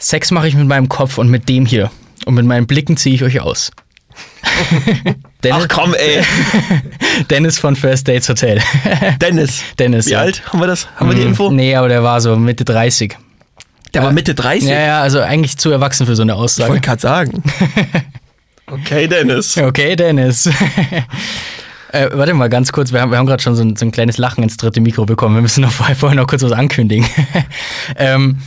[0.00, 1.90] Sex mache ich mit meinem Kopf und mit dem hier.
[2.26, 3.70] Und mit meinen Blicken ziehe ich euch aus.
[5.44, 6.22] Dennis, Ach komm, ey.
[7.30, 8.60] Dennis von First Dates Hotel.
[9.20, 9.62] Dennis.
[9.78, 10.06] Dennis.
[10.06, 10.20] Wie ja.
[10.20, 10.42] alt?
[10.50, 10.88] Haben wir das?
[10.96, 11.50] Haben wir die Mm, Info?
[11.50, 13.16] Nee, aber der war so Mitte 30.
[13.94, 14.68] Der war Mitte 30.
[14.68, 16.70] Ja, ja, also eigentlich zu erwachsen für so eine Ich Aussage.
[16.70, 17.42] wollte gerade sagen.
[18.66, 19.56] Okay, Dennis.
[19.58, 20.46] Okay, Dennis.
[21.92, 23.90] äh, warte mal ganz kurz, wir haben, wir haben gerade schon so ein, so ein
[23.90, 25.34] kleines Lachen ins dritte Mikro bekommen.
[25.34, 27.04] Wir müssen noch vorher, vorher noch kurz was ankündigen.
[27.96, 28.38] ähm,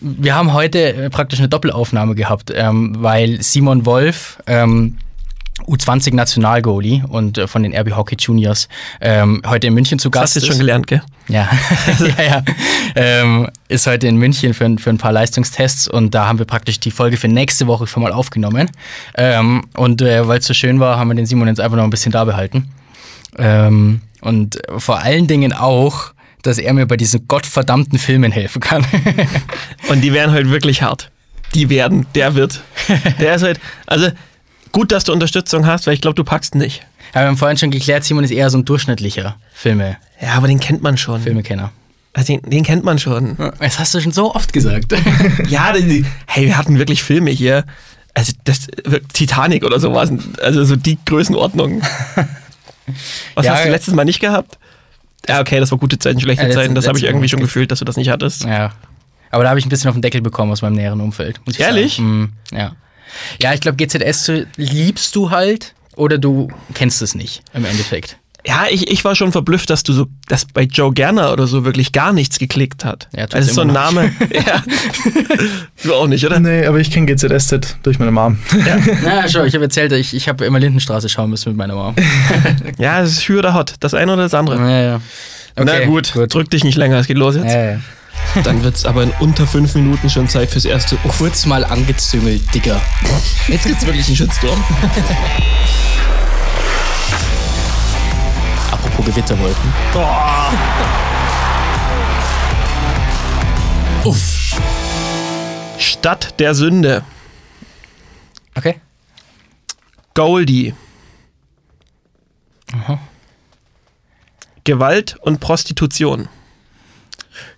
[0.00, 4.98] wir haben heute äh, praktisch eine Doppelaufnahme gehabt, ähm, weil Simon Wolf, ähm,
[5.66, 8.68] U20 Nationalgoalie und äh, von den RB Hockey Juniors,
[9.00, 11.02] ähm, heute in München zu Das Gast hast du schon gelernt, gell?
[11.28, 11.48] Ja,
[12.18, 12.42] ja, ja.
[12.94, 16.46] Ähm, ist heute in München für, ein- für ein paar Leistungstests und da haben wir
[16.46, 18.70] praktisch die Folge für nächste Woche schon mal aufgenommen.
[19.16, 21.84] Ähm, und äh, weil es so schön war, haben wir den Simon jetzt einfach noch
[21.84, 22.70] ein bisschen da behalten.
[23.36, 28.84] Ähm, und vor allen Dingen auch, dass er mir bei diesen gottverdammten Filmen helfen kann.
[29.88, 31.10] Und die werden heute wirklich hart.
[31.54, 32.60] Die werden, der wird.
[33.20, 34.08] Der ist halt, also
[34.72, 36.86] gut, dass du Unterstützung hast, weil ich glaube, du packst nicht.
[37.12, 40.46] Aber wir haben vorhin schon geklärt, Simon ist eher so ein durchschnittlicher Filme, Ja, aber
[40.46, 41.22] den kennt man schon.
[41.22, 41.72] Filmekenner.
[42.12, 43.36] Also den, den kennt man schon.
[43.60, 44.92] Das hast du schon so oft gesagt.
[45.48, 47.64] Ja, die, hey, wir hatten wirklich Filme hier.
[48.12, 48.66] Also das
[49.14, 50.10] Titanic oder sowas.
[50.42, 51.80] Also so die Größenordnung.
[53.34, 53.72] Was Ja, hast du ja.
[53.72, 54.58] letztes Mal nicht gehabt?
[55.26, 56.74] Ja, okay, das war gute Zeiten, schlechte Ja, letzte- Zeiten.
[56.74, 58.44] Das habe ich irgendwie schon gefühlt, dass du das nicht hattest.
[58.44, 58.72] Ja.
[59.30, 61.40] Aber da habe ich ein bisschen auf den Deckel bekommen aus meinem näheren Umfeld.
[61.58, 61.98] Ehrlich?
[61.98, 62.72] Mm, ja.
[63.42, 68.17] Ja, ich glaube, GZS liebst du halt oder du kennst es nicht im Endeffekt.
[68.46, 71.64] Ja, ich, ich war schon verblüfft, dass du so, dass bei Joe Gerner oder so
[71.64, 73.08] wirklich gar nichts geklickt hat.
[73.14, 74.12] Ja, das ist so ein Name.
[74.32, 74.62] ja.
[75.82, 76.38] Du auch nicht, oder?
[76.38, 78.38] Nee, aber ich kenne GZSZ durch meine Mom.
[79.04, 81.94] Na, schau, ich habe erzählt, ich, ich habe immer Lindenstraße schauen müssen mit meiner Mama.
[82.78, 83.74] Ja, es ist Hü oder Hot.
[83.80, 84.58] Das eine oder das andere.
[84.58, 85.00] Ja, ja.
[85.56, 86.32] Na gut, gut.
[86.32, 87.46] drück dich nicht länger, es geht los jetzt.
[87.46, 87.80] Ja, ja.
[88.44, 90.96] Dann wird es aber in unter fünf Minuten schon Zeit fürs erste.
[91.18, 92.80] Kurz mal angezüngelt, Digga.
[93.48, 94.62] Jetzt gibt's wirklich einen Shitstorm.
[98.84, 99.72] Apropos Gewitterwolken.
[104.04, 104.60] Uff.
[105.78, 107.02] Stadt der Sünde.
[108.54, 108.80] Okay.
[110.14, 110.74] Goldie.
[114.64, 116.28] Gewalt und Prostitution.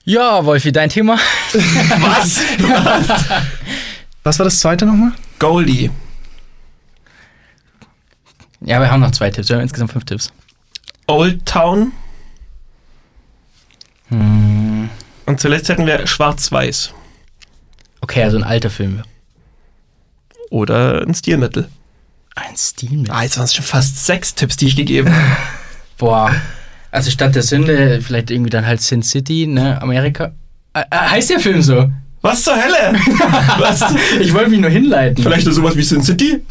[0.05, 1.15] Ja, Wolfi, dein Thema?
[1.53, 2.41] Was?
[4.23, 5.13] Was war das zweite nochmal?
[5.39, 5.91] Goldie.
[8.61, 9.49] Ja, wir haben noch zwei Tipps.
[9.49, 10.31] Wir haben insgesamt fünf Tipps.
[11.11, 11.93] Old Town.
[14.09, 14.89] Hm.
[15.27, 16.93] Und zuletzt hätten wir Schwarz-Weiß.
[18.01, 19.03] Okay, also ein alter Film.
[20.51, 21.69] Oder ein Stilmittel.
[22.37, 23.05] Ein Stil.
[23.09, 25.37] Ah, jetzt waren es schon fast sechs Tipps, die ich gegeben habe.
[25.99, 26.33] Boah.
[26.93, 29.83] Also statt der Sünde vielleicht irgendwie dann halt Sin City, ne?
[29.83, 30.33] Amerika.
[30.75, 31.91] Äh, äh, heißt der Film so?
[32.23, 32.99] Was zur Hölle?
[33.59, 33.83] Was?
[34.21, 35.23] Ich wollte mich nur hinleiten.
[35.23, 36.45] Vielleicht nur sowas wie Sin City?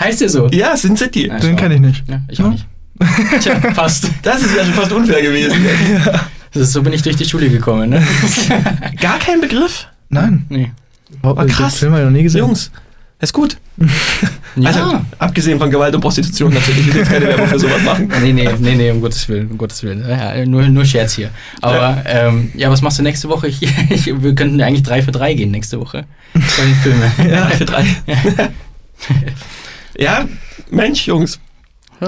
[0.00, 0.48] Heißt der so?
[0.48, 1.26] Ja, Sin City.
[1.26, 2.08] Ja, Den kenne ich nicht.
[2.08, 2.66] Ja, ich auch nicht.
[3.40, 4.10] Tja, fast.
[4.22, 5.56] Das ist ja schon fast unfair gewesen.
[6.54, 8.02] Ist, so bin ich durch die Schule gekommen, ne?
[9.00, 9.86] Gar kein Begriff?
[10.08, 10.46] Nein.
[10.48, 10.72] nee.
[11.22, 11.74] Oh, krass.
[11.74, 12.40] Den Film noch nie gesehen.
[12.40, 12.70] Jungs,
[13.20, 13.58] ist gut.
[14.56, 14.70] Ja.
[14.70, 16.88] Also, abgesehen von Gewalt und Prostitution natürlich.
[16.88, 18.10] Ich will jetzt keine Werbung für sowas machen.
[18.22, 20.08] Nee, nee, nee, nee, um Gottes Willen, um Gottes Willen.
[20.08, 21.30] Ja, nur, nur Scherz hier.
[21.60, 22.02] Aber ja.
[22.06, 23.48] Ähm, ja, was machst du nächste Woche?
[23.48, 26.06] Ich, ich, wir könnten eigentlich drei für drei gehen nächste Woche.
[26.32, 27.12] Bei den Filmen.
[27.30, 27.86] Ja, für drei.
[29.96, 30.24] ja,
[30.70, 31.38] Mensch, Jungs.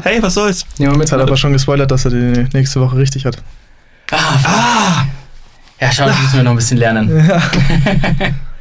[0.03, 0.65] Hey, was soll's?
[0.79, 0.89] Mit.
[0.97, 3.39] Jetzt hat er aber schon gespoilert, dass er die nächste Woche richtig hat.
[4.13, 5.05] Ah,
[5.81, 7.31] Ja, schau, das müssen wir noch ein bisschen lernen.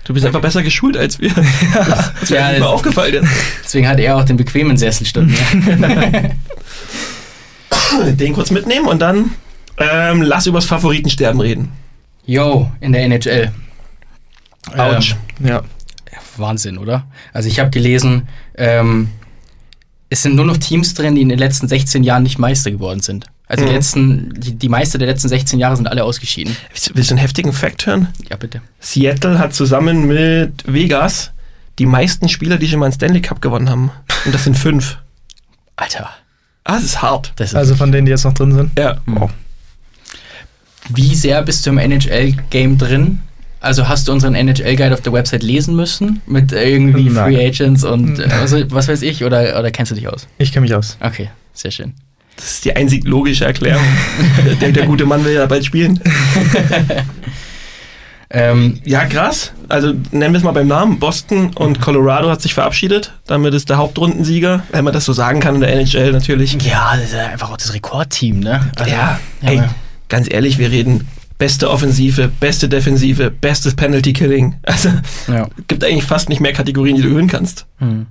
[0.06, 1.30] Du bist einfach besser geschult als wir.
[1.76, 3.28] Das ist mir Ja, das- aufgefallen jetzt.
[3.64, 6.32] Deswegen hat er auch den bequemen Sessel statt mir.
[8.14, 9.32] Den kurz mitnehmen und dann
[9.78, 11.72] ähm, lass übers Favoritensterben reden.
[12.26, 13.52] Yo, in der NHL.
[14.78, 15.16] Autsch.
[15.44, 15.62] Ja.
[16.38, 17.06] Wahnsinn, oder?
[17.34, 19.10] Also ich habe gelesen, ähm,
[20.10, 23.00] es sind nur noch Teams drin, die in den letzten 16 Jahren nicht Meister geworden
[23.02, 23.26] sind.
[23.48, 23.76] Also die, Mhm.
[23.76, 26.56] letzten, die, die Meister der letzten 16 Jahre sind alle ausgeschieden.
[26.94, 28.10] Willst du- einen heftigen Fact hören?
[28.30, 28.62] Ja, bitte.
[28.80, 31.32] Seattle hat zusammen mit Vegas
[31.80, 33.92] die meisten Spieler, die schon mal einen Stanley Cup gewonnen haben.
[34.26, 34.98] Und das sind fünf.
[35.78, 36.10] Alter,
[36.66, 37.32] Ah, das ist hart.
[37.38, 38.78] das ist Also von denen, die jetzt noch drin sind.
[38.78, 38.98] Ja.
[39.08, 39.32] Wow.
[40.90, 43.20] Wie sehr bist du im NHL-Game drin?
[43.62, 46.22] Also hast du unseren NHL-Guide auf der Website lesen müssen?
[46.26, 47.34] Mit irgendwie Nein.
[47.34, 48.30] Free Agents und äh,
[48.72, 49.24] was, weiß ich?
[49.26, 50.28] Oder, oder kennst du dich aus?
[50.38, 50.98] Ich kenne mich aus.
[51.02, 51.94] Okay, sehr schön.
[52.38, 53.84] Das ist die einzig logische Erklärung.
[54.62, 56.00] der, der gute Mann will ja bald spielen.
[58.32, 59.54] Ähm, Ja, krass.
[59.70, 61.00] Also nennen wir es mal beim Namen.
[61.00, 63.12] Boston und Colorado hat sich verabschiedet.
[63.26, 66.54] Damit ist der Hauptrundensieger, wenn man das so sagen kann in der NHL natürlich.
[66.64, 68.70] ja, das ist ja einfach auch das Rekordteam, ne?
[68.78, 69.74] Also, ja, ja, ey, aber-
[70.10, 71.08] ganz ehrlich, wir reden
[71.40, 74.56] beste Offensive, beste Defensive, bestes Penalty Killing.
[74.64, 74.90] Also
[75.28, 75.48] Ja.
[75.68, 77.66] gibt eigentlich fast nicht mehr Kategorien, die du gewinnen kannst.
[77.80, 78.06] Hm.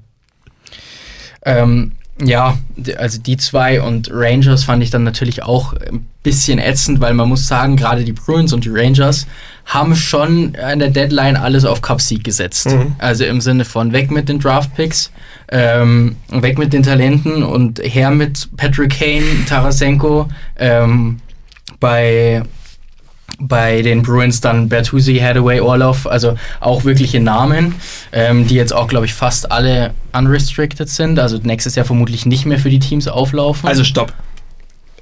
[1.44, 2.58] Ähm, ja,
[2.96, 7.28] also die zwei und Rangers fand ich dann natürlich auch ein bisschen ätzend, weil man
[7.28, 9.26] muss sagen, gerade die Bruins und die Rangers
[9.66, 12.66] haben schon an der Deadline alles auf Cup-Sieg gesetzt.
[12.66, 12.96] Mhm.
[12.98, 15.12] Also im Sinne von weg mit den Draft-Picks,
[15.50, 20.28] ähm, weg mit den Talenten und her mit Patrick Kane, Tarasenko,
[20.58, 21.18] ähm,
[21.78, 22.42] bei
[23.40, 27.74] bei den Bruins dann Bertuzzi, Hathaway, Orlov, also auch wirkliche Namen,
[28.12, 32.46] ähm, die jetzt auch, glaube ich, fast alle unrestricted sind, also nächstes Jahr vermutlich nicht
[32.46, 33.68] mehr für die Teams auflaufen.
[33.68, 34.12] Also stopp.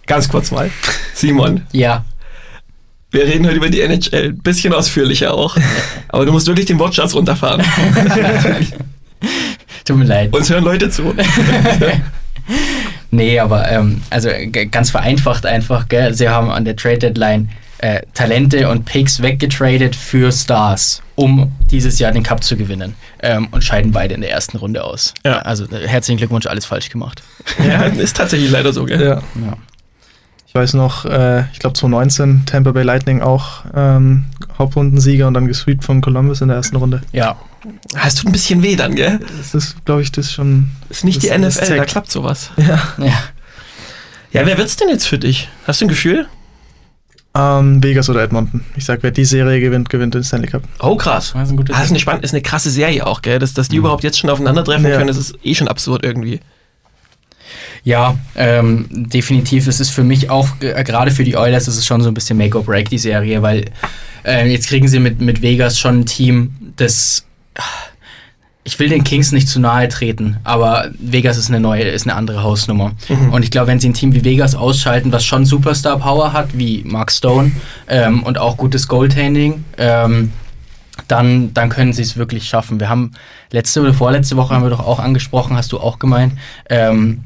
[0.06, 0.71] Ganz kurz mal.
[1.15, 2.05] Simon, ja,
[3.11, 4.31] wir reden heute über die NHL.
[4.31, 5.56] Ein bisschen ausführlicher auch.
[6.09, 7.65] Aber du musst wirklich den Wortschatz runterfahren.
[9.85, 10.35] tut mir leid.
[10.35, 11.15] Uns hören Leute zu.
[13.12, 14.29] Nee, aber ähm, also
[14.71, 16.12] ganz vereinfacht einfach, gell?
[16.12, 21.99] sie haben an der Trade Deadline äh, Talente und Picks weggetradet für Stars, um dieses
[21.99, 25.12] Jahr den Cup zu gewinnen ähm, und scheiden beide in der ersten Runde aus.
[25.25, 25.38] Ja.
[25.40, 27.23] Also äh, herzlichen Glückwunsch, alles falsch gemacht.
[27.67, 29.00] Ja, ist tatsächlich leider so, gell?
[29.02, 29.14] Ja.
[29.17, 29.56] Ja.
[30.49, 34.25] Ich weiß noch, äh, ich glaube 2019 Tampa Bay Lightning auch ähm,
[34.58, 37.02] Hauptrundensieger und dann gesweept von Columbus in der ersten Runde.
[37.12, 37.37] ja,
[37.94, 39.19] Ah, Es tut ein bisschen weh dann, gell?
[39.38, 40.70] Das ist, glaube ich, das schon.
[40.88, 42.52] Ist nicht die NFL, da klappt sowas.
[42.56, 42.81] Ja.
[42.99, 43.12] ja.
[44.32, 45.49] Ja, wer wird's denn jetzt für dich?
[45.67, 46.29] Hast du ein Gefühl?
[47.38, 48.62] Ähm, Vegas oder Edmonton.
[48.77, 50.62] Ich sag, wer die Serie gewinnt, gewinnt den Stanley Cup.
[50.81, 51.33] Oh, krass.
[51.35, 51.91] Das ist ein Ah, ist Tipp.
[51.91, 53.38] eine spannend, ist eine krasse Serie auch, gell?
[53.38, 54.97] Dass, dass die überhaupt jetzt schon aufeinandertreffen Ja.
[54.97, 56.41] können, das ist eh schon absurd irgendwie.
[57.85, 59.67] Ja, ähm, definitiv.
[59.67, 62.15] Es ist für mich auch, äh, gerade für die Oilers, ist es schon so ein
[62.15, 63.67] bisschen Make or Break, die Serie, weil
[64.25, 67.25] äh, jetzt kriegen sie mit, mit Vegas schon ein Team, das.
[68.67, 72.17] Ich will den Kings nicht zu nahe treten, aber Vegas ist eine neue, ist eine
[72.17, 72.97] andere Hausnummer.
[73.31, 76.59] Und ich glaube, wenn sie ein Team wie Vegas ausschalten, was schon Superstar Power hat,
[76.59, 77.53] wie Mark Stone
[77.87, 80.33] ähm, und auch gutes Goaltending, ähm,
[81.07, 82.81] dann, dann können sie es wirklich schaffen.
[82.81, 83.13] Wir haben
[83.53, 86.33] letzte oder vorletzte Woche haben wir doch auch angesprochen, hast du auch gemeint,
[86.69, 87.23] ähm,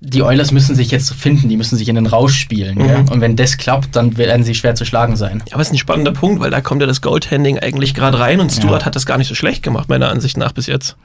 [0.00, 2.76] die Oilers müssen sich jetzt finden, die müssen sich in den Rausch spielen.
[2.78, 3.08] Mhm.
[3.10, 5.42] Und wenn das klappt, dann werden sie schwer zu schlagen sein.
[5.48, 8.18] Ja, aber es ist ein spannender Punkt, weil da kommt ja das Goaltending eigentlich gerade
[8.18, 8.86] rein und Stuart Ja.
[8.86, 10.96] hat das gar nicht so schlecht gemacht, meiner Ansicht nach bis jetzt.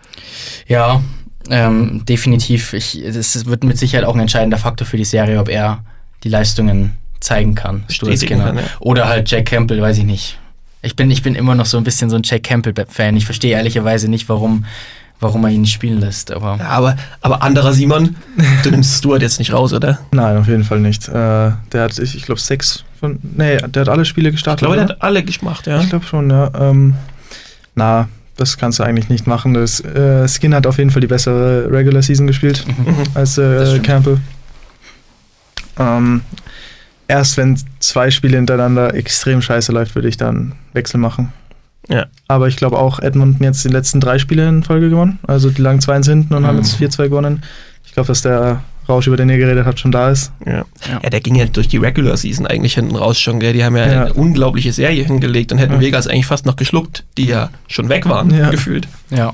[0.68, 1.02] Ja,
[1.50, 2.74] ähm, definitiv.
[2.74, 5.84] Ich, das wird mit Sicherheit auch ein entscheidender Faktor für die Serie, ob er
[6.24, 7.84] die Leistungen zeigen kann.
[7.88, 8.62] Stuart Bestätigen Skinner.
[8.62, 8.68] ja.
[8.80, 10.38] Oder halt Jack Campbell, weiß ich nicht.
[10.82, 13.16] Ich bin, ich bin immer noch so ein bisschen so ein Jack Campbell-Fan.
[13.16, 14.66] Ich verstehe ehrlicherweise nicht, warum,
[15.22, 16.32] warum er ihn nicht spielen lässt.
[16.32, 18.16] Aber Ja, aber, aber anderer Simon,
[18.64, 20.00] du nimmst Stuart jetzt nicht raus, oder?
[20.12, 21.08] Nein, auf jeden Fall nicht.
[21.08, 23.20] Äh, der hat, ich, ich glaube, sechs von.
[23.22, 24.60] Nee, der hat alle Spiele Ich gestartet.
[24.68, 25.80] glaube, der hat alle gemacht, ja.
[25.80, 26.52] Ich glaube schon, ja.
[26.60, 26.96] Ähm,
[27.76, 29.54] na, das kannst du eigentlich nicht machen.
[29.54, 32.96] Das, äh, Skin hat auf jeden Fall die bessere Regular Season gespielt Mhm.
[33.14, 33.80] als Das äh.
[33.80, 34.18] Campbell.
[35.80, 36.22] Ähm,
[37.08, 41.32] erst wenn zwei Spiele hintereinander extrem scheiße läuft, würde ich dann Wechsel machen.
[41.90, 42.06] Ja.
[42.28, 45.20] Aber ich glaube auch Edmonton jetzt die letzten drei Spiele in Folge gewonnen.
[45.28, 46.62] Also die lagen 2-1 hinten und haben Mhm.
[46.64, 47.44] jetzt 4-2 gewonnen.
[47.86, 50.32] Ich glaube, dass der Rausch, über den ihr geredet habt, schon da ist.
[50.46, 50.54] Ja.
[50.54, 50.66] Ja.
[51.04, 53.54] ja, der ging ja durch die Regular Season eigentlich hinten raus schon, gell?
[53.54, 54.02] Die haben ja, Ja.
[54.06, 55.80] eine unglaubliche Serie hingelegt und hätten Ja.
[55.80, 58.50] Vegas eigentlich fast noch geschluckt, die ja schon weg waren, Ja.
[58.50, 58.88] gefühlt.
[59.10, 59.34] Ja.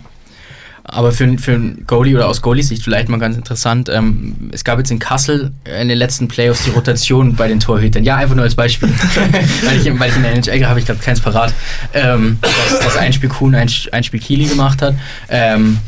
[0.89, 3.89] Aber für, für einen Goalie oder aus Goalies Sicht vielleicht mal ganz interessant.
[3.89, 8.05] Ähm, es gab jetzt in Kassel in den letzten Playoffs die Rotation bei den Torhütern.
[8.05, 8.89] Ja, einfach nur als Beispiel.
[9.65, 11.53] weil, ich, weil ich in der NHL habe ich gerade keins parat.
[11.93, 14.95] Ähm, dass, dass ein Spiel Kuhn, ein, ein Spiel Kieli gemacht hat.
[15.27, 15.79] Ähm,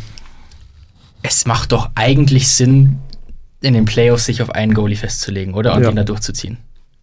[1.22, 3.00] es macht doch eigentlich Sinn,
[3.62, 5.76] in den Playoffs sich auf einen Goalie festzulegen, oder?
[5.76, 5.90] Und Ja.
[5.90, 6.58] ihn da durchzuziehen.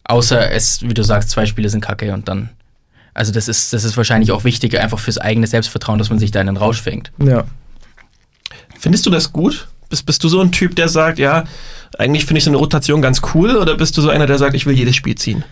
[0.04, 2.50] Außer es, wie du sagst, zwei Spiele sind kacke und dann.
[3.14, 6.30] Also das ist, das ist wahrscheinlich auch wichtig, einfach fürs eigene Selbstvertrauen, dass man sich
[6.30, 7.10] da in den Rausch fängt.
[7.18, 7.44] Ja.
[8.78, 9.68] Findest du das gut?
[9.88, 11.44] Bist, bist du so ein Typ, der sagt, ja,
[11.98, 14.54] eigentlich finde ich so eine Rotation ganz cool oder bist du so einer, der sagt,
[14.54, 15.44] ich will jedes Spiel ziehen?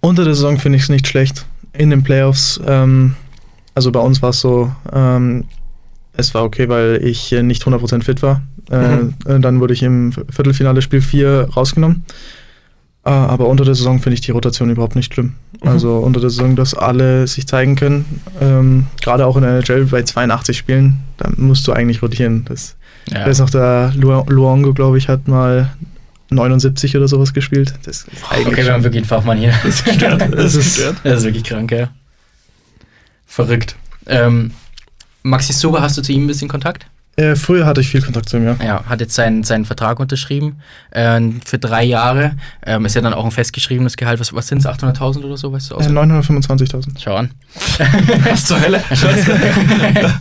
[0.00, 1.44] Unter der Saison finde ich es nicht schlecht.
[1.72, 3.14] In den Playoffs, ähm,
[3.74, 5.44] also bei uns war es so, ähm,
[6.16, 8.42] es war okay, weil ich nicht 100% fit war.
[8.70, 9.42] Äh, Mhm.
[9.42, 12.04] Dann wurde ich im Viertelfinale Spiel 4 rausgenommen.
[13.06, 15.34] Äh, aber unter der Saison finde ich die Rotation überhaupt nicht schlimm.
[15.62, 15.68] Mhm.
[15.68, 18.20] Also unter der Saison, dass alle sich zeigen können.
[18.40, 22.44] Ähm, Gerade auch in der NHL bei 82 Spielen, da musst du eigentlich rotieren.
[22.46, 22.76] Das,
[23.10, 23.26] Ja.
[23.26, 25.70] Weiß noch, der Lu- Luongo, glaube ich, hat mal
[26.30, 27.74] 79 oder sowas gespielt.
[27.84, 29.52] Das ist eigentlich Okay, wir haben wirklich einen Fachmann hier.
[29.62, 30.22] Das ist Gestört.
[30.34, 30.96] Das ist- gestört.
[31.04, 31.90] Das ist wirklich krank, ja.
[33.26, 33.76] Verrückt.
[34.06, 34.52] Ähm,
[35.22, 36.86] Maxi Suber, hast du zu ihm ein bisschen Kontakt?
[37.16, 38.56] Äh, früher hatte ich viel Kontakt zu ihm, ja.
[38.64, 40.56] Ja, hat jetzt seinen, seinen Vertrag unterschrieben
[40.90, 42.32] äh, für drei Jahre.
[42.66, 44.18] Ähm, ist ja dann auch ein festgeschriebenes Gehalt.
[44.18, 44.66] Was, was sind es?
[44.66, 45.52] 800.000 oder so?
[45.52, 45.86] Weißt du Äh, aus?
[45.88, 46.88] 925.000.
[47.02, 47.30] Schau an.
[48.30, 48.82] Was zur Hölle?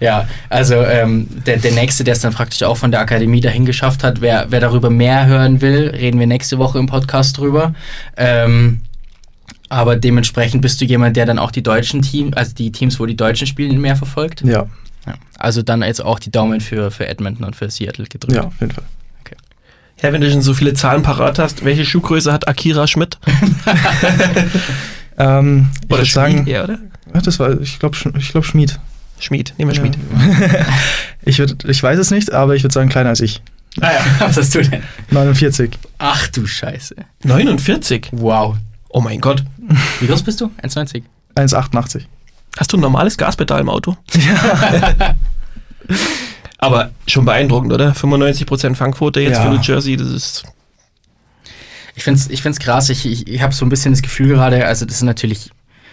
[0.00, 3.66] ja, also ähm, der, der nächste, der es dann praktisch auch von der Akademie dahin
[3.66, 7.74] geschafft hat, wer, wer darüber mehr hören will, reden wir nächste Woche im Podcast drüber.
[8.16, 8.80] Ähm,
[9.68, 13.06] Aber dementsprechend bist du jemand, der dann auch die deutschen Teams, also die Teams, wo
[13.06, 14.40] die Deutschen spielen, mehr verfolgt.
[14.42, 14.66] Ja,
[15.08, 15.14] Ja.
[15.38, 18.36] Also dann jetzt auch die Daumen für, für Edmonton und für Seattle gedrückt.
[18.36, 18.84] ja, auf jeden Fall.
[20.00, 23.18] Ja, wenn du schon so viele Zahlen parat hast, welche Schuhgröße hat Akira Schmidt?
[25.18, 26.78] Ähm, ich Oder würde sagen, Schmied eher, oder?
[27.12, 28.78] ach, das war, ich glaube, ich glaube Schmied.
[29.18, 29.98] Schmied, nehmen wir Schmied.
[31.22, 33.42] Ich, würd, ich weiß es nicht, aber ich würde sagen kleiner als ich.
[33.80, 34.82] Ah ja, was hast du denn?
[35.10, 35.72] 49.
[35.98, 36.94] Ach du Scheiße.
[37.24, 38.08] 49?
[38.12, 38.56] Wow.
[38.88, 39.44] Oh mein Gott.
[40.00, 40.50] Wie groß bist du?
[40.62, 41.02] 1,90?
[41.34, 42.04] 1,88.
[42.56, 43.96] Hast du ein normales Gaspedal im Auto?
[46.58, 47.92] Aber schon beeindruckend, oder?
[47.92, 49.44] 95% Fangquote jetzt Ja.
[49.44, 50.44] für New Jersey, das ist.
[51.94, 52.90] Ich finde es ich find's krass.
[52.90, 55.50] Ich, ich, ich habe so ein bisschen das Gefühl gerade, also das ist natürlich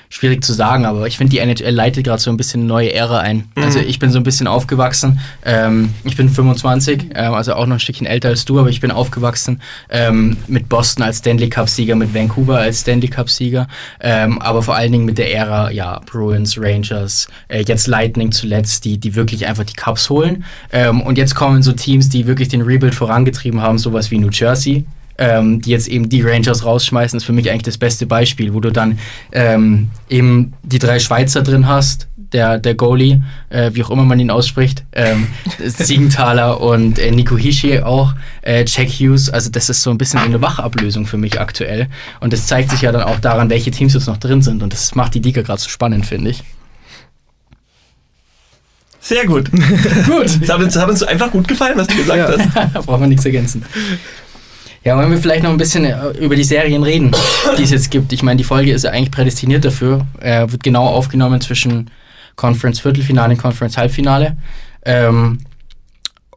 [0.09, 2.93] schwierig zu sagen, aber ich finde, die NHL leitet gerade so ein bisschen eine neue
[2.93, 3.49] Ära ein.
[3.55, 5.19] Also ich bin so ein bisschen aufgewachsen.
[5.43, 8.81] Ähm, ich bin 25, ähm, also auch noch ein Stückchen älter als du, aber ich
[8.81, 13.67] bin aufgewachsen ähm, mit Boston als Stanley Cup-Sieger, mit Vancouver als Stanley Cup-Sieger,
[13.99, 18.85] ähm, aber vor allen Dingen mit der Ära, ja, Bruins, Rangers, äh, jetzt Lightning zuletzt,
[18.85, 20.45] die, die wirklich einfach die Cups holen.
[20.71, 24.29] Ähm, und jetzt kommen so Teams, die wirklich den Rebuild vorangetrieben haben, sowas wie New
[24.29, 24.85] Jersey,
[25.17, 28.59] ähm, die jetzt eben die Rangers rausschmeißen, ist für mich eigentlich das beste Beispiel, wo
[28.59, 28.99] du dann
[29.31, 34.19] ähm, eben die drei Schweizer drin hast, der, der Goalie, äh, wie auch immer man
[34.19, 35.27] ihn ausspricht, ähm,
[35.65, 40.19] Siegenthaler und äh, Nico Hischi auch, äh, Jack Hughes, also das ist so ein bisschen
[40.19, 41.87] eine Wachablösung für mich aktuell
[42.19, 44.73] und das zeigt sich ja dann auch daran, welche Teams jetzt noch drin sind und
[44.73, 46.43] das macht die Liga gerade so spannend, finde ich.
[48.99, 49.51] Sehr gut.
[50.07, 50.39] gut.
[50.41, 52.37] Das hat, uns, das hat uns einfach gut gefallen, was du gesagt Ja.
[52.37, 52.73] hast.
[52.75, 53.63] da braucht man nichts ergänzen.
[54.85, 57.11] Ja, wollen wir vielleicht noch ein bisschen äh, über die Serien reden,
[57.57, 58.13] die es jetzt gibt.
[58.13, 60.05] Ich meine, die Folge ist ja eigentlich prädestiniert dafür.
[60.19, 61.89] Äh, wird genau aufgenommen zwischen
[62.35, 64.37] Conference Viertelfinale und Conference Halbfinale.
[64.85, 65.39] Ähm,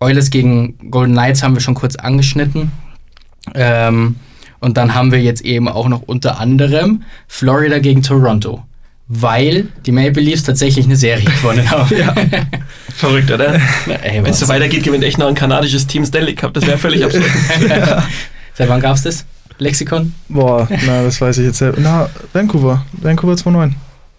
[0.01, 2.73] Oilers gegen Golden Knights haben wir schon kurz angeschnitten.
[3.55, 4.17] Ähm,
[4.61, 8.65] und dann haben wir jetzt eben auch noch unter anderem Florida gegen Toronto.
[9.09, 11.95] Weil die Maple Leafs tatsächlich eine Serie gewonnen haben.
[11.99, 12.15] Ja.
[12.95, 13.61] Verrückt, oder?
[13.87, 16.55] Wenn es so weitergeht, gewinnt echt noch ein kanadisches Team Stanley Cup.
[16.55, 17.25] Das wäre völlig absurd.
[18.59, 19.25] Seit wann gab's das?
[19.59, 20.13] Lexikon?
[20.29, 21.79] Boah, na, das weiß ich jetzt selber.
[21.81, 22.85] Na, Vancouver.
[22.93, 23.73] Vancouver 2,9,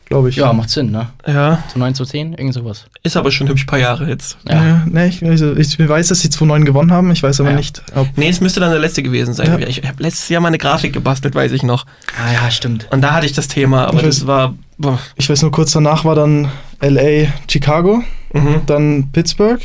[0.06, 0.36] glaube ich.
[0.36, 1.08] Ja, macht Sinn, ne?
[1.26, 2.86] Ja, Zu 9 zu 10, irgend sowas.
[3.04, 4.38] ist aber schon hübsch paar Jahre jetzt.
[4.50, 4.66] Ja.
[4.66, 7.10] Ja, ne, ich, also, ich weiß, dass sie 2,9 gewonnen haben.
[7.12, 7.56] Ich weiß aber Ja.
[7.56, 8.08] nicht, ob.
[8.18, 9.48] Nee, es müsste dann der letzte gewesen sein.
[9.62, 9.68] Ja.
[9.68, 11.86] Ich habe letztes Jahr mal eine Grafik gebastelt, weiß ich noch.
[12.22, 12.88] Ah ja, stimmt.
[12.92, 14.56] Und da hatte ich das Thema, aber Ich weiß- das war.
[14.78, 15.00] Boah.
[15.16, 16.50] Ich weiß nur, kurz danach war dann
[16.82, 18.02] LA, Chicago,
[18.34, 18.62] Mhm.
[18.66, 19.62] dann Pittsburgh,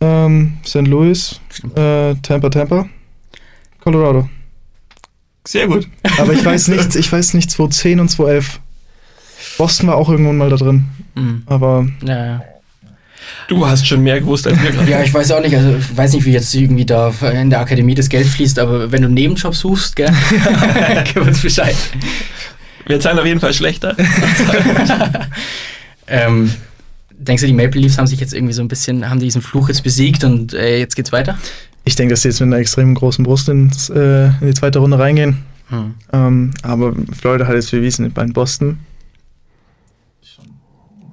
[0.00, 0.86] ähm, St.
[0.86, 1.40] Louis,
[1.76, 2.86] äh, Tampa, Tampa,
[3.84, 4.28] Colorado.
[5.46, 5.86] Sehr gut.
[6.18, 8.60] Aber ich weiß nicht, ich weiß nicht 2010 und 2011.
[9.58, 10.84] Boston war auch irgendwann mal da drin.
[11.14, 11.42] Mhm.
[11.46, 12.42] Aber Ja, ja.
[13.48, 14.90] Du hast schon mehr gewusst als wir gerade.
[14.90, 17.60] ja, ich weiß auch nicht, also ich weiß nicht, wie jetzt irgendwie da in der
[17.60, 20.10] Akademie das Geld fließt, aber wenn du einen Nebenjob suchst, gell,
[21.12, 21.76] gib uns Bescheid.
[22.86, 23.96] Wir zahlen auf jeden Fall schlechter.
[26.06, 26.52] Ähm,
[27.10, 29.68] denkst du, die Maple Leafs haben sich jetzt irgendwie so ein bisschen, haben diesen Fluch
[29.68, 31.38] jetzt besiegt und äh, jetzt geht's weiter?
[31.84, 34.78] Ich denke, dass sie jetzt mit einer extrem großen Brust ins, äh, in die zweite
[34.78, 35.44] Runde reingehen.
[35.68, 35.94] Hm.
[36.12, 38.78] Ähm, aber Florida hat jetzt bewiesen bei Boston.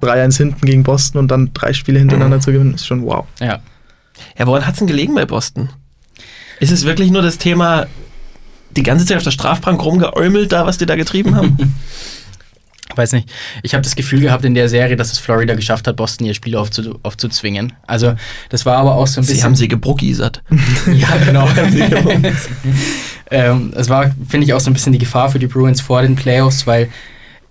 [0.02, 3.24] 3-1 hinten gegen Boston und dann drei Spiele hintereinander zu gewinnen, ist schon wow.
[3.38, 3.60] Ja.
[4.36, 5.68] Ja, woran hat es denn gelegen bei Boston?
[6.58, 7.86] Ist es wirklich nur das Thema,
[8.70, 11.56] die ganze Zeit auf der Strafbank rumgeäumelt, da, was die da getrieben haben?
[12.96, 13.30] Weiß nicht.
[13.62, 16.34] Ich habe das Gefühl gehabt in der Serie, dass es Florida geschafft hat, Boston ihr
[16.34, 17.72] Spiel aufzu aufzuzwingen.
[17.86, 18.14] Also,
[18.48, 19.36] das war aber auch so ein bisschen.
[19.38, 20.42] sie haben sie gebruckisert.
[20.92, 21.48] Ja, genau.
[23.30, 26.02] ähm, es war, finde ich, auch so ein bisschen die Gefahr für die Bruins vor
[26.02, 26.88] den Playoffs, weil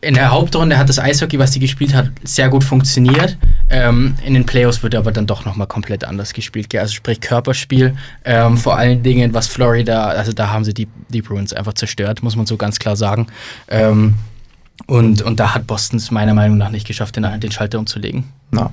[0.01, 3.37] in der Hauptrunde hat das Eishockey, was die gespielt hat, sehr gut funktioniert.
[3.69, 6.69] Ähm, in den Playoffs wird aber dann doch nochmal komplett anders gespielt.
[6.69, 6.81] gell?
[6.81, 7.95] Also sprich Körperspiel,
[8.25, 12.23] ähm, vor allen Dingen, was Florida, also da haben sie die, die Bruins einfach zerstört,
[12.23, 13.27] muss man so ganz klar sagen.
[13.67, 14.15] Ähm,
[14.87, 18.25] und, und da hat Boston es meiner Meinung nach nicht geschafft, den, den Schalter umzulegen.
[18.51, 18.71] Na,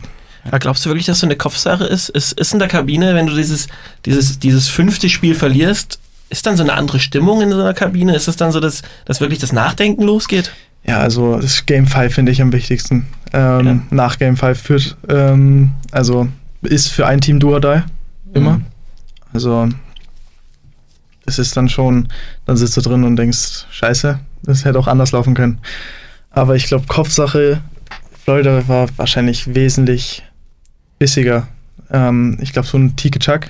[0.50, 2.08] Ja, glaubst du wirklich, dass so eine Kopfsache ist?
[2.08, 3.68] Ist, ist in der Kabine, wenn du dieses,
[4.04, 5.98] dieses, dieses fünfte Spiel verlierst,
[6.30, 8.14] ist dann so eine andere Stimmung in so einer Kabine?
[8.14, 10.52] Ist es dann so, dass, dass wirklich das Nachdenken losgeht?
[10.84, 13.06] Ja, also das Game 5 finde ich am wichtigsten.
[13.32, 13.82] Ähm, Ja.
[13.90, 16.28] Nach Game 5 führt, ähm, also
[16.62, 17.82] ist für ein Team do or die,
[18.34, 18.58] immer.
[18.58, 18.66] Mhm.
[19.32, 19.68] Also
[21.24, 22.08] das ist dann schon,
[22.46, 25.58] dann sitzt du drin und denkst, scheiße, das hätte auch anders laufen können.
[26.30, 27.60] Aber ich glaube, Kopfsache,
[28.24, 30.22] Florida war wahrscheinlich wesentlich
[30.98, 31.48] bissiger.
[31.90, 33.46] Ähm, ich glaube, so ein Tike Chuck,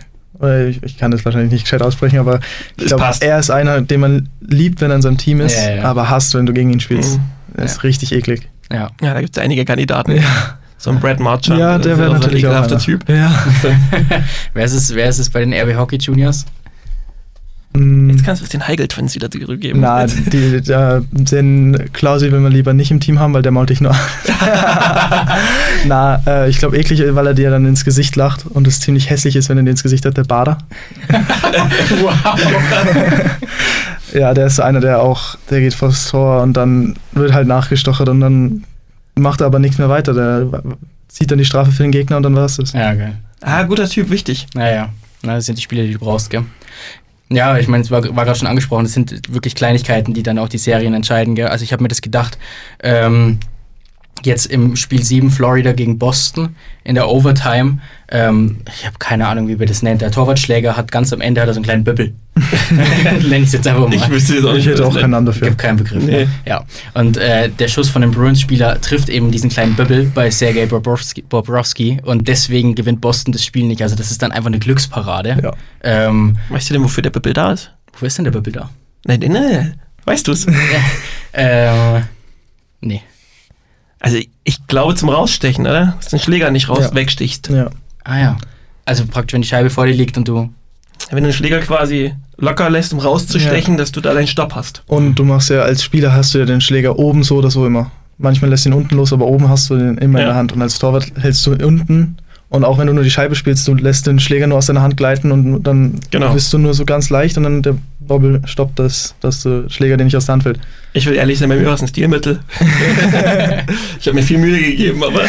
[0.69, 2.39] ich, ich kann das wahrscheinlich nicht gescheit aussprechen, aber
[2.77, 5.75] ich glaube, er ist einer, den man liebt, wenn er in seinem Team ist, Ja,
[5.77, 5.83] ja.
[5.85, 7.19] aber hasst, wenn du gegen ihn spielst.
[7.19, 7.23] Mhm.
[7.55, 7.83] Das ist Ja.
[7.83, 8.49] richtig eklig.
[8.73, 8.91] Ja.
[9.03, 10.13] Ja, da gibt es einige Kandidaten.
[10.17, 11.59] Ja, So ein Brad Marchand.
[11.59, 12.79] ja der ist wäre ein natürlich auch ekelhafter.
[12.79, 13.09] Typ.
[13.09, 13.33] Ja.
[14.55, 16.47] wer, ist es, wer ist es bei den RB Hockey Juniors?
[17.79, 19.81] Mm, Jetzt kannst du es den Heigl-Twins wieder zurückgeben.
[19.81, 23.71] Na, die, der, den Klausi will man lieber nicht im Team haben, weil der mault
[23.71, 23.99] dich nur an.
[25.87, 29.11] Na, äh, ich glaube eklig, weil er dir dann ins Gesicht lacht und es ziemlich
[29.11, 30.59] hässlich ist, wenn er dir ins Gesicht hat, der Bader.
[32.03, 32.41] wow.
[34.15, 37.47] Ja, der ist so einer, der auch, der geht vors Tor und dann wird halt
[37.47, 38.65] nachgestochert und dann
[39.17, 40.15] macht er aber nichts mehr weiter.
[40.15, 40.63] Der
[41.09, 42.73] zieht dann die Strafe für den Gegner und dann war es das.
[42.73, 43.19] Ja, geil.
[43.43, 44.47] Ah, guter Typ, wichtig.
[44.55, 44.89] Naja,
[45.23, 46.45] Na, das sind die Spiele, die du brauchst, gell?
[47.31, 50.39] Ja, ich meine, es war, war gerade schon angesprochen, das sind wirklich Kleinigkeiten, die dann
[50.39, 51.49] auch die Serien entscheiden, gell?
[51.49, 52.39] Also ich habe mir das gedacht,
[52.83, 53.39] ähm,
[54.27, 57.79] jetzt im Spiel 7 Florida gegen Boston in der Overtime,
[58.11, 61.41] ähm, ich habe keine Ahnung, wie wir das nennt, der Torwartschläger hat ganz am Ende
[61.41, 62.15] hat er so einen kleinen Büppel.
[62.71, 63.95] Nenne ich es jetzt einfach mal.
[63.95, 65.49] Ich wüsste jetzt auch Ich nicht, hätte was auch keinen Namen dafür.
[65.49, 66.03] gibt keinen Begriff.
[66.03, 66.25] Nee.
[66.25, 66.29] Ne?
[66.47, 66.65] Ja.
[66.95, 71.23] Und äh, der Schuss von dem Bruins-Spieler trifft eben diesen kleinen Bubble bei Sergei Bobrovsky,
[71.23, 73.83] Bobrovsky und deswegen gewinnt Boston das Spiel nicht.
[73.83, 75.39] Also das ist dann einfach eine Glücksparade.
[75.43, 75.53] Ja.
[75.83, 77.73] Ähm, Weißt du denn, wofür der Bibbel da ist?
[78.01, 78.71] wo ist denn der Bubble da?
[79.05, 79.81] Nein, nein, nein.
[80.05, 80.47] Weißt du es?
[81.35, 82.05] ähm,
[82.81, 83.03] nee.
[84.01, 85.95] Also, ich glaube zum Rausstechen, oder?
[85.97, 86.95] Dass du den Schläger nicht raus Ja.
[86.95, 87.49] wegstichst.
[87.49, 87.71] Ja.
[88.05, 88.39] Ah ja.
[88.85, 90.51] Also praktisch, wenn die Scheibe vor dir liegt und du.
[91.11, 94.83] Wenn du den Schläger quasi locker lässt, um rauszustechen, dass du da deinen Stopp hast.
[94.87, 97.67] Und du machst ja als Spieler hast du ja den Schläger oben so oder so
[97.67, 97.91] immer.
[98.19, 100.29] Manchmal lässt du ihn unten los, aber oben hast du den immer in Ja.
[100.33, 100.53] der Hand.
[100.53, 102.17] Und als Torwart hältst du unten.
[102.51, 104.81] Und auch wenn du nur die Scheibe spielst, du lässt den Schläger nur aus deiner
[104.83, 106.33] Hand gleiten und dann Genau.
[106.33, 107.77] bist du nur so ganz leicht und dann der
[108.09, 110.59] Bobbel stoppt das, dass der Schläger dir nicht aus der Hand fällt.
[110.95, 112.41] Ich will ehrlich sein, bei mir war es ein Stilmittel.
[114.01, 115.23] ich habe mir viel Mühe gegeben, aber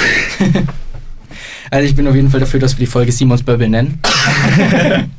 [1.71, 3.99] Also ich bin auf jeden Fall dafür, dass wir die Folge Simons Bubble nennen.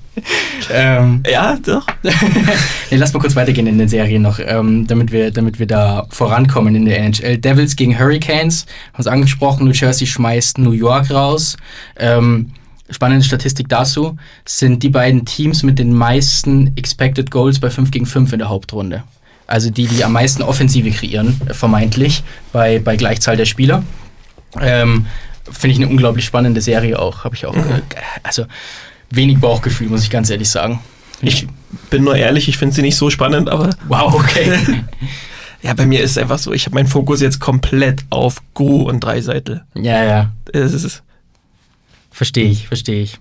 [0.74, 1.86] ähm, ja, doch.
[2.02, 6.06] nee, lass mal kurz weitergehen in den Serien noch, ähm, damit, wir, damit wir da
[6.10, 7.38] vorankommen in der NHL.
[7.38, 11.56] Devils gegen Hurricanes, haben es angesprochen, New Jersey schmeißt New York raus.
[11.96, 12.50] Ähm,
[12.90, 18.06] spannende Statistik dazu, sind die beiden Teams mit den meisten Expected Goals bei 5 gegen
[18.06, 19.02] 5 in der Hauptrunde.
[19.46, 23.82] Also die, die am meisten Offensive kreieren, äh, vermeintlich, bei, bei Gleichzahl der Spieler.
[24.60, 25.06] Ähm,
[25.50, 27.24] Finde ich eine unglaublich spannende Serie auch.
[27.24, 27.56] Habe ich auch.
[27.56, 27.82] Äh,
[28.22, 28.46] also
[29.10, 30.80] wenig Bauchgefühl, muss ich ganz ehrlich sagen.
[31.20, 31.46] Ich
[31.90, 34.52] bin nur ehrlich, ich finde sie nicht so spannend, aber Wow, okay.
[35.62, 38.82] ja, bei mir ist es einfach so, ich habe meinen Fokus jetzt komplett auf Gru
[38.82, 39.64] und Dreiseitel.
[39.74, 40.32] ja, ja.
[40.52, 41.02] Es ist,
[42.20, 43.18] Verstehe ich, verstehe ich.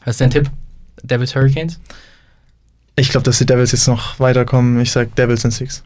[0.00, 0.50] Hast du einen Tipp?
[1.02, 1.78] Devils Hurricanes?
[2.96, 4.80] Ich glaube, dass die Devils jetzt noch weiterkommen.
[4.80, 5.82] Ich sag Devils in Six.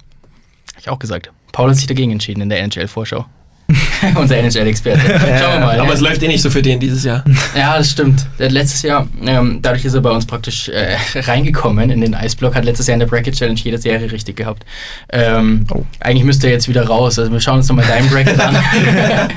[0.72, 1.32] Hab ich auch gesagt.
[1.50, 3.26] Paul hat sich dagegen entschieden in der NHL-Vorschau.
[4.14, 5.00] Unser NHL-Experte.
[5.00, 5.80] Schauen wir mal.
[5.80, 5.94] aber ja.
[5.94, 7.24] es läuft eh nicht so für den dieses Jahr.
[7.56, 8.24] Ja, das stimmt.
[8.38, 12.64] Letztes Jahr, ähm, dadurch ist er bei uns praktisch äh, reingekommen in den Eisblock, hat
[12.64, 14.64] letztes Jahr in der Bracket Challenge jede Serie richtig gehabt.
[15.10, 15.84] Ähm, Oh.
[15.98, 17.18] Eigentlich müsste er jetzt wieder raus.
[17.18, 18.56] Also wir schauen uns nochmal deinen Bracket an.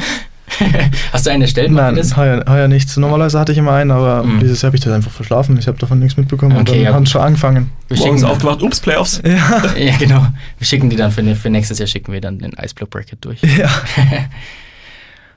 [1.11, 2.95] Hast du einen erstellt, Nein, heuer, heuer nichts.
[2.97, 4.39] Normalerweise hatte ich immer einen, aber Mhm.
[4.39, 5.57] dieses Jahr habe ich das einfach verschlafen.
[5.59, 7.71] Ich habe davon nichts mitbekommen und Okay, dann ja, haben schon angefangen.
[7.89, 9.21] Wir Morgens schicken, aufgewacht, ups, Playoffs.
[9.25, 9.63] Ja.
[9.77, 10.25] ja, genau.
[10.57, 13.23] Wir schicken die dann für, ne- für nächstes Jahr schicken wir dann den Eisblock Bracket
[13.25, 13.41] durch.
[13.41, 13.69] ja.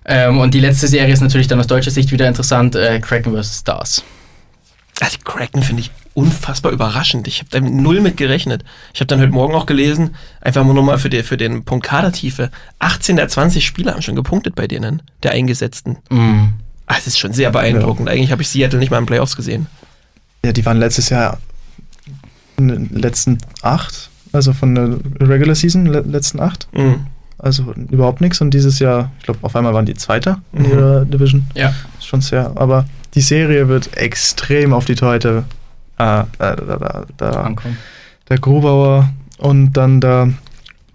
[0.07, 3.35] Ähm, und die letzte Serie ist natürlich dann aus deutscher Sicht wieder interessant: äh, Kraken
[3.35, 3.59] vs.
[3.61, 4.03] Stars.
[5.01, 7.27] Also die Kraken finde ich unfassbar überraschend.
[7.27, 8.65] Ich habe da null mit gerechnet.
[8.93, 11.87] Ich habe dann heute Morgen auch gelesen, einfach nur nochmal für, die, für den Punkt
[11.87, 12.51] Kadertiefe.
[12.81, 15.97] 18 der 20 Spieler haben schon gepunktet bei denen, der Eingesetzten.
[16.11, 16.49] Mm.
[16.87, 18.09] Ah, das ist schon sehr beeindruckend.
[18.09, 19.67] Eigentlich habe ich Seattle nicht mal in Playoffs gesehen.
[20.45, 21.39] ja, die waren letztes Jahr
[22.59, 26.69] in den letzten acht, also von der Regular Season, le letzten acht.
[26.73, 27.07] Mhm.
[27.39, 28.41] Also überhaupt nichts.
[28.43, 30.71] Und dieses Jahr, ich glaube, auf einmal waren die Zweiter in Mhm.
[30.71, 31.47] ihrer Division.
[31.55, 31.73] Ja.
[31.99, 32.53] Ist schon sehr.
[32.57, 35.44] Aber die Serie wird extrem auf die Torhüter.
[35.99, 37.77] Äh, da, da, da, da, Ankommen.
[38.29, 40.33] der Grubauer und dann der.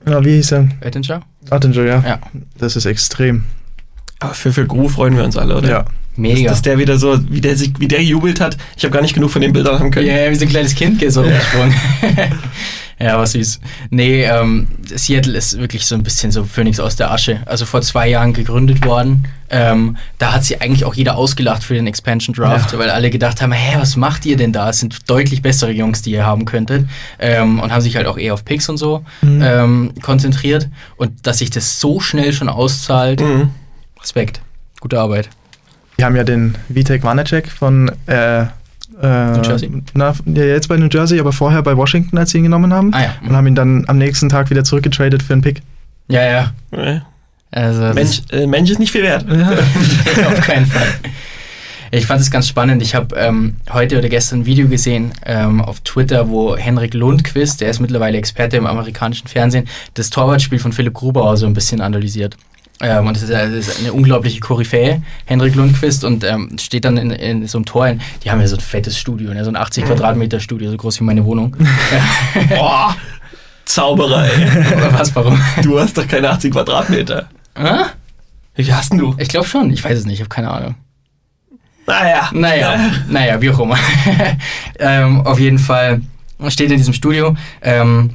[0.08, 0.70] Ja, wie hieß er?
[0.82, 1.22] Ettinger?
[1.50, 2.04] Attinger, ja.
[2.06, 2.20] Ja.
[2.58, 3.44] Das ist extrem.
[4.20, 5.70] Aber für, für Gru freuen wir uns alle, oder?
[5.70, 5.80] Ja.
[5.82, 6.50] Dass, Mega.
[6.50, 8.58] dass der wieder so, wie der, sich, wie der jubelt hat.
[8.78, 10.08] Ich habe gar nicht genug von den Bildern haben können.
[10.08, 11.76] Ja, wie so ein kleines Kind geht so rumgesprungen.
[13.00, 13.60] ja, was süß.
[13.90, 17.42] Nee, ähm, Seattle ist wirklich so ein bisschen so Phoenix aus der Asche.
[17.46, 19.28] Also vor zwei Jahren gegründet worden.
[19.50, 22.80] Ähm, da hat sie eigentlich auch jeder ausgelacht für den Expansion Draft, Ja.
[22.80, 24.70] weil alle gedacht haben, hä, was macht ihr denn da?
[24.70, 26.88] Es sind deutlich bessere Jungs, die ihr haben könntet.
[27.20, 29.42] Ähm, und haben sich halt auch eher auf Picks und so Mhm.
[29.44, 30.68] ähm, konzentriert.
[30.98, 33.50] Und dass sich das so schnell schon auszahlt, Mhm.
[34.02, 34.42] Respekt.
[34.80, 35.30] Gute Arbeit.
[36.00, 38.46] Die haben ja den Vitek Vanacek von äh,
[39.02, 39.72] New Jersey?
[39.94, 42.94] Na, ja, jetzt bei New Jersey, aber vorher bei Washington, als sie ihn genommen haben.
[42.94, 43.16] Ah ja.
[43.28, 45.62] Und haben ihn dann am nächsten Tag wieder zurückgetradet für einen Pick.
[46.08, 46.52] Ja, ja.
[46.72, 47.02] Ja.
[47.52, 49.26] Also, Mensch, äh, Mensch ist nicht viel wert.
[50.28, 50.88] Auf keinen Fall.
[51.92, 52.82] Ich fand es ganz spannend.
[52.82, 57.62] Ich habe ähm, heute oder gestern ein Video gesehen ähm, auf Twitter, wo Henrik Lundqvist,
[57.62, 61.80] der ist mittlerweile Experte im amerikanischen Fernsehen, das Torwartspiel von Philipp Grubauer so ein bisschen
[61.80, 62.36] analysiert.
[62.82, 66.98] Ähm, und das ist, das ist eine unglaubliche Koryphäe, Henrik Lundqvist, und ähm, steht dann
[66.98, 67.88] in, in so einem Tor.
[67.88, 69.44] In, die haben ja so ein fettes Studio, ne?
[69.44, 71.56] so ein 80 Quadratmeter Studio, so groß wie meine Wohnung.
[72.50, 72.96] Boah,
[73.66, 74.30] Zauberei.
[74.92, 75.40] Was, warum?
[75.64, 77.30] Du hast doch keine 80 Quadratmeter.
[77.58, 77.86] Hä?
[78.56, 79.16] Wie viel hast denn du?
[79.18, 80.76] Ich glaube schon, ich weiß es nicht, ich habe keine Ahnung.
[81.88, 82.30] Naja.
[82.32, 83.78] Naja, naja, wie auch immer.
[84.80, 86.02] ähm, auf jeden Fall
[86.48, 88.12] steht in diesem Studio ähm,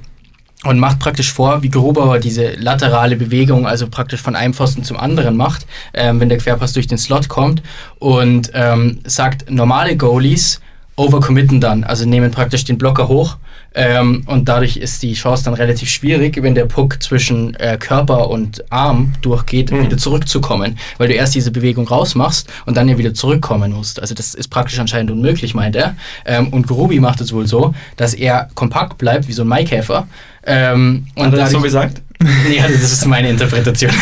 [0.64, 4.98] und macht praktisch vor, wie Grubauer diese laterale Bewegung, also praktisch von einem Pfosten zum
[4.98, 7.62] anderen macht, ähm, wenn der Querpass durch den Slot kommt
[7.98, 10.60] und ähm, sagt, normale Goalies
[10.96, 13.38] overcommitten dann, also nehmen praktisch den Blocker hoch
[13.74, 18.28] ähm, und dadurch ist die Chance dann relativ schwierig, wenn der Puck zwischen äh, Körper
[18.30, 19.84] und Arm durchgeht, Mhm.
[19.84, 24.00] wieder zurückzukommen, weil du erst diese Bewegung rausmachst und dann ja wieder zurückkommen musst.
[24.00, 25.96] Also das ist praktisch anscheinend unmöglich, meint er.
[26.24, 30.08] Ähm, und Grubi macht es wohl so, dass er kompakt bleibt, wie so ein Maikäfer.
[30.44, 32.02] Ähm, und Hat er das so gesagt?
[32.48, 33.92] Nee, also das ist meine Interpretation.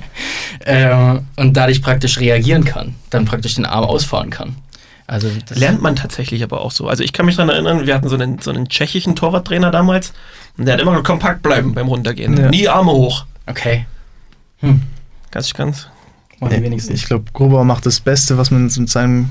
[0.66, 4.56] ähm, und dadurch praktisch reagieren kann, dann praktisch den Arm ausfahren kann.
[5.12, 6.88] Also das Lernt man tatsächlich aber auch so.
[6.88, 10.14] Also ich kann mich daran erinnern, wir hatten so einen, so einen tschechischen Torwarttrainer damals
[10.56, 12.34] und der hat immer kompakt bleiben beim Runtergehen.
[12.34, 12.48] Ja.
[12.48, 13.26] Nie Arme hoch.
[13.46, 13.84] Okay.
[14.60, 14.80] Hm.
[15.30, 15.88] Ganz, ganz.
[16.40, 16.94] Wenigstens.
[16.94, 19.28] Ich glaube, Grubauer macht das Beste, was man mit seinem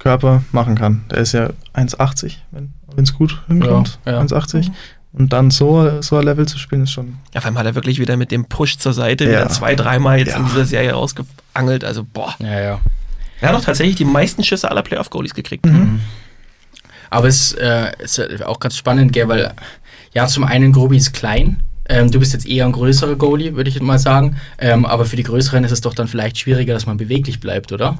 [0.00, 1.04] Körper machen kann.
[1.10, 4.00] Der ist ja 1,80, wenn es gut hinkommt.
[4.06, 4.20] Ja, ja.
[4.22, 4.70] 1,80.
[5.12, 7.18] Und dann so, so ein Level zu spielen, ist schon.
[7.34, 9.30] Ja, vor allem hat er wirklich wieder mit dem Push zur Seite Ja.
[9.30, 10.38] wieder zwei, dreimal jetzt Ja.
[10.38, 11.84] in dieser Serie rausgeangelt.
[11.84, 12.34] Also, boah.
[12.40, 12.80] Ja, ja.
[13.40, 15.66] Er hat doch tatsächlich die meisten Schüsse aller Playoff-Goalies gekriegt.
[15.66, 16.00] Mhm.
[17.10, 19.52] Aber es äh, ist auch ganz spannend, gell, weil
[20.12, 21.62] ja, zum einen Grobi ist klein.
[21.88, 24.36] Ähm, du bist jetzt eher ein größerer Goalie, würde ich jetzt mal sagen.
[24.58, 27.72] Ähm, aber für die Größeren ist es doch dann vielleicht schwieriger, dass man beweglich bleibt,
[27.72, 27.98] oder?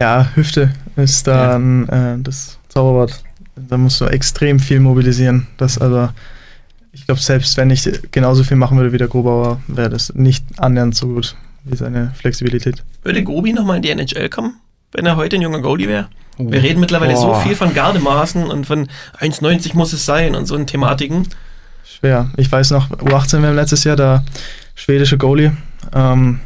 [0.00, 3.22] Ja, Hüfte ist dann äh, das Zauberwort.
[3.54, 5.46] Da musst du extrem viel mobilisieren.
[5.56, 6.08] Das also,
[6.90, 10.44] ich glaube, selbst wenn ich genauso viel machen würde wie der Grubauer, wäre das nicht
[10.58, 12.82] annähernd so gut wie seine Flexibilität.
[13.02, 14.54] Würde Gobi nochmal in die NHL kommen,
[14.92, 16.08] wenn er heute ein junger Goalie wäre?
[16.38, 16.50] Oh.
[16.50, 17.40] Wir reden mittlerweile so Boah.
[17.40, 18.88] viel von Gardemaßen und von
[19.20, 21.28] 1,90 muss es sein und so einen Thematiken.
[21.84, 22.30] Schwer.
[22.36, 24.24] Ich weiß noch, U18 wir letztes Jahr der
[24.74, 25.52] schwedische Goalie.
[25.94, 26.40] Ähm,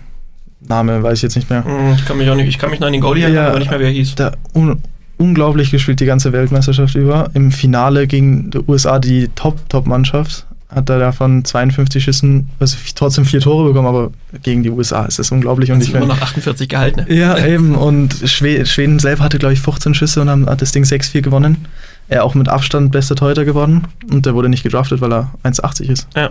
[0.60, 1.64] Name weiß ich jetzt nicht mehr.
[1.64, 3.48] Hm, Ich kann mich auch nicht, ich kann mich noch an den Goalie erinnern, Ja.
[3.50, 4.16] aber nicht mehr, wer er hieß.
[4.16, 4.82] Der un
[5.16, 7.30] unglaublich gespielt die ganze Weltmeisterschaft über.
[7.34, 10.46] Im Finale gegen die USA die Top-Top-Mannschaft.
[10.68, 14.10] Hat er davon 52 Schüssen, also trotzdem vier Tore bekommen, aber
[14.42, 15.70] gegen die USA ist das unglaublich.
[15.70, 17.06] Und Und ich immer noch 48 gehalten.
[17.12, 17.74] ja, eben.
[17.74, 21.22] Und Schwe Schweden selber hatte, glaube ich, 15 Schüsse und haben, hat das Ding 6-4
[21.22, 21.66] gewonnen.
[22.10, 23.86] Er auch mit Abstand bester Torhüter geworden.
[24.10, 26.06] Und der wurde nicht gedraftet, weil er 1,80 ist.
[26.14, 26.30] Ja.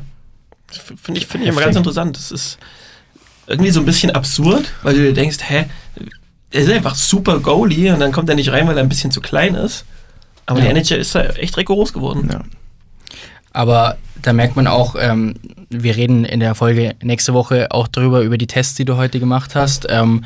[0.70, 2.16] Finde ich, find ich immer ganz interessant.
[2.16, 2.60] Das ist
[3.48, 5.66] irgendwie so ein bisschen absurd, weil du dir denkst, hä,
[6.52, 9.10] er ist einfach super Goalie und dann kommt er nicht rein, weil er ein bisschen
[9.12, 9.86] zu klein ist.
[10.46, 10.66] Aber Ja.
[10.66, 12.28] die NHL ist da echt rigoros geworden.
[12.32, 12.42] Ja.
[13.58, 15.34] Aber da merkt man auch, ähm,
[15.72, 19.20] wir reden in der Folge nächste Woche auch drüber, über die Tests, die du heute
[19.20, 19.88] gemacht hast.
[19.90, 20.26] Ähm,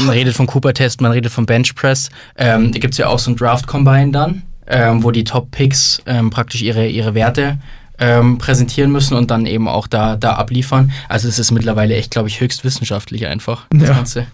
[0.00, 2.10] man redet vom Cooper-Test, man redet vom Benchpress.
[2.36, 6.30] Ähm, da gibt es ja auch so ein Draft-Combine dann, ähm, wo die Top-Picks ähm,
[6.30, 7.58] praktisch ihre, ihre Werte
[8.00, 10.90] ähm, präsentieren müssen und dann eben auch da, da abliefern.
[11.08, 13.94] Also es ist mittlerweile echt, glaube ich, höchst wissenschaftlich einfach, das Ja.
[13.94, 14.26] Ganze.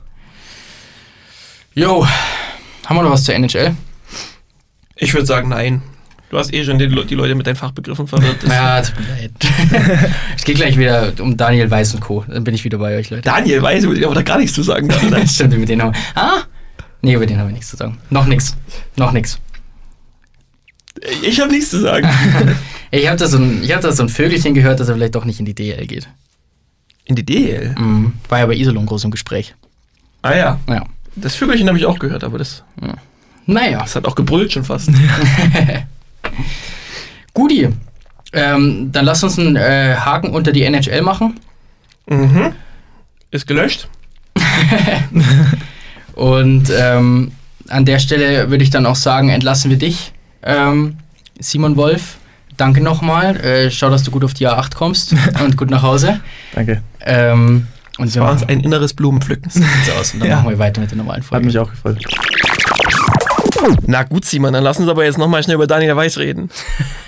[1.74, 2.06] Jo,
[2.86, 3.74] haben wir noch was zur NHL?
[4.96, 5.82] Ich würde sagen, nein.
[6.30, 8.42] Du hast eh schon die, die Leute mit deinen Fachbegriffen verwirrt.
[8.46, 9.30] Ja, tut mir leid.
[10.36, 12.24] ich gehe gleich wieder um Daniel Weiß und Co.
[12.28, 13.22] Dann bin ich wieder bei euch, Leute.
[13.22, 14.90] Daniel weiß, über den aber da gar nichts zu sagen.
[15.26, 16.00] Stimmt, über den haben wir.
[16.22, 16.42] Ah?
[17.00, 17.98] Nee, über den haben wir nichts zu sagen.
[18.10, 18.56] Noch nichts.
[18.96, 19.38] Noch nichts.
[21.22, 22.08] ich habe nichts zu sagen.
[22.90, 25.14] Ich habe da, so ein- ich hab da so ein Vögelchen gehört, dass er vielleicht
[25.14, 26.08] doch nicht in die DL geht.
[27.04, 27.74] In die DL.
[27.78, 28.14] Mhm.
[28.30, 29.54] War ja bei Isolon groß im Gespräch.
[30.22, 30.86] Ah ja, Ja.
[31.14, 32.64] das Vögelchen habe ich auch gehört, aber das,
[33.44, 33.80] Naja.
[33.80, 34.88] das hat auch gebrüllt schon fast.
[37.34, 37.68] Guti.
[38.32, 41.38] Ähm, dann lass uns einen äh, Haken unter die NHL machen.
[42.08, 42.52] mhm.
[43.30, 43.88] Ist gelöscht.
[46.14, 47.32] Und ähm,
[47.68, 50.12] an der Stelle würde ich dann auch sagen, entlassen wir dich,
[50.42, 50.96] ähm,
[51.38, 52.16] Simon Wolf.
[52.56, 53.36] Danke nochmal.
[53.36, 55.14] Äh, schau, dass du gut auf die A8 kommst
[55.44, 56.20] und gut nach Hause.
[56.54, 56.82] Danke.
[57.02, 57.66] Ähm,
[57.98, 59.50] und wir War uns ein inneres Blumenpflücken.
[59.52, 60.36] es aus und dann Ja.
[60.36, 61.46] machen wir weiter mit der normalen Hat Folge.
[61.46, 61.98] mich auch gefreut.
[63.86, 66.50] Na gut, Simon, dann lass uns aber jetzt nochmal schnell über Daniel Weiß reden.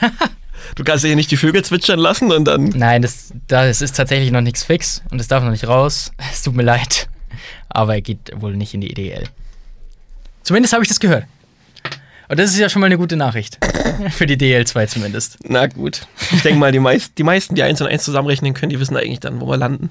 [0.75, 2.65] du kannst hier nicht die Vögel zwitschern lassen und dann.
[2.75, 6.13] Nein, das, das ist tatsächlich noch nichts fix und es darf noch nicht raus.
[6.33, 7.09] Es tut mir leid.
[7.69, 9.25] Aber er geht wohl nicht in die EDL.
[10.43, 11.25] Zumindest habe ich das gehört.
[12.29, 13.59] Und das ist ja schon mal eine gute Nachricht.
[14.11, 15.39] Für die DL2 zumindest.
[15.43, 16.07] Na gut.
[16.33, 18.97] Ich denke mal, die, meist, die meisten, die eins und eins zusammenrechnen können, die wissen
[18.97, 19.89] eigentlich dann, wo wir landen.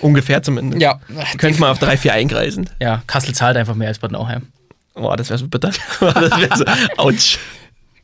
[0.00, 0.80] Ungefähr zumindest.
[0.80, 1.00] Ja,
[1.38, 2.70] Könnte man auf 3, 4 einkreisen.
[2.80, 4.46] ja, Kassel zahlt einfach mehr als Bad Nauheim.
[4.94, 5.70] Boah, das wäre so bitter.
[6.00, 6.64] das wäre so.
[6.96, 7.38] Autsch.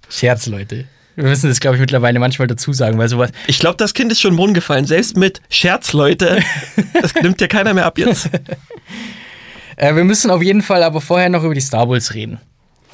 [0.08, 0.86] Scherz, Leute.
[1.16, 3.30] Wir müssen das, glaube ich, mittlerweile manchmal dazu sagen, weil sowas.
[3.48, 4.84] Ich glaube, das Kind ist schon im Brunnen gefallen.
[4.84, 6.42] Selbst mit Scherz, Leute.
[7.00, 8.30] Das nimmt ja keiner mehr ab jetzt.
[9.80, 12.40] Äh, wir müssen auf jeden Fall aber vorher noch über die Star Bulls reden.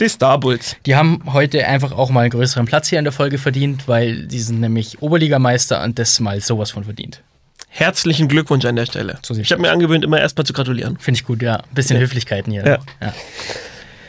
[0.01, 0.77] Die Star Bulls.
[0.85, 4.27] Die haben heute einfach auch mal einen größeren Platz hier in der Folge verdient, weil
[4.27, 7.23] die sind nämlich Oberligameister und das mal sowas von verdient.
[7.71, 9.19] Herzlichen Glückwunsch an der Stelle.
[9.23, 10.99] So ich habe mir angewöhnt, immer erstmal zu gratulieren.
[10.99, 11.57] Finde ich gut, ja.
[11.57, 12.67] Ein bisschen Höflichkeiten hier.
[12.67, 12.79] Ja.
[13.01, 13.15] Ja.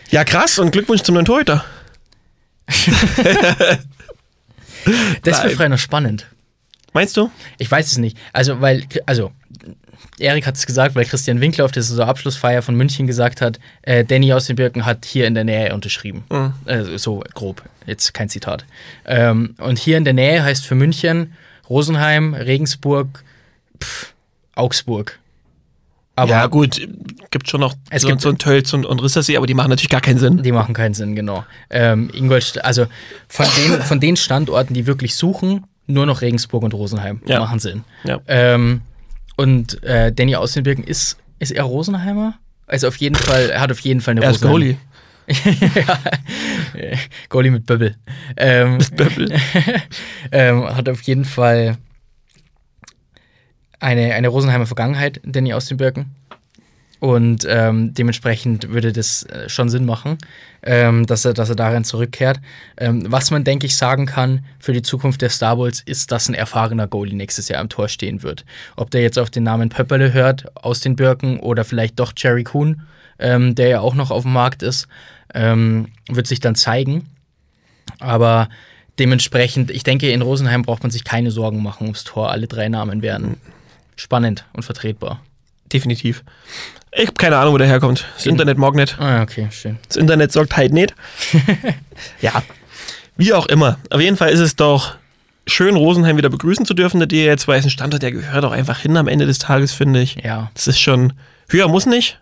[0.10, 1.66] Ja, krass und Glückwunsch zum neuen Torhüter.
[5.24, 6.28] Das wird frei noch spannend.
[6.94, 7.32] Meinst du?
[7.58, 8.18] Ich weiß es nicht.
[8.34, 9.32] Also, weil, also,
[10.20, 14.06] Erik hat es gesagt, weil Christian Winkler auf der Saisonabschlussfeier von München gesagt hat, äh,
[14.06, 16.24] Danny aus den Birken hat hier in der Nähe unterschrieben.
[16.30, 16.54] Mhm.
[16.66, 18.66] Äh, so grob, jetzt kein Zitat.
[19.06, 21.34] Ähm, und hier in der Nähe heißt für München
[21.70, 23.24] Rosenheim, Regensburg,
[23.82, 24.14] pff,
[24.54, 25.20] Augsburg.
[26.18, 26.80] Aber ja, gut,
[27.32, 29.70] gibt schon noch Es so, gibt- so ein Tölz und, und Rissersee, aber die machen
[29.70, 30.42] natürlich gar keinen Sinn.
[30.44, 31.44] Die machen keinen Sinn, genau.
[31.70, 32.86] Ähm, Ingolstadt, also
[33.28, 37.40] von den, von den Standorten, die wirklich suchen, nur noch Regensburg und Rosenheim Ja.
[37.40, 37.84] machen Sinn.
[38.06, 38.20] Ja.
[38.28, 38.82] Ähm,
[39.36, 42.36] und äh, Danny aus den Birken ist, ist er Rosenheimer?
[42.68, 44.78] Also auf jeden Fall, er hat auf jeden Fall eine Er ist Goalie.
[45.28, 46.98] ja.
[47.30, 47.96] Goalie mit Böbbel.
[48.38, 49.36] Ähm, Böbbel.
[50.32, 51.78] ähm, hat auf jeden Fall
[53.80, 56.16] eine, eine Rosenheimer Vergangenheit, Danny aus den Birken.
[57.00, 60.18] Und ähm, dementsprechend würde das äh, schon Sinn machen,
[60.64, 62.40] ähm, dass, er, dass er darin zurückkehrt.
[62.78, 66.30] Ähm, was man, denke ich, sagen kann für die Zukunft der Star Bulls, ist, dass
[66.30, 68.46] ein erfahrener Goalie nächstes Jahr am Tor stehen wird.
[68.76, 72.44] Ob der jetzt auf den Namen Pöpperle hört, aus den Birken, oder vielleicht doch Jerry
[72.44, 72.82] Kuhn,
[73.20, 74.88] ähm, der ja auch noch auf dem Markt ist,
[75.34, 77.10] ähm, wird sich dann zeigen.
[78.00, 78.50] Aber
[79.00, 82.32] dementsprechend, ich denke, in Rosenheim braucht man sich keine Sorgen machen ums Tor.
[82.32, 83.38] Alle drei Namen werden
[83.96, 85.22] spannend und vertretbar.
[85.72, 86.24] Definitiv.
[86.92, 88.06] Ich habe keine Ahnung, wo der herkommt.
[88.16, 88.98] Das Gen- Internet mag nicht.
[89.00, 89.78] Ah, okay, schön.
[89.88, 90.94] Das Internet sorgt halt nicht.
[92.22, 92.44] ja.
[93.18, 93.78] Wie auch immer.
[93.90, 94.96] Auf jeden Fall ist es doch
[95.48, 97.00] schön, Rosenheim wieder begrüßen zu dürfen.
[97.00, 100.02] Der DL2 ist ein Standort, der gehört auch einfach hin am Ende des Tages, finde
[100.02, 100.16] ich.
[100.24, 100.52] Ja.
[100.54, 101.14] Das ist schon.
[101.50, 102.20] Höher muss nicht.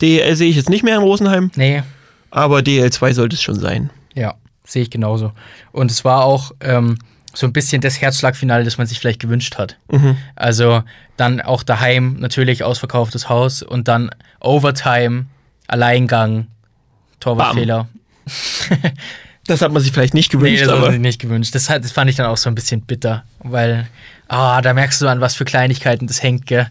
[0.00, 1.82] DL sehe ich jetzt nicht mehr in Rosenheim, Nee,
[2.30, 3.90] aber DL2 sollte es schon sein.
[4.14, 4.34] ja,
[4.66, 5.32] sehe ich genauso.
[5.70, 6.98] Und es war auch ähm,
[7.34, 9.76] so ein bisschen das Herzschlagfinale, das man sich vielleicht gewünscht hat.
[9.90, 10.16] Mhm.
[10.36, 10.82] Also
[11.16, 15.26] dann auch daheim natürlich ausverkauftes Haus und dann Overtime,
[15.66, 16.46] Alleingang,
[17.20, 17.88] Torwartfehler.
[19.46, 21.54] Das hat man sich vielleicht nicht Nee, gewünscht, das hat man sich nicht gewünscht.
[21.54, 23.86] Das, das fand ich dann auch so ein bisschen bitter, weil
[24.28, 26.68] ah, da merkst du an, was für Kleinigkeiten das hängt, gell?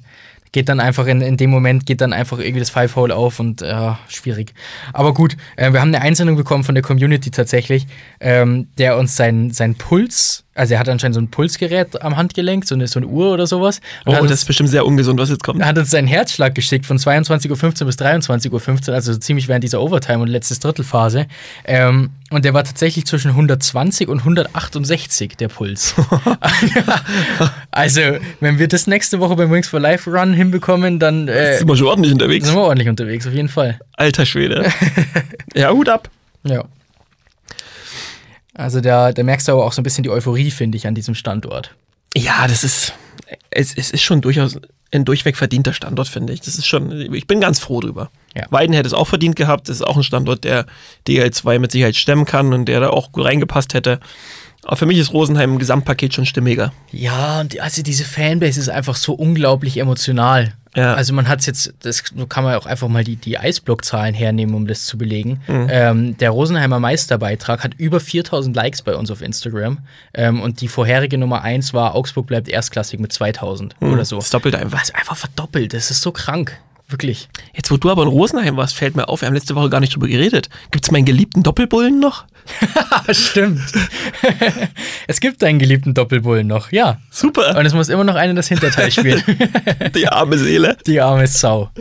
[0.52, 3.62] Geht dann einfach in, in dem Moment, geht dann einfach irgendwie das Five-Hole auf und
[3.62, 4.54] ja, schwierig.
[4.92, 7.88] Aber gut, äh, wir haben eine Einsendung bekommen von der Community tatsächlich,
[8.20, 12.66] ähm, der uns seinen sein Puls, also er hat anscheinend so ein Pulsgerät am Handgelenk,
[12.66, 13.80] so eine, so eine Uhr oder sowas.
[14.06, 15.62] Und oh, das uns- ist bestimmt sehr ungesund, was jetzt kommt.
[15.62, 19.64] er hat uns seinen Herzschlag geschickt von 22.15 Uhr bis 23.15 Uhr, also ziemlich während
[19.64, 21.28] dieser Overtime und letztes Drittelphase.
[21.66, 25.94] Ähm, und der war tatsächlich zwischen 120 und 168, der Puls.
[27.72, 28.02] also,
[28.40, 31.76] wenn wir das nächste Woche beim Wings for Life Run hinbekommen, dann äh, sind wir
[31.78, 32.46] schon ordentlich unterwegs.
[32.48, 33.80] sind wir ordentlich unterwegs, auf jeden Fall.
[33.98, 34.66] Alter Schwede.
[35.56, 36.10] ja, Hut ab.
[36.44, 36.66] Ja.
[38.54, 40.96] Also, da, da merkst du aber auch so ein bisschen die Euphorie, finde ich, an
[40.96, 41.76] diesem Standort.
[42.16, 42.94] Ja, das ist,
[43.50, 44.60] es, es ist schon durchaus
[44.92, 46.42] ein durchweg verdienter Standort, finde ich.
[46.42, 48.12] Das ist schon, ich bin ganz froh drüber.
[48.36, 48.46] Ja.
[48.52, 49.70] Weiden hätte es auch verdient gehabt.
[49.70, 50.66] Das ist auch ein Standort, der
[51.08, 54.00] DL2 mit Sicherheit stemmen kann und der da auch gut reingepasst hätte.
[54.64, 56.72] Aber für mich ist Rosenheim im Gesamtpaket schon stimmiger.
[56.92, 60.54] Ja, und also diese Fanbase ist einfach so unglaublich emotional.
[60.76, 60.94] Ja.
[60.96, 64.56] Also man hat es jetzt, das kann man auch einfach mal die, die Eisblock-Zahlen hernehmen,
[64.56, 65.42] um das zu belegen.
[65.48, 65.68] Mhm.
[65.70, 69.80] Ähm, der Rosenheimer Meisterbeitrag hat über 4000 Likes bei uns auf Instagram.
[70.14, 74.18] Ähm, und die vorherige Nummer 1 war Augsburg bleibt erstklassig mit 2000 oder so.
[74.18, 74.82] Das doppelt einfach.
[74.82, 76.58] Was einfach verdoppelt, das ist so krank.
[76.94, 77.28] Wirklich.
[77.56, 79.80] Jetzt, wo du aber in Rosenheim warst, fällt mir auf, wir haben letzte Woche gar
[79.80, 80.48] nicht drüber geredet.
[80.70, 82.26] Gibt es meinen geliebten Doppelbullen noch?
[83.10, 83.64] Stimmt.
[85.08, 87.00] es gibt einen geliebten Doppelbullen noch, ja.
[87.10, 87.58] Super.
[87.58, 89.24] Und es muss immer noch einer das Hinterteil spielen.
[89.96, 90.78] Die arme Seele.
[90.86, 91.72] Die arme Sau.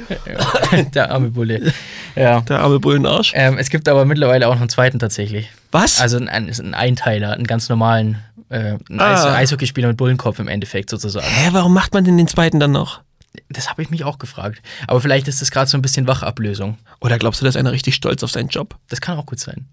[0.95, 1.75] Der arme Bulle.
[2.17, 2.41] Ja.
[2.41, 3.33] Der arme Bullenarsch.
[3.35, 5.51] Ähm, es gibt aber mittlerweile auch noch einen zweiten tatsächlich.
[5.73, 6.01] Was?
[6.01, 8.17] Also einen, einen Einteiler, einen ganz normalen
[8.49, 9.13] äh, einen Ah.
[9.13, 11.27] Eis Eishockeyspieler mit Bullenkopf im Endeffekt sozusagen.
[11.27, 13.01] Hä, warum macht man denn den zweiten dann noch?
[13.49, 14.63] Das habe ich mich auch gefragt.
[14.87, 16.79] Aber vielleicht ist das gerade so ein bisschen Wachablösung.
[17.01, 18.77] Oder glaubst du, dass einer richtig stolz auf seinen Job?
[18.89, 19.67] Das kann auch gut sein.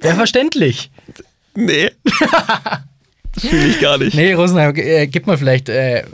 [0.00, 0.90] Wäre verständlich.
[1.54, 1.90] Nee.
[3.34, 4.14] das fühle ich gar nicht.
[4.14, 6.04] Nee, Rosenheim, äh, gib mal vielleicht äh, äh,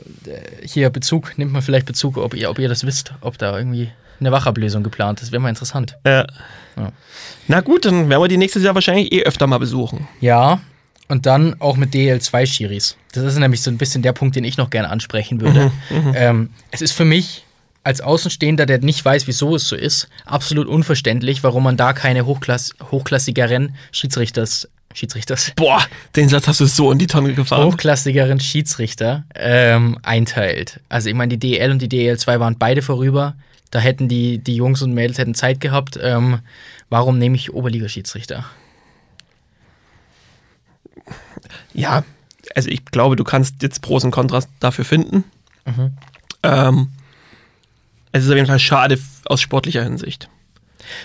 [0.62, 3.90] hier Bezug, nimmt mal vielleicht Bezug, ob ihr, ob ihr das wisst, ob da irgendwie
[4.20, 5.33] eine Wachablösung geplant ist.
[5.33, 5.96] Wäre mal interessant.
[6.07, 6.26] Ja.
[6.76, 6.92] Ja.
[7.46, 10.09] Na gut, dann werden wir die nächstes Jahr wahrscheinlich eh öfter mal besuchen.
[10.20, 10.61] Ja,
[11.08, 12.96] und dann auch mit DL2-Schiris.
[13.12, 15.70] Das ist nämlich so ein bisschen der Punkt, den ich noch gerne ansprechen würde.
[16.14, 17.44] ähm, es ist für mich
[17.84, 22.24] als Außenstehender, der nicht weiß, wieso es so ist, absolut unverständlich, warum man da keine
[22.24, 25.52] Hochklass hochklassigeren Schiedsrichters, Schiedsrichters.
[25.56, 25.82] Boah,
[26.16, 27.66] den Satz hast du so in die Tonne gefahren.
[27.66, 30.80] Hochklassigeren Schiedsrichter ähm, einteilt.
[30.88, 33.34] Also ich meine, die DEL und die DEL 2 waren beide vorüber.
[33.70, 35.98] Da hätten die, die Jungs und Mädels hätten Zeit gehabt.
[36.00, 36.38] Ähm,
[36.88, 38.46] warum nehme ich Oberligaschiedsrichter?
[41.72, 42.04] Ja,
[42.54, 45.24] also ich glaube, du kannst jetzt Pros und Kontras dafür finden.
[46.42, 46.90] Ähm,
[48.12, 50.28] es ist auf jeden Fall schade aus sportlicher Hinsicht.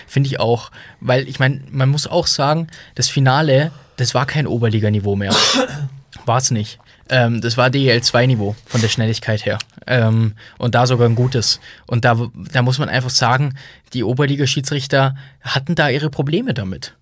[0.06, 0.70] Finde ich auch.
[1.00, 5.34] Weil ich meine, man muss auch sagen, das Finale, das war kein Oberliganiveau mehr.
[6.26, 6.78] war es nicht.
[7.08, 9.58] Ähm, das war DEL 2-Niveau von der Schnelligkeit her.
[9.86, 11.60] Ähm, und da sogar ein gutes.
[11.86, 13.54] Und da, da muss man einfach sagen,
[13.92, 16.94] die Oberligaschiedsrichter hatten da ihre Probleme damit.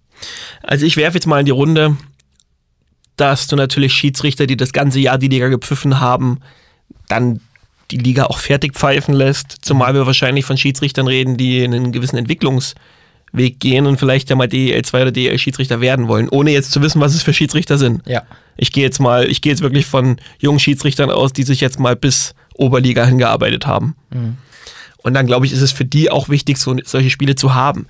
[0.62, 1.96] Also ich werfe jetzt mal in die Runde,
[3.20, 6.40] dass du natürlich Schiedsrichter, die das ganze Jahr die Liga gepfiffen haben,
[7.08, 7.40] dann
[7.90, 9.56] die Liga auch fertig pfeifen lässt.
[9.62, 14.46] Zumal wir wahrscheinlich von Schiedsrichtern reden, die einen gewissen Entwicklungsweg gehen und vielleicht ja mal
[14.46, 18.06] DEL2 oder DEL-Schiedsrichter werden wollen, ohne jetzt zu wissen, was es für Schiedsrichter sind.
[18.06, 18.22] Ja.
[18.56, 21.80] Ich gehe jetzt mal, ich gehe jetzt wirklich von jungen Schiedsrichtern aus, die sich jetzt
[21.80, 23.96] mal bis Oberliga hingearbeitet haben.
[24.98, 27.86] Und dann glaube ich, ist es für die auch wichtig, so, solche Spiele zu haben.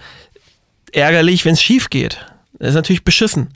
[0.92, 2.24] Ärgerlich, wenn es schief geht.
[2.58, 3.48] Das ist natürlich beschissen.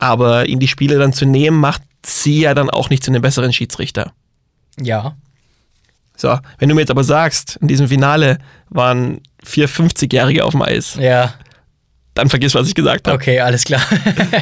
[0.00, 3.22] Aber ihn die Spiele dann zu nehmen, macht sie ja dann auch nicht zu einem
[3.22, 4.12] besseren Schiedsrichter.
[4.80, 5.14] Ja.
[6.16, 10.62] So, wenn du mir jetzt aber sagst, in diesem Finale waren vier 50-Jährige auf dem
[10.62, 11.34] Eis, Ja.
[12.14, 13.14] Dann vergiss, was ich gesagt habe.
[13.16, 13.80] Okay, alles klar.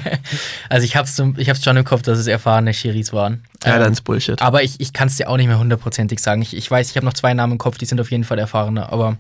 [0.69, 3.45] also ich hab's, ich hab's schon im Kopf, dass es erfahrene Schiris waren.
[3.65, 4.41] Ja, Ähm, dann ist Bullshit.
[4.41, 6.41] Aber ich, ich kann es dir auch nicht mehr hundertprozentig sagen.
[6.43, 8.39] Ich, ich weiß, ich habe noch zwei Namen im Kopf, die sind auf jeden Fall
[8.39, 8.91] erfahrener.
[8.93, 9.17] Aber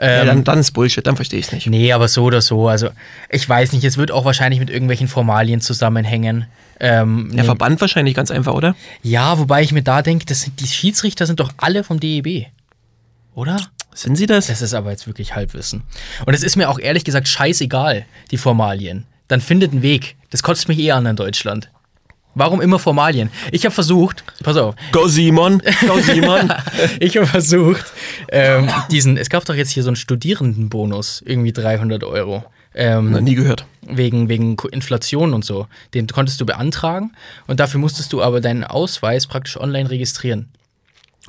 [0.00, 1.66] ja, ähm, dann, dann ist Bullshit, dann verstehe ich es nicht.
[1.66, 2.68] nee, aber so oder so.
[2.68, 2.88] Also
[3.30, 6.46] ich weiß nicht, es wird auch wahrscheinlich mit irgendwelchen Formalien zusammenhängen.
[6.80, 8.74] Ähm, Der Verband wahrscheinlich ganz einfach, oder?
[9.02, 12.46] ja, wobei ich mir da denke, die Schiedsrichter sind doch alle vom DEB.
[13.34, 13.58] Oder?
[13.96, 14.48] Sind sie das?
[14.48, 15.82] Das ist aber jetzt wirklich Halbwissen.
[16.26, 19.06] Und es ist mir auch ehrlich gesagt scheißegal, die Formalien.
[19.28, 20.16] Dann findet einen Weg.
[20.30, 21.70] Das kotzt mich eh an in Deutschland.
[22.34, 23.30] Warum immer Formalien?
[23.50, 26.52] Ich habe versucht, pass auf, Go Simon, go Simon.
[27.00, 27.86] ich habe versucht,
[28.28, 32.44] ähm, diesen, es gab doch jetzt hier so einen Studierendenbonus, irgendwie 300 Euro.
[32.74, 33.64] Ähm, Noch nie gehört.
[33.80, 35.66] wegen, wegen Inflation und so.
[35.94, 37.12] Den konntest du beantragen
[37.46, 40.50] und dafür musstest du aber deinen Ausweis praktisch online registrieren.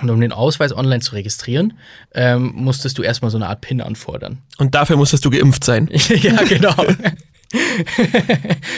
[0.02, 1.74] Und um den Ausweis online zu registrieren,
[2.14, 4.40] ähm, musstest du erstmal so eine Art PIN anfordern.
[4.58, 5.90] Und dafür musstest du geimpft sein.
[5.92, 6.76] ja, genau.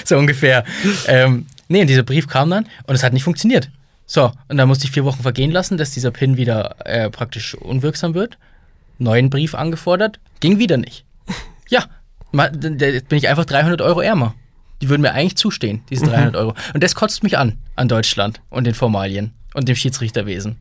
[0.06, 0.64] so ungefähr.
[1.08, 3.70] Ähm, nee, und dieser Brief kam dann und es hat nicht funktioniert.
[4.06, 7.54] So, und dann musste ich vier Wochen vergehen lassen, dass dieser PIN wieder äh, praktisch
[7.54, 8.38] unwirksam wird.
[8.98, 11.06] Neuen Brief angefordert, ging wieder nicht.
[11.70, 11.86] Ja,
[12.34, 14.34] jetzt bin ich einfach 300 Euro ärmer.
[14.82, 16.56] Die würden mir eigentlich zustehen, diese 300 Euro.
[16.74, 20.58] Und das kotzt mich an, an Deutschland und den Formalien und dem Schiedsrichterwesen.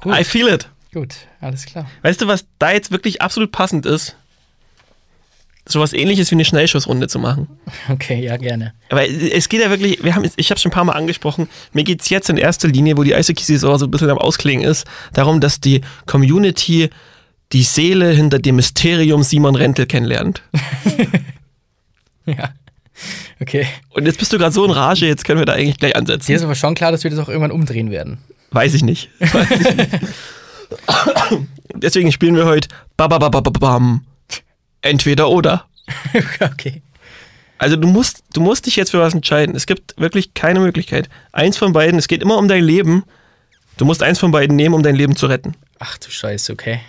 [0.00, 0.18] Gut.
[0.18, 0.68] I feel it.
[0.92, 1.88] Gut, alles klar.
[2.02, 4.16] Weißt du, was da jetzt wirklich absolut passend ist?
[5.66, 7.46] Sowas ähnliches wie eine Schnellschussrunde zu machen.
[7.90, 8.72] Okay, ja, gerne.
[8.88, 11.46] Aber es geht ja wirklich, wir haben, ich habe es schon ein paar Mal angesprochen,
[11.74, 14.66] mir geht es jetzt in erster Linie, wo die Eishockey-Saison so ein bisschen am Ausklingen
[14.66, 16.88] ist, darum, dass die Community
[17.52, 20.42] die Seele hinter dem Mysterium Simon Rentel kennenlernt.
[22.36, 22.50] Ja.
[23.40, 23.66] Okay.
[23.90, 26.26] Und jetzt bist du gerade so in Rage, jetzt können wir da eigentlich gleich ansetzen.
[26.26, 28.18] Dir ist aber schon klar, dass wir das auch irgendwann umdrehen werden.
[28.50, 29.10] Weiß ich nicht.
[29.20, 29.90] Weiß ich nicht.
[31.74, 34.04] Deswegen spielen wir heute Bababababam.
[34.82, 35.66] Entweder oder.
[36.40, 36.82] okay.
[37.58, 39.56] Also du musst, du musst dich jetzt für was entscheiden.
[39.56, 41.08] Es gibt wirklich keine Möglichkeit.
[41.32, 43.04] Eins von beiden, es geht immer um dein Leben.
[43.76, 45.54] Du musst eins von beiden nehmen, um dein Leben zu retten.
[45.78, 46.80] Ach du Scheiße, okay.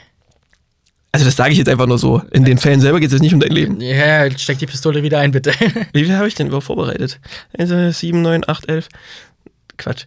[1.12, 2.22] Also das sage ich jetzt einfach nur so.
[2.32, 3.82] In den Fällen selber geht es jetzt nicht um dein Leben.
[3.82, 5.52] Ja, steck die Pistole wieder ein, bitte.
[5.94, 7.20] Wie viel habe ich denn überhaupt vorbereitet?
[7.58, 8.90] Also 7, 9, 8, 11.
[9.78, 10.06] Quatsch.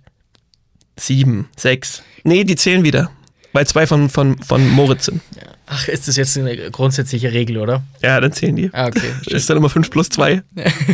[0.96, 2.02] 7, 6.
[2.24, 3.10] Nee, die zählen wieder.
[3.52, 5.20] Weil zwei von, von, von Moritz sind.
[5.66, 7.82] Ach, ist das jetzt eine grundsätzliche Regel, oder?
[8.02, 8.70] Ja, dann zählen die.
[8.72, 9.12] Ah, okay.
[9.26, 10.42] Ist dann immer 5 plus 2.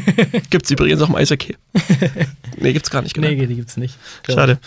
[0.51, 1.57] gibt's übrigens auch im Eishockey.
[2.57, 3.29] nee, gibt's gar nicht, genau.
[3.29, 3.97] Nee, die gibt's nicht.
[4.23, 4.59] Glaub Schade.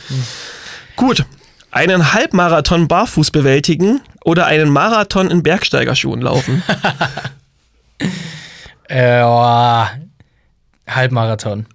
[0.95, 1.25] Gut.
[1.71, 6.61] Einen Halbmarathon barfuß bewältigen oder einen Marathon in Bergsteigerschuhen laufen.
[8.89, 9.85] Äh, oh,
[10.85, 11.65] Halbmarathon.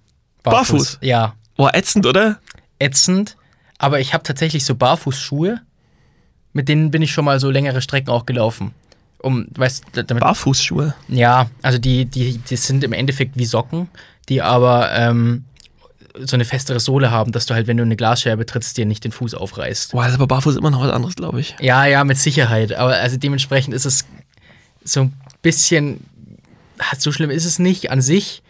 [0.42, 0.98] Barfuß?
[1.00, 1.34] Ja.
[1.56, 2.40] Boah, ätzend, oder?
[2.78, 3.38] Ätzend.
[3.78, 5.60] Aber ich habe tatsächlich so Barfußschuhe.
[6.52, 8.72] Mit denen bin ich schon mal so längere Strecken auch gelaufen.
[9.18, 10.94] Um, weißt damit Barfußschuhe.
[11.08, 13.88] Ja, also die, die, die sind im Endeffekt wie Socken,
[14.28, 15.44] die aber ähm,
[16.18, 19.04] so eine festere Sohle haben, dass du halt, wenn du eine Glasscherbe trittst, dir nicht
[19.04, 19.92] den Fuß aufreißt.
[19.92, 21.56] Boah, das ist aber barfuß immer noch was anderes, glaube ich.
[21.60, 22.72] Ja, ja, mit Sicherheit.
[22.72, 24.06] Aber also dementsprechend ist es
[24.84, 25.12] so ein
[25.42, 26.00] bisschen,
[26.98, 28.42] so schlimm ist es nicht an sich,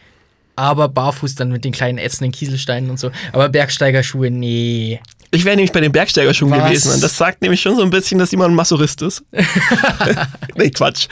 [0.54, 3.10] aber barfuß dann mit den kleinen ätzenden Kieselsteinen und so.
[3.32, 5.00] Aber Bergsteigerschuhe, nee.
[5.30, 6.64] Ich wäre nämlich bei den Bergsteigerschuhen Was?
[6.64, 6.92] gewesen.
[6.92, 9.24] Und das sagt nämlich schon so ein bisschen, dass jemand ein Masochist ist.
[10.56, 11.08] nee, Quatsch.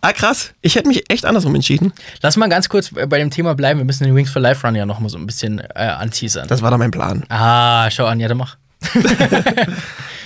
[0.00, 0.52] Ah, krass.
[0.60, 1.92] Ich hätte mich echt andersrum entschieden.
[2.20, 3.80] Lass mal ganz kurz bei dem Thema bleiben.
[3.80, 6.46] Wir müssen den Wings for Life Run ja noch mal so ein bisschen äh, anteasern.
[6.48, 7.24] Das war dann mein Plan.
[7.30, 8.56] ah, schau an, ja, dann mach.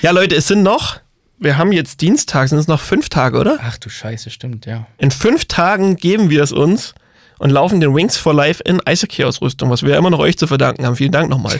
[0.00, 1.00] Ja, Leute, es sind noch,
[1.38, 3.58] wir haben jetzt Dienstag, sind es noch fünf Tage, oder?
[3.60, 4.86] Ach du Scheiße, stimmt, ja.
[4.96, 6.94] In fünf Tagen geben wir es uns
[7.38, 10.86] und laufen den Wings for Life in Eishockey-Ausrüstung, was wir immer noch euch zu verdanken
[10.86, 10.94] haben.
[10.94, 11.58] Vielen Dank nochmal.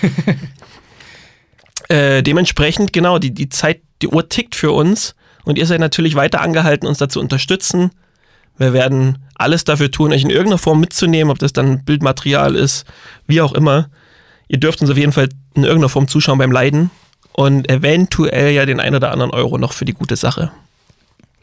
[1.89, 5.15] Äh, dementsprechend, genau, die, die Zeit, die Uhr tickt für uns
[5.45, 7.91] und ihr seid natürlich weiter angehalten, uns dazu unterstützen.
[8.57, 12.85] Wir werden alles dafür tun, euch in irgendeiner Form mitzunehmen, ob das dann Bildmaterial ist,
[13.27, 13.89] wie auch immer.
[14.49, 16.91] Ihr dürft uns auf jeden Fall in irgendeiner Form zuschauen beim Leiden
[17.33, 20.51] und eventuell ja den ein oder anderen Euro noch für die gute Sache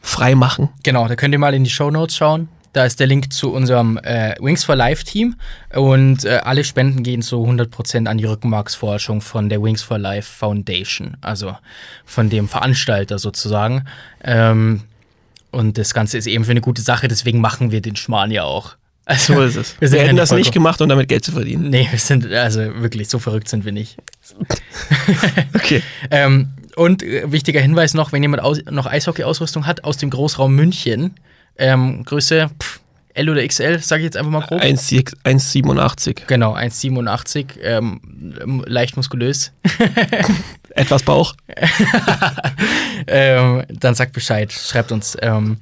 [0.01, 0.69] frei machen.
[0.83, 2.47] Genau, da könnt ihr mal in die Show Notes schauen.
[2.75, 5.35] Da ist der Link zu unserem äh, Wings for Life Team
[5.73, 10.29] und äh, alle Spenden gehen zu 100% an die Rückenmarksforschung von der Wings for Life
[10.29, 11.55] Foundation, also
[12.03, 13.85] von dem Veranstalter sozusagen.
[14.25, 14.81] Ähm,
[15.51, 18.43] und das Ganze ist eben für eine gute Sache, deswegen machen wir den Schmarrn ja
[18.43, 18.75] auch.
[19.05, 19.75] Also, So ist es.
[19.79, 21.69] Wir Wir, hätten das nicht gemacht, um damit Geld zu verdienen.
[21.69, 23.95] Nee, wir sind, also wirklich, so verrückt sind wir nicht.
[25.53, 25.81] Okay.
[26.11, 30.53] Ähm, und äh, wichtiger Hinweis noch, wenn jemand aus, noch Eishockey-Ausrüstung hat aus dem Großraum
[30.53, 31.15] München,
[31.57, 32.79] ähm, Größe pff,
[33.13, 34.61] L oder XL, sage ich jetzt einfach mal grob.
[34.61, 36.25] 1, 1,87.
[36.27, 39.53] Genau, 1,87, ähm, leicht muskulös.
[40.71, 41.33] Etwas Bauch.
[43.07, 45.17] ähm, dann sagt Bescheid, schreibt uns.
[45.21, 45.57] Ähm,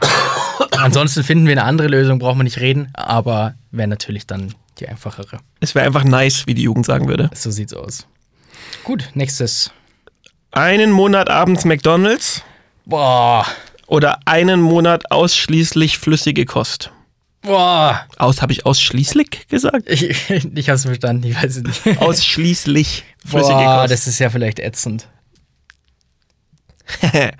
[0.71, 4.89] ansonsten finden wir eine andere Lösung, brauchen wir nicht reden, aber wäre natürlich dann die
[4.89, 5.37] einfachere.
[5.59, 7.29] Es wäre einfach nice, wie die Jugend sagen würde.
[7.35, 8.07] So sieht's aus.
[8.83, 9.69] Gut, nächstes.
[10.51, 12.43] Einen Monat abends McDonalds
[12.85, 13.45] Boah,
[13.93, 16.91] oder einen Monat ausschließlich flüssige Kost.
[17.43, 18.07] boah.
[18.17, 19.87] Aus habe ich ausschließlich gesagt?
[19.87, 21.97] Ich, ich hab's verstanden, ich weiß es nicht.
[22.01, 23.91] Ausschließlich flüssige Boah, Kost.
[23.93, 25.07] das ist ja vielleicht ätzend.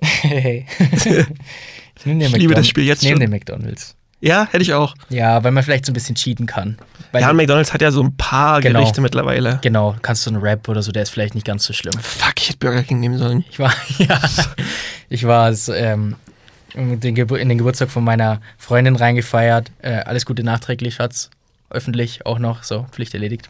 [0.00, 0.64] Hey.
[0.80, 2.68] ich Ich liebe das.
[2.68, 3.20] Spiel jetzt Nehm schon.
[3.20, 3.96] den McDonalds.
[4.20, 4.94] Ja, hätte ich auch.
[5.08, 6.78] Ja, weil man vielleicht so ein bisschen cheaten kann.
[7.12, 8.80] Weil Ja, McDonalds hat ja so ein paar Genau.
[8.80, 9.58] Gerichte mittlerweile.
[9.62, 11.94] genau, kannst du einen Rap oder so, der ist vielleicht nicht ganz so schlimm.
[12.00, 13.44] Fuck, ich hätte Burger King nehmen sollen.
[13.50, 14.20] Ich war, ja,
[15.08, 16.16] ich war es, ähm,
[16.74, 19.70] in den, Gebur in den Geburtstag von meiner Freundin reingefeiert.
[19.80, 21.30] Äh, alles Gute nachträglich, Schatz.
[21.70, 23.48] Öffentlich auch noch, so, Pflicht erledigt.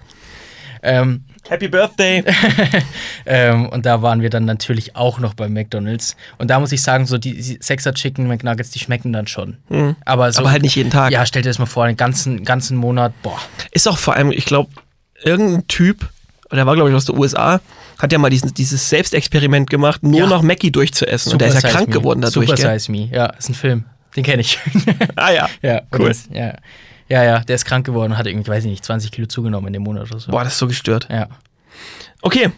[0.83, 2.23] Ähm, Happy Birthday.
[3.27, 6.17] ähm, und da waren wir dann natürlich auch noch bei McDonalds.
[6.37, 9.57] Und da muss ich sagen, so die, Sexer Chicken McNuggets, die schmecken dann schon.
[10.05, 11.11] Aber, so, Aber halt nicht jeden Tag.
[11.11, 13.39] Ja, stell dir das mal vor, einen ganzen, ganzen Monat, boah.
[13.71, 14.71] Ist auch vor allem, ich glaube,
[15.23, 16.09] irgendein Typ,
[16.53, 17.61] der war glaube ich aus den USA,
[17.99, 20.27] hat ja mal diesen, dieses Selbstexperiment gemacht, nur Ja.
[20.27, 21.33] noch Mackie durchzuessen.
[21.33, 21.95] und der ist ja Super krank Me.
[21.95, 22.49] geworden dadurch.
[22.49, 22.79] Super Gell?
[22.79, 23.85] Size Me, ja, ist ein Film.
[24.17, 24.59] Den kenne ich.
[25.17, 25.49] Ah ja.
[25.63, 26.09] ja, Cool.
[26.09, 26.55] das, ja.
[27.09, 29.69] Ja, ja, der ist krank geworden und hat irgendwie, weiß ich nicht, 20 Kilo zugenommen
[29.69, 30.31] in dem Monat oder so.
[30.31, 31.09] Boah, das ist so gestört.
[31.11, 31.29] Ja.
[32.23, 32.51] Okay.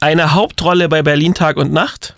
[0.00, 2.14] Eine Hauptrolle bei Berlin Tag und Nacht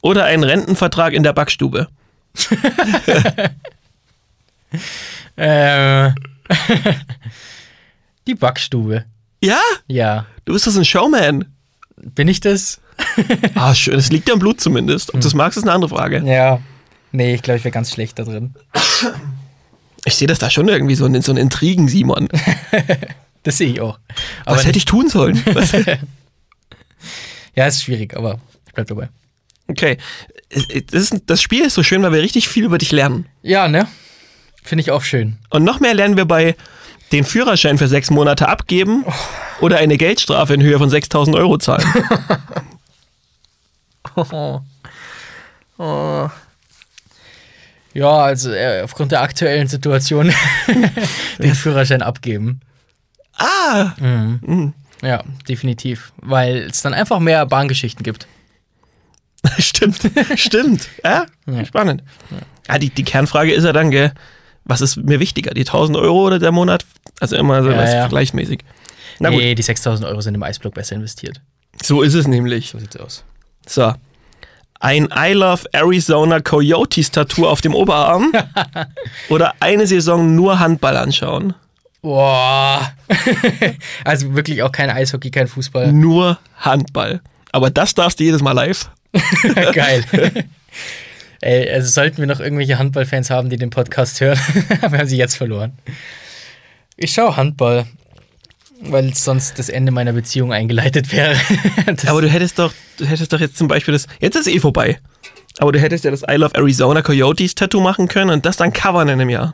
[0.00, 1.88] oder ein Rentenvertrag in der Backstube?
[5.36, 6.10] Äh,
[8.26, 9.04] die Backstube.
[9.42, 10.26] Ja, Ja.
[10.44, 11.46] du bist so ein Showman.
[11.96, 12.80] Bin ich das?
[13.54, 13.94] Ah, schön.
[13.94, 15.10] Das liegt ja im Blut zumindest.
[15.14, 16.22] Ob du das magst, ist eine andere Frage.
[16.24, 16.60] Ja.
[17.10, 18.54] Nee, ich glaube, ich wäre ganz schlecht da drin.
[20.04, 22.28] Ich sehe das da schon irgendwie so in so einen Intrigen, Simon.
[23.44, 23.98] Das sehe ich auch.
[24.44, 25.42] Aber Was hätte ich tun sollen?
[27.54, 29.10] Ja, ist schwierig, aber ich bleib dabei.
[29.68, 29.98] Okay.
[30.48, 33.26] Das, ist, das Spiel ist so schön, weil wir richtig viel über dich lernen.
[33.42, 33.86] Ja, ne?
[34.62, 35.36] Finde ich auch schön.
[35.50, 36.56] Und noch mehr lernen wir bei
[37.10, 39.04] den Führerschein für sechs Monate abgeben
[39.60, 41.84] oder eine Geldstrafe in Höhe von 6000 Euro zahlen.
[47.94, 50.32] Ja, also äh, aufgrund der aktuellen Situation
[51.38, 52.60] den Führerschein abgeben.
[53.36, 53.92] ah!
[55.02, 56.12] Ja, definitiv.
[56.18, 58.26] Weil es dann einfach mehr Bahngeschichten gibt.
[59.58, 59.98] Stimmt,
[60.36, 60.88] stimmt.
[61.04, 61.64] Ja, Ja.
[61.64, 62.04] spannend.
[62.68, 64.12] Ja, die, die Kernfrage ist ja dann, gell,
[64.64, 66.86] was ist mir wichtiger, die 1000 Euro oder der Monat?
[67.18, 68.08] Also immer so Ja, was ja.
[69.18, 71.40] Na gut, nee, die 6000 Euro sind im Eisblock besser investiert.
[71.82, 72.70] so ist es nämlich.
[72.70, 73.24] So sieht's aus.
[73.66, 73.92] So.
[74.82, 78.32] Ein I Love Arizona Coyotes Tattoo auf dem Oberarm
[79.28, 81.54] oder eine Saison nur Handball anschauen.
[82.00, 82.92] Boah.
[84.04, 85.92] also wirklich auch kein Eishockey, kein Fußball.
[85.92, 87.20] Nur Handball.
[87.52, 88.90] Aber das darfst du jedes Mal live.
[89.72, 90.04] Geil.
[91.40, 94.38] Ey, also sollten wir noch irgendwelche Handballfans haben, die den Podcast hören,
[94.80, 95.78] wir haben sie jetzt verloren.
[96.96, 97.86] Ich schaue Handball,
[98.84, 101.36] weil sonst das Ende meiner Beziehung eingeleitet wäre.
[102.06, 104.98] Aber du hättest doch, du hättest doch jetzt zum Beispiel das, jetzt ist eh vorbei.
[105.58, 108.72] Aber du hättest ja das I Love Arizona Coyotes Tattoo machen können und das dann
[108.72, 109.52] covern in einem Jahr.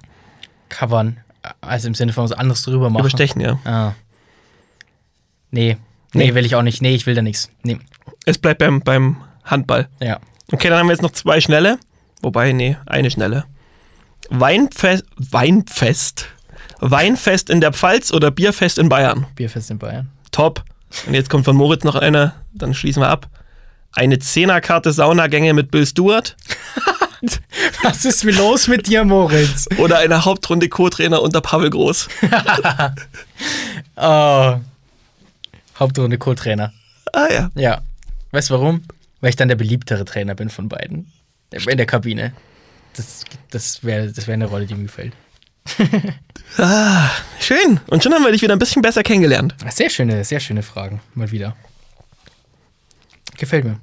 [0.68, 1.18] covern.
[1.61, 3.01] Also im Sinne von was anderes drüber machen.
[3.01, 3.59] Überstechen, ja.
[3.64, 3.95] Ah.
[5.51, 5.76] Nee.
[6.14, 6.35] Nee, Nee.
[6.35, 6.83] will ich auch nicht.
[6.83, 7.51] Nee, ich will da nichts.
[7.62, 7.79] Nee.
[8.26, 9.89] Es bleibt beim, beim Handball.
[10.01, 10.20] Ja.
[10.53, 11.79] Okay, dann haben wir jetzt noch zwei schnelle.
[12.22, 13.45] Wobei, nee, eine schnelle.
[14.31, 16.26] Weinfest, Weinfest,
[16.81, 19.26] Weinfest in der Pfalz oder Bierfest in Bayern?
[19.35, 20.09] Bierfest in Bayern.
[20.31, 20.64] Top.
[21.07, 23.29] Und jetzt kommt von Moritz noch einer, dann schließen wir ab.
[23.93, 26.37] Eine Zehnerkarte Saunagänge mit Bill Stewart
[27.83, 29.66] Was ist los mit dir, Moritz?
[29.79, 32.09] oder eine Hauptrunde Co-Trainer unter Pavel Groß.
[33.97, 34.57] Oh.
[35.79, 36.72] Hauptrunde Co-Trainer.
[37.12, 37.51] Ah ja.
[37.57, 37.81] Ja.
[38.31, 38.85] Weißt du warum?
[39.20, 41.11] Weil ich dann der beliebtere Trainer bin von beiden.
[41.51, 42.33] In der Kabine.
[42.95, 45.14] Das, das wäre das wär eine Rolle, die mir gefällt.
[46.57, 47.79] Ah, schön.
[47.87, 49.55] Und schon haben wir dich wieder ein bisschen besser kennengelernt.
[49.71, 51.01] Sehr schöne, sehr schöne Fragen.
[51.14, 51.55] Mal wieder.
[53.37, 53.79] Gefällt mir.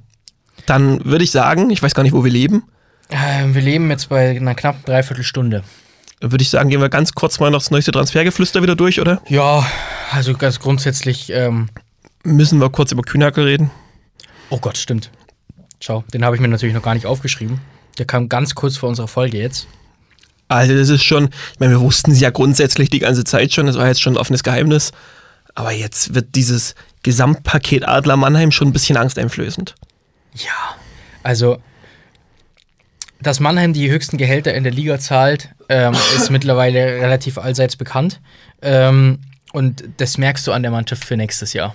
[0.66, 2.64] Dann würde ich sagen, ich weiß gar nicht, wo wir leben.
[3.08, 5.62] Ähm, wir leben jetzt bei einer knappen Dreiviertelstunde.
[6.20, 9.00] Dann würde ich sagen, gehen wir ganz kurz mal noch das neueste Transfergeflüster wieder durch,
[9.00, 9.22] oder?
[9.28, 9.64] Ja,
[10.10, 11.68] also ganz grundsätzlich, ähm,
[12.24, 13.70] Müssen wir kurz über Kühnackel reden?
[14.50, 15.10] oh Gott, stimmt.
[15.80, 17.60] Schau, den habe ich mir natürlich noch gar nicht aufgeschrieben.
[17.98, 19.68] Der kam ganz kurz vor unserer Folge jetzt.
[20.48, 23.66] Also das ist schon, ich meine, wir wussten es ja grundsätzlich die ganze Zeit schon,
[23.66, 24.92] das war jetzt schon ein offenes Geheimnis.
[25.54, 29.74] Aber jetzt wird dieses Gesamtpaket Adler Mannheim schon ein bisschen angsteinflößend.
[30.34, 30.76] Ja,
[31.22, 31.58] also,
[33.20, 38.20] dass Mannheim die höchsten Gehälter in der Liga zahlt, ähm, ist mittlerweile relativ allseits bekannt.
[38.60, 39.20] Ähm,
[39.52, 41.74] und das merkst du an der Mannschaft für nächstes Jahr.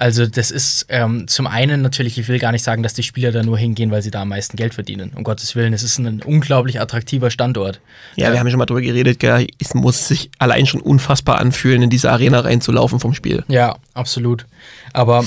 [0.00, 3.32] Also, das ist ähm, zum einen natürlich, ich will gar nicht sagen, dass die Spieler
[3.32, 5.12] da nur hingehen, weil sie da am meisten Geld verdienen.
[5.14, 7.82] Um Gottes Willen, es ist ein unglaublich attraktiver Standort.
[8.16, 9.46] Ja, wir haben ja schon mal drüber geredet, gell?
[9.58, 13.44] es muss sich allein schon unfassbar anfühlen, in diese Arena reinzulaufen vom Spiel.
[13.48, 14.46] Ja, absolut.
[14.94, 15.22] Aber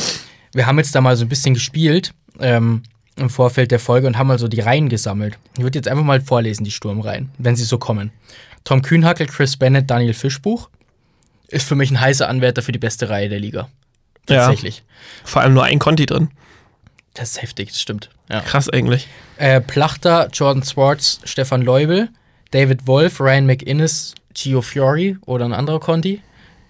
[0.53, 2.81] wir haben jetzt da mal so ein bisschen gespielt ähm,
[3.15, 5.37] im Vorfeld der Folge und haben mal so die Reihen gesammelt.
[5.55, 8.09] Ich würde jetzt einfach mal vorlesen, die Sturmreihen, wenn sie so kommen.
[8.63, 10.71] Tom Kühnhackel, Chris Bennett, Daniel Fischbuch
[11.47, 13.69] ist für mich ein heißer Anwärter für die beste Reihe der Liga.
[14.29, 14.37] Ja.
[14.45, 14.83] Tatsächlich.
[15.23, 16.29] Vor allem nur ein Conti drin.
[17.13, 18.09] Das ist heftig, das stimmt.
[18.29, 18.41] Ja.
[18.41, 19.07] Krass eigentlich.
[19.37, 22.09] Äh, Plachter, Jordan Swartz, Stefan Leubel,
[22.51, 26.21] David Wolf, Ryan McInnes, Gio Fiori oder ein anderer Conti.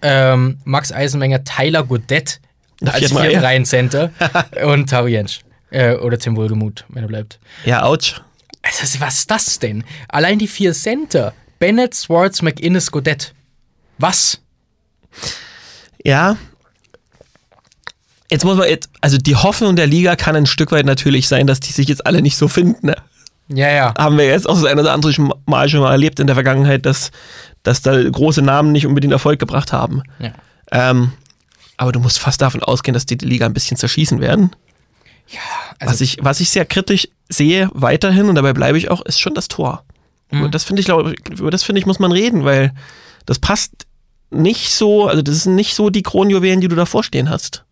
[0.02, 2.40] Ähm, Max Eisenmenger, Tyler Godet
[2.84, 3.30] als vierten Reihe.
[3.30, 4.10] Viertreihen-Center
[4.66, 5.40] und Taro Jensch.
[5.70, 7.38] Äh, oder Tim Wohlgemuth, wenn er bleibt.
[7.64, 8.20] Ja, ouch.
[8.62, 9.84] Also, was ist das denn?
[10.08, 11.32] Allein die vier Center.
[11.58, 13.34] Bennett, Swartz, McInnes, Godet.
[13.98, 14.40] Was?
[16.02, 16.36] Ja.
[18.30, 21.46] Jetzt muss man jetzt, also die Hoffnung der Liga kann ein Stück weit natürlich sein,
[21.46, 22.86] dass die sich jetzt alle nicht so finden.
[22.86, 22.96] Ne?
[23.48, 23.94] Ja, ja.
[23.98, 25.12] Haben wir jetzt auch das ein oder andere
[25.46, 27.10] Mal schon mal erlebt in der Vergangenheit, dass,
[27.62, 30.02] dass da große Namen nicht unbedingt Erfolg gebracht haben.
[30.18, 30.32] ja.
[30.72, 31.12] Ähm,
[31.76, 34.50] aber du musst fast davon ausgehen, dass die die Liga ein bisschen zerschießen werden.
[35.78, 39.20] Also, was, ich, was ich sehr kritisch sehe, weiterhin, und dabei bleibe ich auch, ist
[39.20, 39.84] schon das Tor.
[40.30, 40.38] Mhm.
[40.38, 42.72] Über das finde ich, glaub- über das finde ich, muss man reden, weil
[43.26, 43.86] das passt
[44.30, 47.63] nicht so, also das sind nicht so die Kronjuwelen, die du davor stehen hast.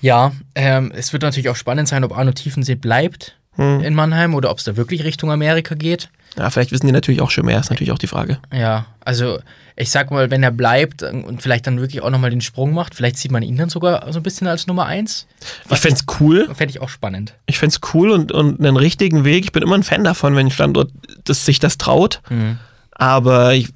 [0.00, 3.80] Ja, ähm, es wird natürlich auch spannend sein, ob Arno Tiefensee bleibt Hm.
[3.80, 6.08] in Mannheim oder ob es da wirklich Richtung Amerika geht.
[6.38, 8.38] Ja, vielleicht wissen die natürlich auch schon mehr, ist natürlich auch die Frage.
[8.54, 9.40] Ja, also
[9.74, 12.94] ich sag mal, wenn er bleibt und vielleicht dann wirklich auch nochmal den Sprung macht,
[12.94, 15.26] vielleicht sieht man ihn dann sogar so ein bisschen als Nummer eins.
[15.68, 17.34] Ich fände es cool, Fände ich auch spannend.
[17.46, 19.44] ich fände es cool und, und einen richtigen Weg.
[19.46, 20.92] Ich bin immer ein Fan davon, wenn ein Standort
[21.24, 22.20] das, sich das traut.
[22.30, 22.58] Mhm.
[22.92, 23.70] Aber ich,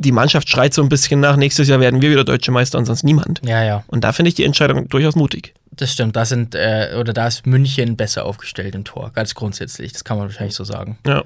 [0.00, 2.86] die Mannschaft schreit so ein bisschen nach, nächstes Jahr werden wir wieder Deutsche Meister und
[2.86, 3.42] sonst niemand.
[3.44, 5.52] Ja, ja, Und da finde ich die Entscheidung durchaus mutig.
[5.72, 6.16] das stimmt.
[6.16, 9.92] Da sind, äh, oder da ist München besser aufgestellt im Tor, ganz grundsätzlich.
[9.92, 10.98] Das kann man wahrscheinlich so sagen.
[11.06, 11.22] Ja.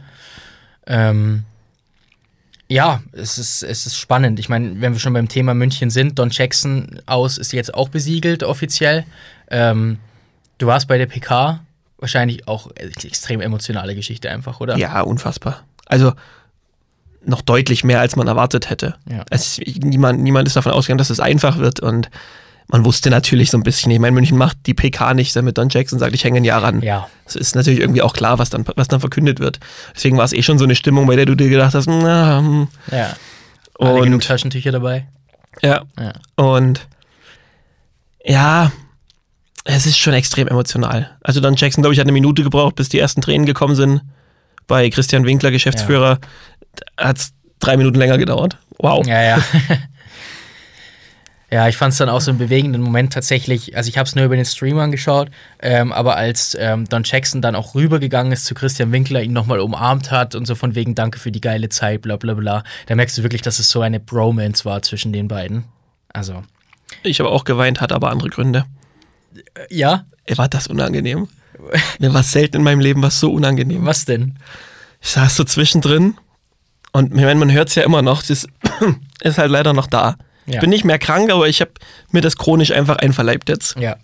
[0.89, 1.45] Ähm,
[2.69, 4.41] ja, es ist, es ist spannend.
[4.41, 7.89] Ich meine, wenn wir schon beim Thema München sind, Don Jackson aus ist jetzt auch
[7.91, 9.05] besiegelt offiziell.
[9.51, 9.99] Ähm,
[10.59, 11.61] du warst bei der PK,
[11.99, 14.77] wahrscheinlich auch extrem emotionale Geschichte einfach, oder?
[14.77, 15.63] Ja, unfassbar.
[15.87, 16.13] Also
[17.27, 18.97] noch deutlich mehr, als man erwartet hätte.
[19.11, 19.25] Ja.
[19.31, 22.11] Es, niemand, niemand ist davon ausgegangen, dass es einfach wird und
[22.69, 25.69] man wusste natürlich so ein bisschen, ich meine, München macht die PK nicht, damit Don
[25.69, 26.81] Jackson sagt, ich hänge ein Jahr ran.
[26.81, 27.09] Ja.
[27.27, 29.61] Es ist natürlich irgendwie auch klar, was dann, was dann verkündet wird.
[29.95, 32.39] Deswegen war es eh schon so eine Stimmung, bei der du dir gedacht hast, na,
[32.39, 32.69] hm.
[32.91, 33.15] Ja.
[33.79, 35.07] Alle genug und Taschentücher dabei.
[35.63, 36.13] ja, Ja.
[36.37, 36.87] und
[38.25, 38.73] ja,
[39.65, 41.11] es ist schon extrem emotional.
[41.23, 44.03] Also Don Jackson, glaube ich, hat eine Minute gebraucht, bis die ersten Tränen gekommen sind.
[44.67, 46.19] Bei Christian Winkler, Geschäftsführer,
[46.99, 48.59] hat es drei Minuten länger gedauert.
[48.79, 49.07] Wow.
[49.07, 49.39] Ja, ja.
[51.51, 53.77] ja, ich fand es dann auch so einen bewegenden Moment tatsächlich.
[53.77, 55.31] Also ich habe es nur über den Stream angeschaut,
[55.63, 59.61] ähm, aber als ähm, Don Jackson dann auch rübergegangen ist zu Christian Winkler, ihn nochmal
[59.61, 62.95] umarmt hat und so von wegen Danke für die geile Zeit, bla bla bla, da
[62.97, 65.65] merkst du wirklich, dass es so eine Bromance war zwischen den beiden.
[66.13, 66.43] Also,
[67.05, 68.65] Ich habe auch geweint, hat aber andere Gründe.
[69.35, 70.05] äh, ja,
[70.37, 71.29] War das unangenehm?
[72.01, 73.87] Mir war selten in meinem Leben was so unangenehm.
[73.87, 74.39] was denn?
[75.01, 76.17] Ich saß so zwischendrin
[76.95, 78.47] und ich meine, man hört es ja immer noch, das
[79.21, 80.15] ist halt leider noch da.
[80.47, 80.55] Ja.
[80.55, 81.73] Ich bin nicht mehr krank, aber ich habe
[82.13, 83.77] mir das chronisch einfach einverleibt jetzt.
[83.81, 83.97] Ja.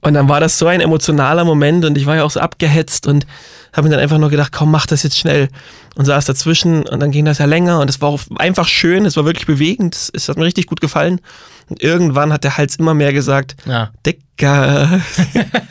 [0.00, 3.06] Und dann war das so ein emotionaler Moment und ich war ja auch so abgehetzt
[3.06, 3.26] und
[3.74, 5.48] habe mir dann einfach nur gedacht, komm, mach das jetzt schnell.
[5.96, 9.16] Und saß dazwischen und dann ging das ja länger und es war einfach schön, es
[9.16, 11.20] war wirklich bewegend, es, hat mir richtig gut gefallen.
[11.68, 15.02] Und irgendwann hat der Hals immer mehr gesagt, Ja, Dicker,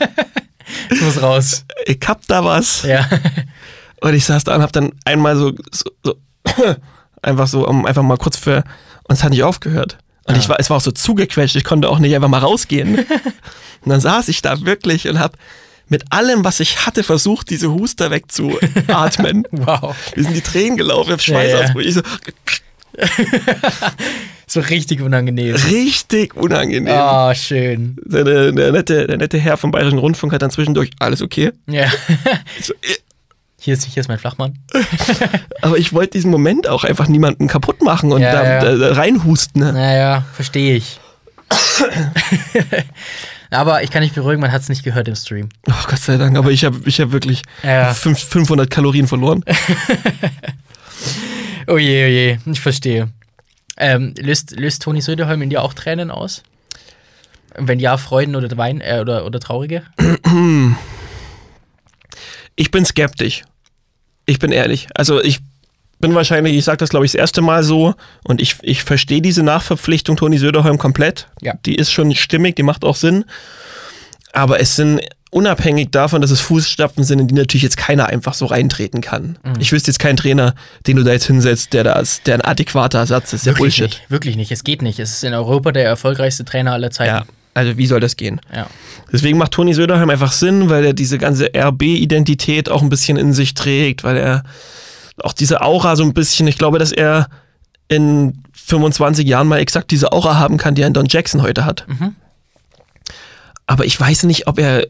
[0.90, 1.64] das muss raus.
[1.86, 2.82] ich hab da was.
[2.82, 3.08] Ja.
[4.00, 6.14] Und ich saß da und hab dann einmal so, so, so
[7.22, 8.64] einfach so, um einfach mal kurz für,
[9.04, 9.98] und es hat nicht aufgehört.
[10.24, 10.40] Und Ja.
[10.40, 12.98] ich war, es war auch so zugequetscht, ich konnte auch nicht einfach mal rausgehen.
[13.80, 15.36] und dann saß ich da wirklich und hab
[15.88, 19.44] mit allem, was ich hatte, versucht, diese Huster wegzuatmen.
[19.52, 19.96] Wow.
[20.14, 21.74] Mir sind die Tränen gelaufen, ich hab Ja, ja.
[21.80, 22.02] Ich so,
[24.50, 25.54] So richtig unangenehm.
[25.54, 26.94] richtig unangenehm.
[26.98, 27.96] Oh, schön.
[28.04, 31.52] Der, der, der, nette, der nette Herr vom Bayerischen Rundfunk hat dann zwischendurch, alles okay?
[31.66, 31.86] Ja.
[32.62, 32.72] So,
[33.68, 34.58] Hier ist, hier ist mein Flachmann.
[35.60, 38.92] aber ich wollte diesen Moment auch einfach niemanden kaputt machen und Ja, da, ja.
[38.94, 39.60] Reinhusten.
[39.60, 39.74] Ne?
[39.74, 40.98] Naja, verstehe ich.
[43.50, 45.50] Aber ich kann nicht beruhigen, man hat es nicht gehört im Stream.
[45.68, 47.92] Oh Gott sei Dank, aber ich habe ich hab wirklich Ja.
[47.92, 49.44] fünf, 500 Kalorien verloren.
[51.66, 53.10] Oh je, oh je, ich verstehe.
[53.76, 56.42] Ähm, löst, löst Toni Söderholm in dir auch Tränen aus?
[57.54, 59.82] Wenn ja, Freuden oder Wein äh, oder, oder traurige?
[62.56, 63.42] Ich bin skeptisch.
[64.28, 64.88] Ich bin ehrlich.
[64.94, 65.40] Also ich
[66.00, 69.22] bin wahrscheinlich, ich sage das glaube ich das erste Mal so und ich, ich verstehe
[69.22, 71.28] diese Nachverpflichtung Toni Söderholm komplett.
[71.40, 71.54] Ja.
[71.64, 73.24] Die ist schon stimmig, die macht auch Sinn.
[74.32, 75.00] Aber es sind
[75.30, 79.38] unabhängig davon, dass es Fußstapfen sind, in die natürlich jetzt keiner einfach so reintreten kann.
[79.42, 79.54] Mhm.
[79.60, 80.54] Ich wüsste jetzt keinen Trainer,
[80.86, 83.46] den du da jetzt hinsetzt, der da ist, der ein adäquater Ersatz ist.
[83.46, 83.98] Der Wirklich Bullshit.
[83.98, 84.10] nicht.
[84.10, 84.52] Wirklich nicht.
[84.52, 84.98] Es geht nicht.
[84.98, 87.24] Es ist in Europa der erfolgreichste Trainer aller Ja.
[87.58, 88.40] Also wie soll das gehen?
[88.54, 88.66] Ja.
[89.12, 93.32] Deswegen macht Toni Söderheim einfach Sinn, weil er diese ganze RB-Identität auch ein bisschen in
[93.32, 94.44] sich trägt, weil er
[95.22, 97.28] auch diese Aura so ein bisschen, ich glaube, dass er
[97.88, 101.86] in 25 Jahren mal exakt diese Aura haben kann, die ein Don Jackson heute hat.
[101.88, 102.14] Mhm.
[103.66, 104.86] Aber ich weiß nicht, ob er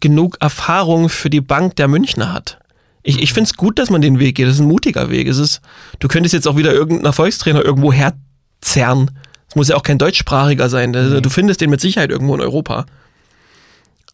[0.00, 2.58] genug Erfahrung für die Bank der Münchner hat.
[3.02, 4.46] Ich, ich finde es gut, dass man den Weg geht.
[4.46, 5.28] Das ist ein mutiger Weg.
[5.28, 5.60] Es ist,
[5.98, 9.10] du könntest jetzt auch wieder irgendeinen Erfolgstrainer irgendwo herzerren.
[9.48, 10.94] Es muss ja auch kein deutschsprachiger sein.
[10.94, 12.86] Also, Du findest den mit Sicherheit irgendwo in Europa.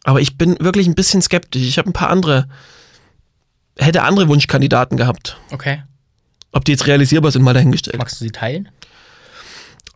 [0.04, 1.62] Aber ich bin wirklich ein bisschen skeptisch.
[1.62, 2.46] Ich habe ein paar andere,
[3.78, 5.38] hätte andere Wunschkandidaten gehabt.
[5.50, 5.82] Okay.
[6.52, 7.98] Ob die jetzt realisierbar sind, mal dahingestellt.
[7.98, 8.68] Magst du sie teilen?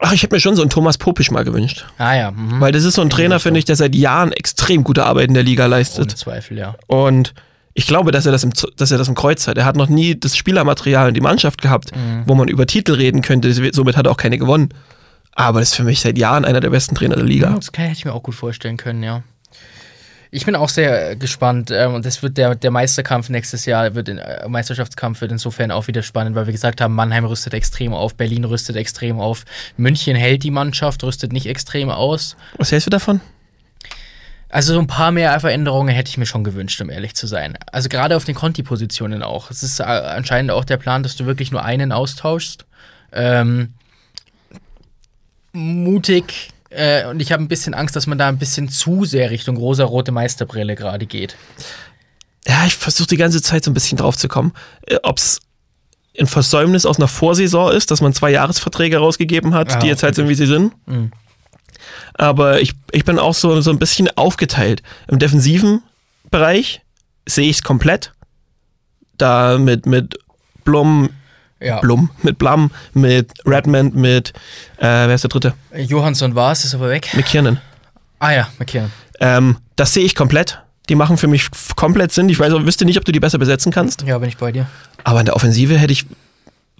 [0.00, 1.84] Ach, ich hätte mir schon so einen Thomas Popisch mal gewünscht.
[1.98, 2.30] Ah ja.
[2.30, 2.60] Mhm.
[2.60, 5.34] Weil das ist so ein Trainer, finde ich, der seit Jahren extrem gute Arbeit in
[5.34, 6.04] der Liga leistet.
[6.04, 6.76] Ohne Zweifel, ja.
[6.86, 7.34] Und
[7.74, 9.58] ich glaube, dass er, das im, dass er das im Kreuz hat.
[9.58, 11.90] Er hat noch nie das Spielermaterial und die Mannschaft gehabt,
[12.26, 13.52] wo man über Titel reden könnte.
[13.72, 14.70] Somit hat er auch keine gewonnen.
[15.38, 17.50] Aber das ist für mich seit Jahren einer der besten Trainer der Ja, Liga.
[17.54, 19.22] das kann, hätte ich mir auch gut vorstellen können, ja.
[20.32, 23.94] Ich bin auch sehr äh, gespannt ähm, und das wird der, der Meisterkampf nächstes Jahr,
[23.94, 27.54] wird in, äh, Meisterschaftskampf wird insofern auch wieder spannend, weil wir gesagt haben, Mannheim rüstet
[27.54, 29.44] extrem auf, Berlin rüstet extrem auf,
[29.76, 32.36] München hält die Mannschaft, rüstet nicht extrem aus.
[32.58, 33.20] Was hältst du davon?
[34.50, 37.56] Also so ein paar mehr Veränderungen hätte ich mir schon gewünscht, um ehrlich zu sein.
[37.70, 39.50] Also gerade auf den Conti-Positionen auch.
[39.52, 42.66] Es ist äh, anscheinend auch der Plan, dass du wirklich nur einen austauschst.
[43.12, 43.74] Ähm,
[45.58, 46.50] mutig.
[46.70, 49.56] Äh, und ich habe ein bisschen Angst, dass man da ein bisschen zu sehr Richtung
[49.56, 51.36] rosa-rote Meisterbrille gerade geht.
[52.46, 54.52] Ja, ich versuche die ganze Zeit so ein bisschen drauf zu kommen.
[55.02, 55.40] Ob es
[56.18, 60.02] ein Versäumnis aus einer Vorsaison ist, dass man zwei Jahresverträge rausgegeben hat, Ja, die jetzt
[60.02, 60.72] halt sind, wie sie sind.
[60.86, 61.12] Mhm.
[62.14, 64.82] Aber ich, ich bin auch so, so ein bisschen aufgeteilt.
[65.06, 65.82] Im defensiven
[66.30, 66.80] Bereich
[67.26, 68.12] sehe ich es komplett.
[69.16, 70.18] Da mit, mit
[70.64, 71.10] Blum,
[71.60, 71.80] Ja.
[71.80, 74.30] Blum, mit Blum, mit Redmond, mit,
[74.78, 75.54] äh, wer ist der dritte?
[75.74, 77.08] Johansson war es, ist aber weg.
[77.14, 77.60] McKiernan.
[78.18, 78.90] Ah ja, McKinnon.
[79.20, 80.60] Ähm, das sehe ich komplett.
[80.88, 82.28] Die machen für mich komplett Sinn.
[82.28, 84.02] Ich weiß, wüsste nicht, ob du die besser besetzen kannst.
[84.02, 84.66] Ja, bin ich bei dir.
[85.04, 86.06] Aber in der Offensive hätte ich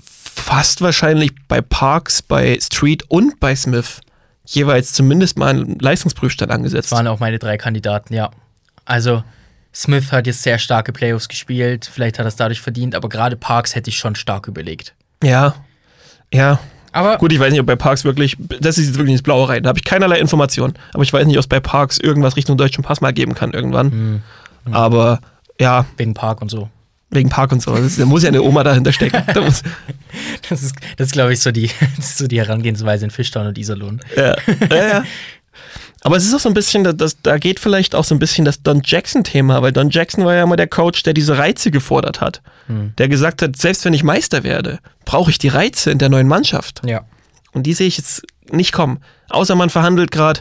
[0.03, 4.01] fast wahrscheinlich bei Parks, bei Street und bei Smith
[4.47, 6.91] jeweils zumindest mal einen Leistungsprüfstand angesetzt.
[6.91, 8.31] Das waren auch meine drei Kandidaten, ja.
[8.87, 9.22] Also,
[9.79, 13.37] Smith hat jetzt sehr starke Playoffs gespielt, vielleicht hat er es dadurch verdient, aber gerade
[13.37, 14.93] Parks hätte ich schon stark überlegt.
[15.22, 15.55] Ja.
[16.35, 16.59] Ja.
[16.91, 19.49] Aber Gut, ich weiß nicht, ob bei Parks wirklich, das ist jetzt wirklich ins Blaue
[19.49, 20.74] rein, da habe ich keinerlei Informationen.
[20.95, 23.53] Aber ich weiß nicht, ob es bei Parks irgendwas Richtung deutschen Pass mal geben kann
[23.53, 24.22] irgendwann.
[24.70, 25.20] Aber
[25.61, 26.68] ja, wegen Park und so.
[27.11, 27.76] wegen Park und so.
[27.76, 29.22] Das, da muss ja eine Oma dahinter stecken.
[29.33, 29.35] Da
[30.49, 31.70] Das ist, das ist glaube ich, so die,
[32.01, 34.01] so die Herangehensweise in Fischtown und Iserlohn.
[34.16, 34.37] ja.
[34.70, 35.05] Ja, ja.
[36.03, 38.18] Aber es ist auch so ein bisschen, das, das, da geht vielleicht auch so ein
[38.18, 41.70] bisschen das Don Jackson-Thema, weil Don Jackson war ja immer der Coach, der diese Reize
[41.70, 42.40] gefordert hat.
[42.99, 46.28] Der gesagt hat, selbst wenn ich Meister werde, brauche ich die Reize in der neuen
[46.28, 46.82] Mannschaft.
[46.84, 47.01] Ja.
[47.53, 49.01] Und die sehe ich jetzt nicht kommen.
[49.30, 50.40] Außer man verhandelt gerade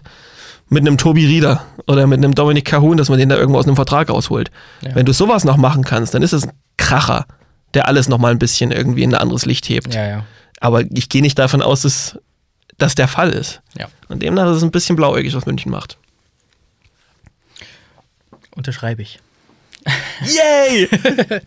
[0.69, 3.65] mit einem Tobi Rieder oder mit einem Dominik Cahun, dass man den da irgendwo aus
[3.65, 4.51] einem Vertrag rausholt.
[4.81, 4.93] Ja.
[4.93, 7.25] Wenn du sowas noch machen kannst, dann ist es ein Kracher,
[7.73, 9.93] der alles nochmal ein bisschen irgendwie in ein anderes Licht hebt.
[9.93, 10.25] Ja, ja.
[10.59, 12.19] Aber ich gehe nicht davon aus, dass
[12.77, 13.61] das der Fall ist.
[13.77, 13.87] Ja.
[14.07, 15.97] Und demnach ist es ein bisschen blauäugig, was München macht.
[18.55, 19.19] Unterschreibe ich.
[20.21, 20.89] Yay!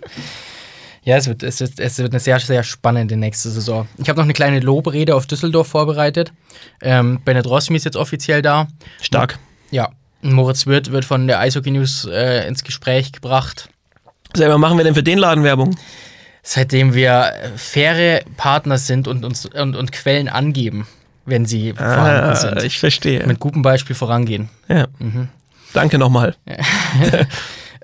[1.03, 3.89] Ja, es wird, es, wird, es wird eine sehr, sehr spannende nächste Saison.
[3.97, 6.33] Ich habe noch eine kleine Lobrede auf Düsseldorf vorbereitet.
[6.83, 8.68] Ähm, Bennett Rosmi ist jetzt offiziell da.
[9.01, 9.39] Stark.
[9.70, 13.70] Ja, Moritz Wirth wird von der Eishockey News äh, ins Gespräch gebracht.
[14.37, 15.76] Selber machen wir denn für den Laden Werbung?
[16.43, 20.87] Seitdem wir faire Partner sind und uns und, und Quellen angeben,
[21.31, 22.62] wenn sie vorhanden Ah, sind.
[22.62, 23.26] ich verstehe.
[23.26, 24.49] Mit gutem Beispiel vorangehen.
[24.68, 24.87] ja.
[25.72, 26.35] Danke nochmal.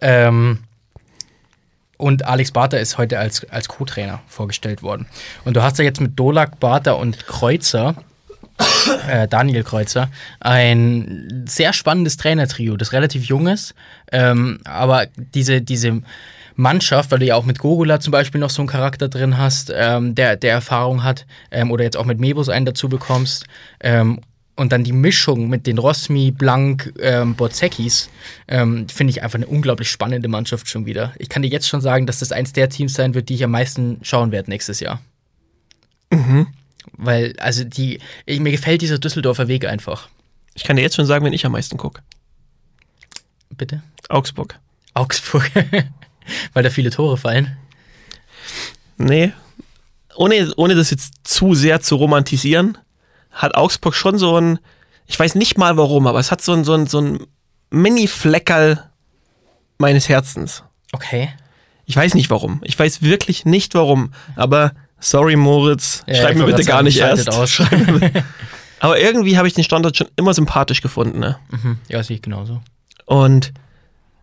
[0.02, 0.58] Ähm,
[1.96, 5.06] und Alex Barter ist heute als, als Co-Trainer vorgestellt worden.
[5.46, 7.94] Und du hast ja jetzt mit Dolak, Barter und Kreuzer,
[9.08, 13.74] äh, Daniel Kreuzer, ein sehr spannendes Trainertrio, das relativ jung ist.
[14.12, 16.02] Ähm, aber diese, diese
[16.56, 19.72] Mannschaft, weil du ja auch mit Gogula zum Beispiel noch so einen Charakter drin hast,
[19.74, 23.46] ähm, der, der Erfahrung hat, ähm, oder jetzt auch mit Mebus einen dazu bekommst,
[23.80, 24.20] ähm,
[24.56, 28.08] und dann die Mischung mit den Rosmi, Blank, ähm, Borzekis,
[28.48, 31.12] ähm, finde ich einfach eine unglaublich spannende Mannschaft schon wieder.
[31.18, 33.44] Ich kann dir jetzt schon sagen, dass das eins der Teams sein wird, die ich
[33.44, 35.00] am meisten schauen werde nächstes Jahr.
[36.92, 40.08] Weil, also die, ich, mir gefällt dieser Düsseldorfer Weg einfach.
[40.54, 42.00] Ich kann dir jetzt schon sagen, wenn ich am meisten gucke.
[43.50, 43.82] Bitte?
[44.08, 44.58] Augsburg.
[44.94, 45.50] Augsburg.
[46.52, 47.56] Weil da viele Tore fallen.
[48.96, 49.32] Nee.
[50.16, 52.78] Ohne, ohne das jetzt zu sehr zu romantisieren,
[53.30, 54.58] hat Augsburg schon so ein,
[55.06, 57.26] ich weiß nicht mal warum, aber es hat so ein, so ein, so ein
[57.70, 58.82] Mini-Fleckerl
[59.78, 60.62] meines Herzens.
[60.92, 61.30] Okay.
[61.84, 62.60] Ich weiß nicht warum.
[62.64, 64.12] Ich weiß wirklich nicht warum.
[64.34, 67.28] Aber sorry, Moritz, Ja, schreib mir bitte gar nicht erst.
[68.80, 71.18] Aber irgendwie habe ich den Standort schon immer sympathisch gefunden.
[71.18, 71.38] Ne?
[71.50, 71.78] Mhm.
[71.88, 72.60] Ja, sehe ich genauso.
[73.04, 73.52] Und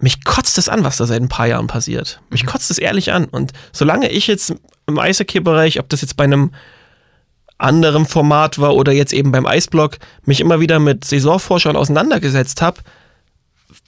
[0.04, 2.20] mich kotzt es an, was da seit ein paar Jahren passiert.
[2.22, 2.34] Mhm.
[2.34, 3.26] Mich kotzt es ehrlich an.
[3.26, 4.54] Und solange ich jetzt
[4.86, 6.52] im Eishockey-Bereich, ob das jetzt bei einem
[7.58, 12.82] anderen Format war oder jetzt eben beim Eisblock, mich immer wieder mit Saisonforschern auseinandergesetzt habe,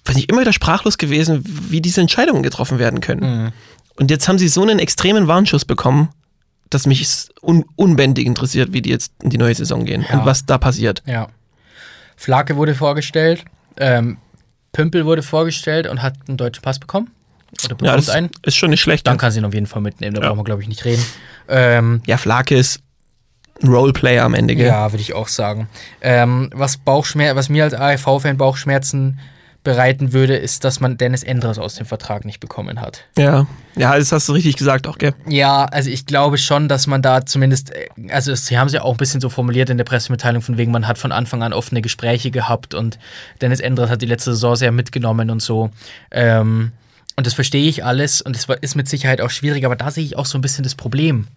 [0.05, 3.43] bin ich immer wieder sprachlos gewesen, wie diese Entscheidungen getroffen werden können.
[3.45, 3.51] Mhm.
[3.97, 6.09] Und jetzt haben sie so einen extremen Warnschuss bekommen,
[6.70, 10.20] dass mich es un unbändig interessiert, wie die jetzt in die neue Saison gehen Ja.
[10.20, 11.03] und was da passiert.
[11.05, 11.28] Ja.
[12.16, 13.43] Flake wurde vorgestellt,
[13.78, 14.18] ähm,
[14.76, 17.09] Pümpel wurde vorgestellt und hat einen deutschen Pass bekommen.
[17.63, 18.30] Oder bekommt Ja, das einen.
[18.43, 19.07] ist schon nicht schlecht.
[19.07, 20.28] Dann kann sie ihn auf jeden Fall mitnehmen, da Ja.
[20.28, 21.03] brauchen wir, glaube ich, nicht reden.
[21.47, 22.82] Ähm, ja, Flake ist
[23.63, 24.67] ein Roleplayer am Ende, gell?
[24.67, 25.69] ja, würde ich auch sagen.
[26.01, 29.19] Ähm, was, Bauchschmer was mir als AFV-Fan Bauchschmerzen
[29.66, 33.03] bereiten würde, ist, dass man Dennis Endres aus dem Vertrag nicht bekommen hat.
[33.18, 35.13] Ja, ja, das hast du richtig gesagt auch, gell?
[35.28, 38.84] Ja, also ich glaube schon, dass man da zumindest, äh, also sie haben es ja
[38.84, 41.51] auch ein bisschen so formuliert in der Pressemitteilung, von wegen, man hat von Anfang an
[41.51, 42.97] offene Gespräche gehabt und
[43.41, 45.72] Dennis Endres hat die letzte Saison sehr mitgenommen und so.
[46.11, 46.72] Ähm,
[47.18, 50.05] und das verstehe ich alles und es ist mit Sicherheit auch schwierig, aber da sehe
[50.05, 51.28] ich auch so ein bisschen das Problem.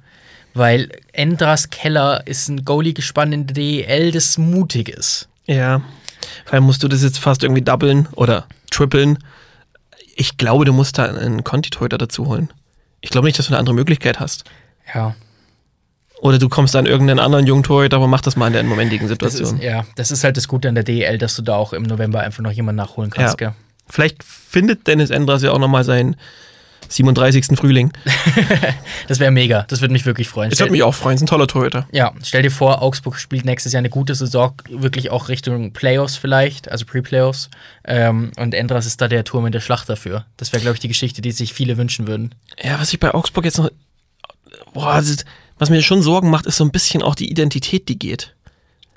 [0.54, 5.28] Weil Endras Keller ist ein Goalie-Gespann in der DEL, das mutig ist.
[5.46, 5.82] Ja.
[6.44, 9.18] Vor allem musst du das jetzt fast irgendwie doublen oder trippeln.
[10.16, 12.50] Ich glaube, du musst da einen Conti-Torhüter dazu holen.
[13.00, 14.44] Ich glaube nicht, dass du eine andere Möglichkeit hast.
[14.94, 15.14] Ja,
[16.20, 19.06] Oder du kommst an irgendeinen anderen jungen Torhüter, aber mach das mal in der momentigen
[19.06, 19.60] das ist, Situation.
[19.60, 22.20] ja, das ist halt das Gute an der DEL, dass du da auch im November
[22.20, 23.50] einfach noch jemanden nachholen kannst, Ja.
[23.50, 23.56] gell?
[23.88, 26.16] Vielleicht findet Dennis Endras ja auch nochmal seinen
[26.88, 27.56] 37.
[27.56, 27.92] Frühling.
[29.06, 30.50] Das wäre mega, das würde mich wirklich freuen.
[30.50, 31.88] Das würde mich auch freuen, ist ein toller Torhüter.
[31.92, 36.16] Ja, stell dir vor, Augsburg spielt nächstes Jahr eine gute Saison, wirklich auch Richtung Playoffs
[36.16, 37.48] vielleicht, also Pre-Playoffs.
[37.84, 40.26] Ähm, und Endras ist da der Turm in der Schlacht dafür.
[40.36, 42.34] Das wäre, glaube ich, die Geschichte, die sich viele wünschen würden.
[42.62, 43.70] Ja, was ich bei Augsburg jetzt noch.
[44.74, 45.24] Boah, das ist,
[45.58, 48.34] was mir schon Sorgen macht, ist so ein bisschen auch die Identität, die geht.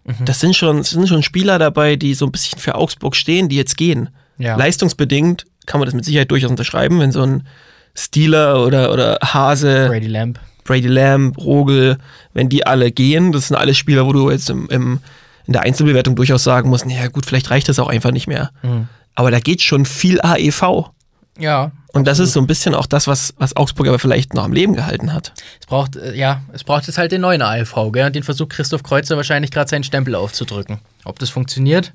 [0.04, 0.26] Mhm.
[0.26, 3.50] Das sind schon, es sind schon Spieler dabei, die so ein bisschen für Augsburg stehen,
[3.50, 4.10] die jetzt gehen.
[4.38, 4.56] Ja.
[4.56, 7.48] Leistungsbedingt kann man das mit Sicherheit durchaus unterschreiben, wenn so ein
[7.94, 10.40] Steeler oder, oder Hase, Brady Lamb.
[10.64, 11.98] Brady Lamb, Rogel,
[12.34, 15.00] wenn die alle gehen, das sind alles Spieler, wo du jetzt im, im,
[15.48, 18.52] in der Einzelbewertung durchaus sagen musst, naja gut, vielleicht reicht das auch einfach nicht mehr.
[18.64, 18.88] Mhm.
[19.16, 20.92] Aber da geht schon viel AEV.
[21.38, 21.72] Ja.
[21.94, 24.54] Und das ist so ein bisschen auch das, was, was Augsburg aber vielleicht noch am
[24.54, 25.34] Leben gehalten hat.
[25.60, 28.06] Es braucht, äh, ja, es braucht jetzt halt den neuen ALV, gell?
[28.06, 30.80] Und den versucht Christoph Kreuzer wahrscheinlich gerade seinen Stempel aufzudrücken.
[31.04, 31.94] Ob das funktioniert,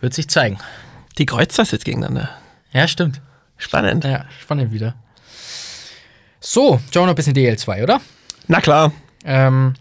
[0.00, 0.58] wird sich zeigen.
[1.18, 2.30] Die Kreuzers jetzt gegeneinander.
[2.72, 3.20] Ja, stimmt.
[3.56, 4.04] Spannend.
[4.04, 4.94] Ja, spannend wieder.
[6.40, 8.00] So, schauen wir noch ein bisschen DL2, oder?
[8.48, 8.92] Na klar.
[9.24, 9.74] Ähm,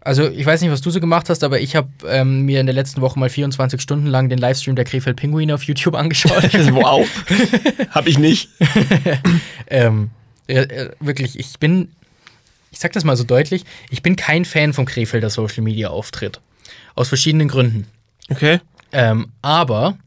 [0.00, 2.66] also ich weiß nicht, was du so gemacht hast, aber ich habe ähm, mir in
[2.66, 6.44] der letzten Woche mal 24 Stunden lang den Livestream der Krefeld Pinguine auf YouTube angeschaut.
[6.72, 7.04] wow.
[7.90, 8.48] Hab ich nicht.
[9.66, 10.10] ähm,
[10.46, 11.90] äh, wirklich, ich bin,
[12.70, 16.40] ich sag das mal so deutlich, ich bin kein Fan vom Krefelder Social Media Auftritt.
[16.94, 17.88] Aus verschiedenen Gründen.
[18.30, 18.60] Okay.
[18.92, 19.98] Ähm, aber,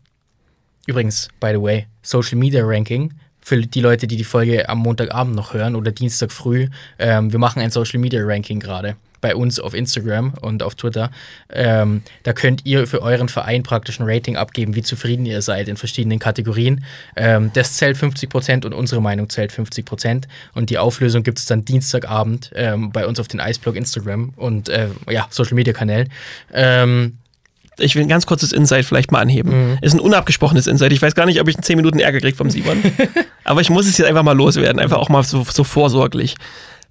[0.87, 3.13] übrigens, by the way, Social Media Ranking
[3.49, 6.67] für die Leute, die die Folge am Montagabend noch hören oder Dienstag früh,
[6.99, 11.09] ähm, wir machen ein Social Media Ranking gerade bei uns auf Instagram und auf Twitter.
[11.51, 15.67] Ähm, da könnt ihr für euren Verein praktisch ein Rating abgeben, wie zufrieden ihr seid
[15.67, 16.85] in verschiedenen Kategorien.
[17.15, 20.25] Ähm, das zählt 50% und unsere Meinung zählt 50%.
[20.53, 24.69] Und die Auflösung gibt es dann Dienstagabend ähm, bei uns auf den Iceblog Instagram und
[24.69, 26.07] äh, ja, Social Media Kanälen.
[27.79, 29.71] Ich will ein ganz kurzes Insight vielleicht mal anheben.
[29.71, 29.77] Mhm.
[29.81, 30.91] Ist ein unabgesprochenes Insight.
[30.91, 32.81] Ich weiß gar nicht, ob ich in 10 Minuten Ärger kriege vom Simon.
[33.43, 34.79] Aber ich muss es jetzt einfach mal loswerden.
[34.79, 36.35] Einfach auch mal so, so vorsorglich.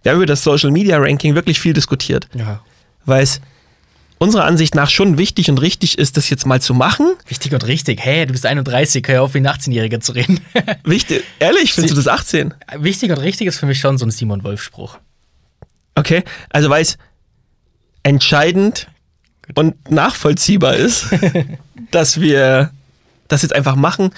[0.02, 2.28] Wir haben über das Social Media Ranking wirklich viel diskutiert.
[2.34, 2.60] Ja.
[3.04, 3.40] Weil es
[4.18, 7.14] unserer Ansicht nach schon wichtig und richtig ist, das jetzt mal zu machen.
[7.26, 8.00] Wichtig und richtig.
[8.00, 10.40] Hey, du bist 31, hör auf, wie ein 18-Jähriger zu reden.
[10.84, 12.54] wichtig, ehrlich, findest du das 18?
[12.78, 14.98] Wichtig und richtig ist für mich schon so ein Simon-Wolf-Spruch.
[15.94, 16.98] Okay, also weil es
[18.02, 18.88] entscheidend
[19.54, 21.06] und nachvollziehbar ist,
[21.90, 22.70] dass wir
[23.28, 24.10] das jetzt einfach machen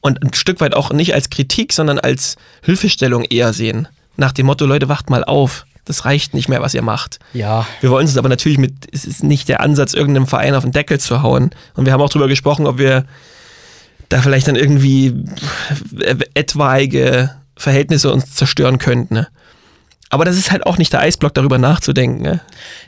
[0.00, 3.88] und ein Stück weit auch nicht als Kritik, sondern als Hilfestellung eher sehen.
[4.16, 5.66] Nach dem Motto, Leute, wacht mal auf.
[5.84, 7.18] Das reicht nicht mehr, was ihr macht.
[7.34, 7.66] Ja.
[7.80, 10.72] Wir wollen es aber natürlich mit, es ist nicht der Ansatz, irgendeinem Verein auf den
[10.72, 11.50] Deckel zu hauen.
[11.74, 13.04] Und wir haben auch darüber gesprochen, ob wir
[14.08, 15.14] da vielleicht dann irgendwie
[16.34, 19.14] etwaige Verhältnisse uns zerstören könnten.
[19.14, 19.28] Ne?
[20.14, 22.22] Aber das ist halt auch nicht der Eisblock, darüber nachzudenken.
[22.22, 22.40] Ne?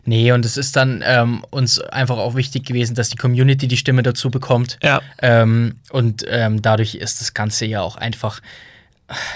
[0.04, 3.76] Nee, und es ist dann ähm, uns einfach auch wichtig gewesen, dass die Community die
[3.76, 4.78] Stimme dazu bekommt.
[4.80, 5.00] Ja.
[5.20, 8.40] Ähm, und ähm, dadurch ist das Ganze ja auch einfach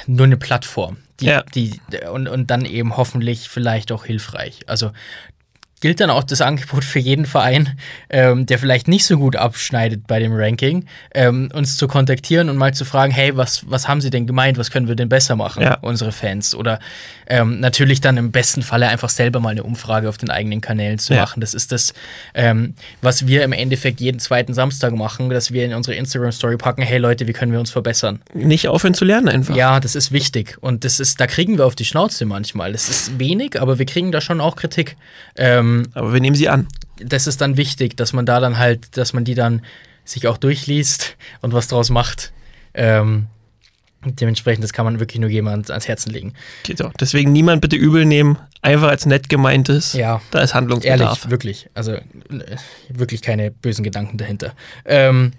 [0.06, 0.98] nur eine Plattform.
[1.18, 1.42] Die, ja.
[1.52, 1.80] die,
[2.12, 4.60] und, und dann eben hoffentlich vielleicht auch hilfreich.
[4.68, 4.92] Also
[5.80, 7.76] gilt dann auch das Angebot für jeden Verein,
[8.10, 12.56] ähm, der vielleicht nicht so gut abschneidet bei dem Ranking, ähm, uns zu kontaktieren und
[12.56, 15.36] mal zu fragen, hey, was, was haben Sie denn gemeint, was können wir denn besser
[15.36, 15.78] machen, ja.
[15.80, 16.54] unsere Fans?
[16.54, 16.78] Oder
[17.26, 20.98] ähm, natürlich dann im besten Falle einfach selber mal eine Umfrage auf den eigenen Kanälen
[20.98, 21.22] zu Ja.
[21.22, 21.40] machen.
[21.40, 21.94] Das ist das,
[22.34, 26.82] ähm, was wir im Endeffekt jeden zweiten Samstag machen, dass wir in unsere Instagram-Story packen,
[26.82, 28.20] hey Leute, wie können wir uns verbessern?
[28.34, 29.56] Nicht aufhören zu lernen einfach.
[29.56, 30.58] Ja, das ist wichtig.
[30.60, 32.72] Und das ist, da kriegen wir auf die Schnauze manchmal.
[32.72, 34.96] Das ist wenig, aber wir kriegen da schon auch Kritik.
[35.36, 36.68] Ähm, Aber wir nehmen sie an.
[36.98, 39.62] das ist dann wichtig, dass man da dann halt, dass man die dann
[40.04, 42.32] sich auch durchliest und was draus macht.
[42.74, 43.26] Ähm,
[44.04, 46.34] dementsprechend, das kann man wirklich nur jemand ans Herzen legen.
[46.62, 46.92] Geht auch.
[46.94, 48.38] Deswegen niemand bitte übel nehmen.
[48.62, 49.92] Einfach als nett gemeintes.
[49.92, 50.20] Ja.
[50.30, 51.00] Da ist Handlungsbedarf.
[51.00, 51.70] Ehrlich, wirklich.
[51.74, 52.02] Also äh,
[52.88, 54.54] wirklich keine bösen Gedanken dahinter.
[54.84, 55.32] Ähm,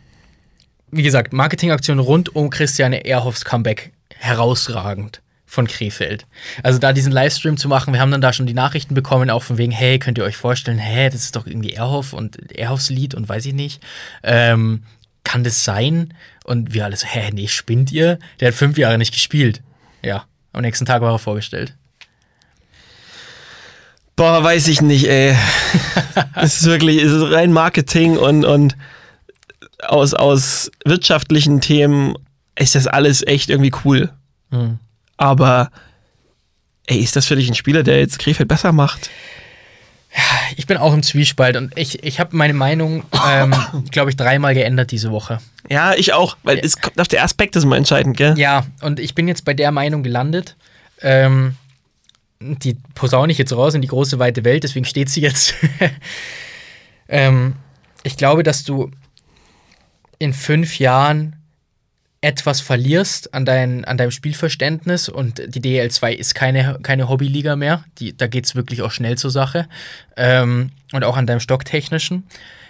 [0.92, 5.22] wie gesagt, Marketingaktion rund um Christiane Ehrhoffs Comeback herausragend
[5.52, 6.28] von Krefeld.
[6.64, 9.44] Also da diesen Livestream zu machen, wir haben dann da schon die Nachrichten bekommen, auch
[9.44, 12.90] von wegen, hey, könnt ihr euch vorstellen, hä, das ist doch irgendwie Ehrhoff und Ehrhoffs
[12.90, 13.84] Lied und weiß ich nicht.
[14.24, 14.84] Ähm,
[15.26, 16.14] kann das sein?
[16.46, 18.18] Und wir alle so, hä, nee, spinnt ihr?
[18.40, 19.62] Der hat fünf Jahre nicht gespielt.
[20.02, 20.24] Ja,
[20.54, 21.76] am nächsten Tag war er vorgestellt.
[24.16, 25.36] Boah, weiß ich nicht, ey.
[26.36, 28.78] Es ist wirklich, es ist rein Marketing und, und
[29.84, 32.16] aus, aus wirtschaftlichen Themen
[32.56, 34.12] ist das alles echt irgendwie cool.
[34.52, 34.80] Hm.
[35.22, 35.70] Aber,
[36.88, 39.12] ey, ist das für dich ein Spieler, der jetzt Krefeld besser macht?
[40.58, 43.54] Ich bin auch im Zwiespalt und ich, ich habe meine Meinung, ähm,
[43.92, 45.38] glaube ich, dreimal geändert diese Woche.
[45.70, 48.34] Ja, ich auch, weil es kommt auf der Aspekt ist immer entscheidend, gell?
[48.36, 50.56] Ja, und ich bin jetzt bei der Meinung gelandet.
[51.04, 51.56] Ähm,
[52.40, 55.54] die posaune ich jetzt raus in die große weite Welt, deswegen steht sie jetzt.
[57.08, 57.54] ähm,
[58.02, 58.90] ich glaube, dass du
[60.18, 61.36] in fünf Jahren
[62.22, 67.84] etwas verlierst an, dein, an deinem Spielverständnis und die DL2 ist keine, keine Hobbyliga mehr.
[67.98, 69.68] Die, da geht es wirklich auch schnell zur Sache.
[70.16, 72.24] Ähm, und auch an deinem Stocktechnischen.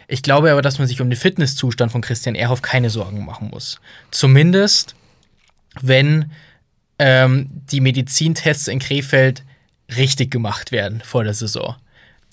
[0.08, 3.50] Ich glaube aber, dass man sich um den Fitnesszustand von Christian Ehrhoff keine Sorgen machen
[3.50, 3.82] muss.
[4.10, 4.96] Zumindest,
[5.82, 6.32] wenn
[6.98, 9.44] ähm, die Medizintests in Krefeld
[9.98, 11.76] richtig gemacht werden vor der Saison.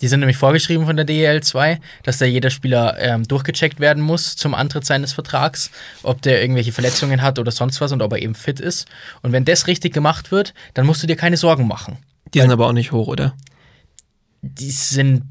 [0.00, 4.02] Die sind nämlich vorgeschrieben von der DEL 2, dass da jeder Spieler ähm, durchgecheckt werden
[4.02, 5.70] muss zum Antritt seines Vertrags,
[6.02, 8.86] ob der irgendwelche Verletzungen hat oder sonst was und ob er eben fit ist.
[9.22, 11.98] Und wenn das richtig gemacht wird, dann musst du dir keine Sorgen machen.
[12.34, 13.34] Die sind aber auch nicht hoch, oder?
[14.42, 15.24] Die sind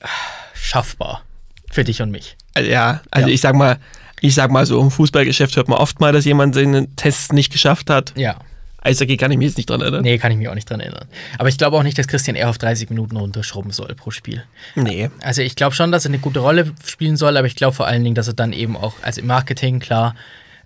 [0.00, 0.08] ah,
[0.54, 1.22] schaffbar
[1.70, 2.36] für dich und mich.
[2.54, 3.34] Also, ja, also Ja.
[3.34, 3.78] ich sag mal,
[4.20, 7.52] ich sag mal so, im Fußballgeschäft hört man oft mal, dass jemand seinen Test nicht
[7.52, 8.12] geschafft hat.
[8.16, 8.36] Ja.
[8.84, 10.02] Eishockey kann ich mich jetzt nicht dran erinnern.
[10.02, 11.06] Nee, kann ich mich auch nicht dran erinnern.
[11.38, 14.42] Aber ich glaube auch nicht, dass Christian Ehrhoff 30 Minuten runterschrubben soll pro Spiel.
[14.74, 15.10] Nee.
[15.22, 17.86] Also ich glaube schon, dass er eine gute Rolle spielen soll, aber ich glaube vor
[17.86, 20.14] allen Dingen, dass er dann eben auch, also im Marketing, klar,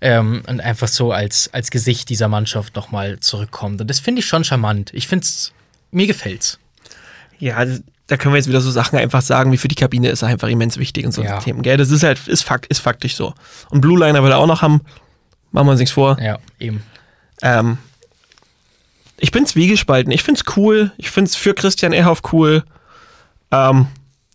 [0.01, 3.81] ähm, und einfach so als, als Gesicht dieser Mannschaft nochmal zurückkommt.
[3.81, 4.91] Und das finde ich schon charmant.
[4.93, 5.53] Ich finde es,
[5.91, 6.59] mir gefällt's.
[7.39, 7.65] Ja,
[8.07, 10.29] da können wir jetzt wieder so Sachen einfach sagen, wie für die Kabine ist er
[10.29, 11.39] einfach immens wichtig und so Ja.
[11.39, 11.77] Themen, gell?
[11.77, 13.33] Das ist halt, ist, fakt, ist faktisch so.
[13.69, 14.81] Und Blue Liner will er auch noch haben.
[15.51, 16.17] Machen wir uns nichts vor.
[16.21, 16.83] Ja, eben.
[17.41, 17.77] Ähm,
[19.19, 20.11] ich bin zwiegespalten.
[20.11, 20.91] Ich find's cool.
[20.97, 22.63] Ich find's für Christian Ehrhoff cool.
[23.51, 23.87] Ähm,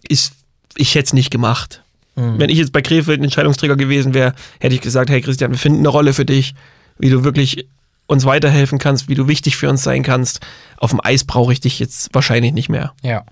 [0.09, 0.33] ist,
[0.77, 1.83] ich hätte es nicht gemacht.
[2.17, 2.39] Mhm.
[2.39, 5.59] Wenn ich jetzt bei Krefeld ein Entscheidungsträger gewesen wäre, hätte ich gesagt, hey Christian, wir
[5.59, 6.55] finden eine Rolle für dich,
[6.99, 7.67] wie du wirklich
[8.07, 10.41] uns weiterhelfen kannst, wie du wichtig für uns sein kannst.
[10.77, 12.93] Auf dem Eis brauche ich dich jetzt wahrscheinlich nicht mehr.
[13.03, 13.25] Ja.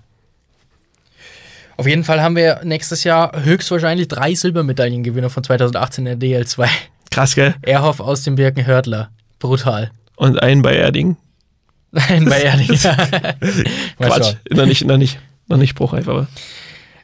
[1.77, 6.67] Auf jeden Fall haben wir nächstes Jahr höchstwahrscheinlich drei Silbermedaillengewinner von 2018 in der DL2.
[7.09, 7.55] Krass, gell?
[7.61, 9.09] Erhoff aus dem Birkenhördler.
[9.39, 9.91] Brutal.
[10.15, 11.17] Und einen bei Erding.
[11.91, 12.67] Nein, bei Erding.
[13.97, 16.27] Quatsch, noch nicht, noch nicht, noch nicht spruchreif, aber.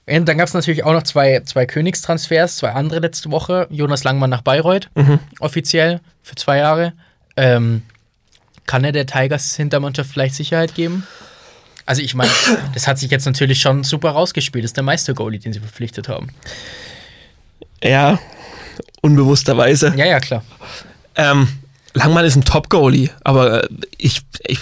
[0.09, 3.67] Und dann gab es natürlich auch noch zwei, zwei Königstransfers, zwei andere letzte Woche.
[3.69, 5.19] Jonas Langmann nach Bayreuth, Mhm.
[5.39, 6.93] offiziell für zwei Jahre.
[7.35, 7.83] Ähm,
[8.65, 11.05] kann er der Tigers Hintermannschaft vielleicht Sicherheit geben?
[11.85, 12.31] Also ich meine,
[12.73, 14.63] das hat sich jetzt natürlich schon super rausgespielt.
[14.63, 16.27] Das ist der Meister-Goalie, den sie verpflichtet haben.
[17.83, 18.19] Ja,
[19.01, 19.93] unbewussterweise.
[19.97, 20.43] Ja, ja, klar.
[21.15, 21.47] Ähm,
[21.97, 24.59] Langmann ist ein Top-Goalie, aber äh, ich, ich.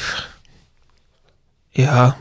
[1.73, 2.15] Ja.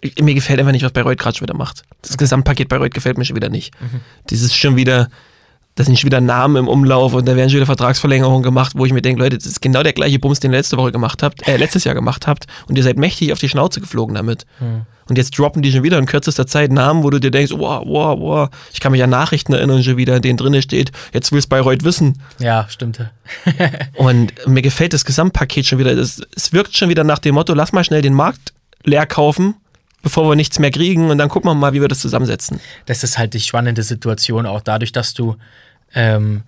[0.00, 1.82] Ich, mir gefällt einfach nicht, was Bayreuth gerade schon wieder macht.
[2.02, 3.72] Das Gesamtpaket Bayreuth gefällt mir schon wieder nicht.
[4.30, 5.08] Dieses schon wieder.
[5.74, 8.84] Da sind schon wieder Namen im Umlauf und da werden schon wieder Vertragsverlängerungen gemacht, wo
[8.84, 11.22] ich mir denke, Leute, das ist genau der gleiche Bums, den ihr letzte Woche gemacht
[11.22, 14.44] habt, äh, letztes Jahr gemacht habt und ihr seid mächtig auf die Schnauze geflogen damit.
[15.08, 17.82] Und jetzt droppen die schon wieder in kürzester Zeit Namen, wo du dir denkst, wow,
[17.86, 18.48] wow, wow.
[18.72, 21.84] Ich kann mich an Nachrichten erinnern, schon wieder, in denen drin steht, jetzt will's Bayreuth
[21.84, 22.22] wissen.
[22.38, 23.00] Ja, stimmt.
[23.94, 25.92] Und mir gefällt das Gesamtpaket schon wieder.
[25.92, 28.52] Es, es wirkt schon wieder nach dem Motto, lass mal schnell den Markt
[28.84, 29.54] leer kaufen,
[30.02, 32.60] bevor wir nichts mehr kriegen und dann gucken wir mal, wie wir das zusammensetzen.
[32.86, 35.36] das ist halt die spannende Situation, auch dadurch, dass du
[35.94, 36.42] ähm,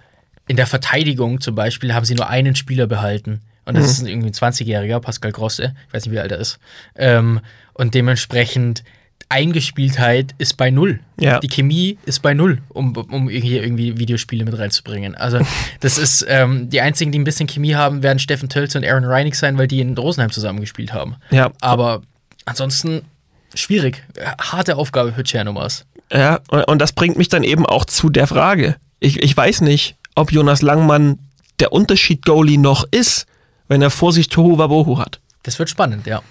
[0.46, 3.40] in der Verteidigung zum Beispiel haben sie nur einen Spieler behalten.
[3.66, 6.38] Und das ist ein irgendwie ein 20-Jähriger, Pascal Grosse, ich weiß nicht, wie alt er
[6.38, 6.58] ist.
[6.96, 7.40] Ähm,
[7.72, 8.84] und dementsprechend
[9.30, 11.00] Eingespieltheit ist bei null.
[11.18, 11.40] Ja.
[11.40, 15.14] Die Chemie ist bei null, um, um hier irgendwie Videospiele mit reinzubringen.
[15.14, 15.40] Also,
[15.80, 19.04] das ist, ähm, die einzigen, die ein bisschen Chemie haben, werden Steffen Tölz und Aaron
[19.04, 21.16] Reinig sein, weil die in Rosenheim zusammengespielt haben.
[21.30, 22.02] Ja, Aber
[22.44, 23.02] ansonsten
[23.54, 24.02] schwierig.
[24.40, 25.84] Harte Aufgabe für Tschernomas.
[26.12, 28.76] ja und, das bringt mich dann eben auch zu der Frage.
[29.00, 31.18] Ich, ich weiß nicht, ob Jonas Langmann
[31.60, 33.26] der Unterschied-Goalie noch ist,
[33.68, 35.20] wenn er vor sich Tohu Wabohu hat.
[35.42, 36.22] Das wird spannend, ja.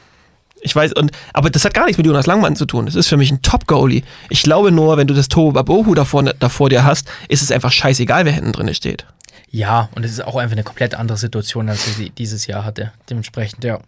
[0.61, 2.85] Ich weiß, und, aber das hat gar nichts mit Jonas Langmann zu tun.
[2.85, 4.03] Das ist für mich ein Top-Goalie.
[4.29, 7.71] Ich glaube nur, wenn du das Tohu Wabohu davor, davor dir hast, ist es einfach
[7.71, 9.05] scheißegal, wer hinten drin steht.
[9.51, 12.93] Ja, und es ist auch einfach eine komplett andere Situation, als sie dieses Jahr hatte.
[13.09, 13.79] Dementsprechend, ja.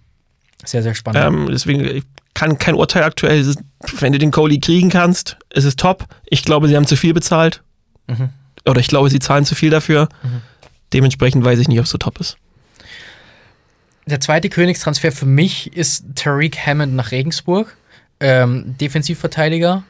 [0.63, 1.23] Sehr, sehr spannend.
[1.23, 2.03] Ähm, deswegen ich
[2.35, 3.39] kann kein Urteil aktuell.
[3.39, 3.59] Ist,
[3.99, 6.05] wenn du den Goalie kriegen kannst, ist es top.
[6.25, 7.63] Ich glaube, sie haben zu viel bezahlt.
[8.05, 8.29] Mhm.
[8.67, 10.09] Oder ich glaube, sie zahlen zu viel dafür.
[10.93, 12.37] Dementsprechend weiß ich nicht, ob es so top ist.
[14.05, 17.75] Der zweite Königstransfer für mich ist Tariq Hammond nach Regensburg.
[18.19, 19.83] Ähm, Defensivverteidiger,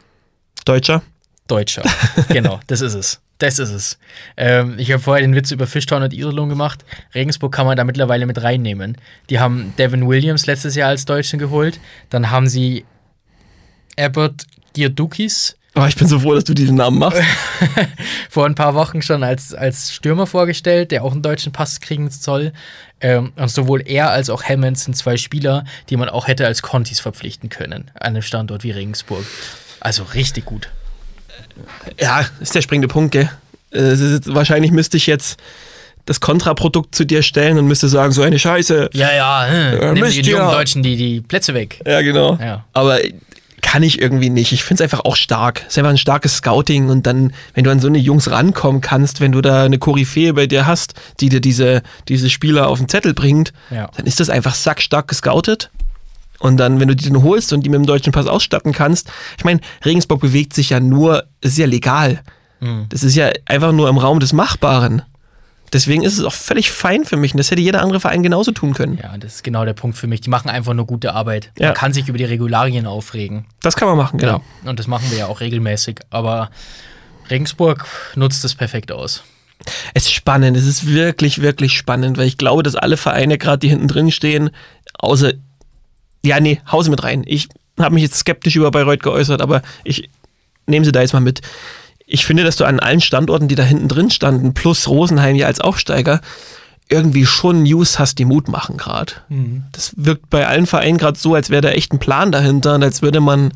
[0.66, 1.04] Deutscher.
[1.48, 1.84] Deutscher.
[2.30, 3.22] genau, das ist es.
[3.38, 4.00] Das ist es.
[4.38, 6.86] Ähm, ich habe vorher den Witz über Fishtown und Iserlohn gemacht.
[7.14, 8.98] Regensburg kann man da mittlerweile mit reinnehmen.
[9.30, 11.80] Die haben Devin Williams letztes Jahr als Deutschen geholt.
[12.10, 12.86] Dann haben sie
[13.98, 17.22] Abbott Girdukis Oh, ich bin so froh, dass du diesen Namen machst.
[18.30, 22.10] vor ein paar Wochen schon als, als Stürmer vorgestellt, der auch einen deutschen Pass kriegen
[22.10, 22.54] soll.
[23.02, 26.62] Ähm, und sowohl er als auch Hammond sind zwei Spieler, die man auch hätte als
[26.62, 29.26] Contis verpflichten können an einem Standort wie Regensburg.
[29.82, 30.70] Also richtig gut.
[31.99, 33.30] Ja, ist der springende Punkt, gell?
[33.74, 35.38] Äh, ist wahrscheinlich müsste ich jetzt
[36.06, 38.89] das Kontraprodukt zu dir stellen und müsste sagen, so eine Scheiße.
[38.93, 40.51] Ja, ja, äh, nehmen Mist, Sie den jungen.
[40.51, 41.82] Deutschen die, die Plätze weg.
[41.86, 42.38] Ja, genau.
[42.39, 42.64] Ja.
[42.74, 42.99] Aber
[43.64, 44.51] kann ich irgendwie nicht.
[44.51, 45.62] Ich finde es einfach auch stark.
[45.66, 48.80] Es ist einfach ein starkes Scouting und dann, wenn du an so eine Jungs rankommen
[48.82, 52.78] kannst, wenn du da eine Koryphäe bei dir hast, die dir diese, diese Spieler auf
[52.78, 53.89] den Zettel bringt, Ja.
[53.97, 55.72] dann ist das einfach sackstark gescoutet.
[56.40, 59.10] Und dann, wenn du die dann holst und die mit dem deutschen Pass ausstatten kannst,
[59.38, 62.22] ich meine, Regensburg bewegt sich ja nur, es ist ja legal.
[62.60, 62.88] Mhm.
[62.90, 65.02] Das ist ja einfach nur im Raum des Machbaren.
[65.74, 68.52] Deswegen ist es auch völlig fein für mich und das hätte jeder andere Verein genauso
[68.52, 69.00] tun können.
[69.02, 70.22] Ja, das ist genau der Punkt für mich.
[70.22, 71.52] Die machen einfach nur gute Arbeit.
[71.58, 71.68] Ja.
[71.68, 73.46] Man kann sich über die Regularien aufregen.
[73.62, 74.42] Das kann man machen, genau.
[74.64, 74.70] Ja.
[74.70, 76.00] Und das machen wir ja auch regelmäßig.
[76.12, 76.50] Aber
[77.30, 79.24] Regensburg nutzt es perfekt aus.
[79.94, 83.60] Es ist spannend, es ist wirklich, wirklich spannend, weil ich glaube, dass alle Vereine, gerade
[83.60, 84.52] die hinten drin stehen,
[85.00, 85.34] außer,
[86.26, 87.24] ja, nee, Hause mit rein.
[87.26, 87.48] Ich
[87.80, 90.10] habe mich jetzt skeptisch über Bayreuth geäußert, aber ich
[90.68, 91.42] nehme sie da jetzt mal mit.
[92.08, 95.48] Ich finde, dass du an allen Standorten, die da hinten drin standen, plus Rosenheim ja
[95.48, 96.22] als Aufsteiger,
[96.88, 99.14] irgendwie schon News hast, die Mut machen gerade.
[99.72, 102.84] Das wirkt bei allen Vereinen gerade so, als wäre da echt ein Plan dahinter und
[102.84, 103.54] als würde man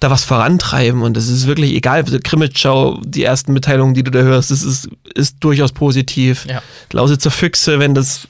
[0.00, 4.10] da was vorantreiben und es ist wirklich egal, also Krimitschau, die ersten Mitteilungen, die du
[4.10, 6.44] da hörst, das ist, ist durchaus positiv.
[6.46, 6.60] Ja.
[6.92, 8.28] Lausitzer Füchse, wenn das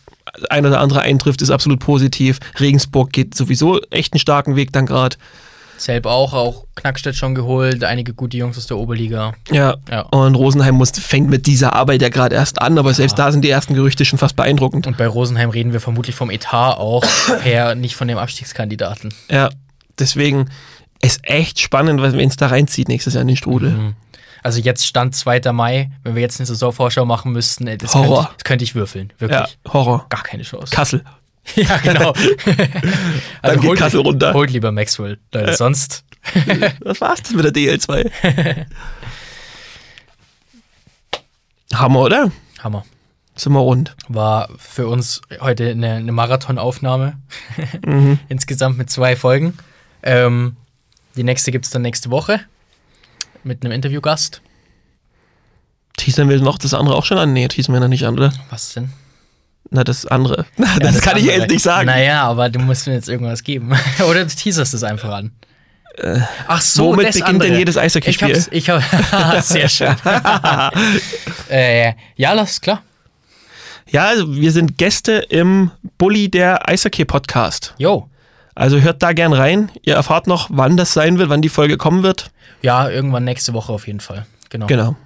[0.50, 2.38] ein oder andere eintrifft, ist absolut positiv.
[2.58, 5.16] Regensburg geht sowieso echt einen starken Weg dann gerade.
[5.76, 9.34] Selb auch, auch Knackstedt schon geholt, einige gute Jungs aus der Oberliga.
[9.50, 9.76] Ja.
[9.90, 10.02] Ja.
[10.02, 13.42] Und Rosenheim muss, fängt mit dieser Arbeit ja gerade erst an, aber selbst da sind
[13.42, 14.86] die ersten Gerüchte schon fast beeindruckend.
[14.86, 17.04] Und bei Rosenheim reden wir vermutlich vom Etat auch
[17.42, 19.12] her, nicht von dem Abstiegskandidaten.
[19.28, 19.50] Ja,
[19.98, 20.48] deswegen
[21.02, 23.70] ist echt spannend, wenn es da reinzieht nächstes Jahr in den Strudel.
[23.70, 23.94] Mhm.
[24.44, 25.40] Also jetzt stand 2.
[25.52, 28.16] Mai, wenn wir jetzt eine Saisonvorschau machen müssten, das, Horror.
[28.16, 29.12] Könnte, ich, das könnte ich würfeln.
[29.18, 29.40] Wirklich.
[29.40, 30.04] Ja, Horror.
[30.10, 30.70] Gar keine Chance.
[30.70, 31.02] Kassel.
[31.54, 32.12] ja, genau.
[33.42, 34.34] Dann geht holt, Kassel runter.
[34.34, 36.04] Holt lieber Maxwell, Leute, sonst.
[36.80, 38.66] Was war's das mit der DL2?
[41.72, 42.30] Hammer, oder?
[42.62, 42.84] Hammer.
[43.36, 43.96] Sind wir rund.
[44.08, 47.18] War für uns heute eine, eine Marathonaufnahme.
[48.28, 49.56] Insgesamt mit zwei Folgen.
[50.02, 50.56] Ähm,
[51.16, 52.40] die nächste gibt es dann nächste Woche
[53.44, 54.40] mit einem Interviewgast.
[55.96, 57.32] Teasern wir noch das andere auch schon an?
[57.32, 58.32] Nee, teasern wir noch nicht an, oder?
[58.50, 58.90] Was denn?
[59.70, 60.44] Na, das andere.
[60.56, 61.38] Na, das, Ja, kann ich andere.
[61.40, 61.86] jetzt nicht sagen.
[61.86, 63.72] Naja, aber du musst mir jetzt irgendwas geben.
[64.10, 65.32] Oder du teaserst es einfach an.
[66.48, 67.48] Ach so, Äh, Womit das beginnt andere.
[67.50, 68.34] denn jedes Ich Eishockey-Spiel?
[68.34, 69.94] hab's, ich hab, sehr schön.
[71.50, 72.82] äh, ja, das ist klar.
[73.90, 77.74] Ja, also wir sind Gäste im Bully der Eishockey-Podcast.
[77.78, 78.08] Jo.
[78.54, 79.70] Also hört da gern rein.
[79.82, 82.30] Ihr erfahrt noch, wann das sein wird, wann die Folge kommen wird.
[82.62, 84.26] Ja, irgendwann nächste Woche auf jeden Fall.
[84.50, 84.66] Genau.
[84.66, 84.96] Genau.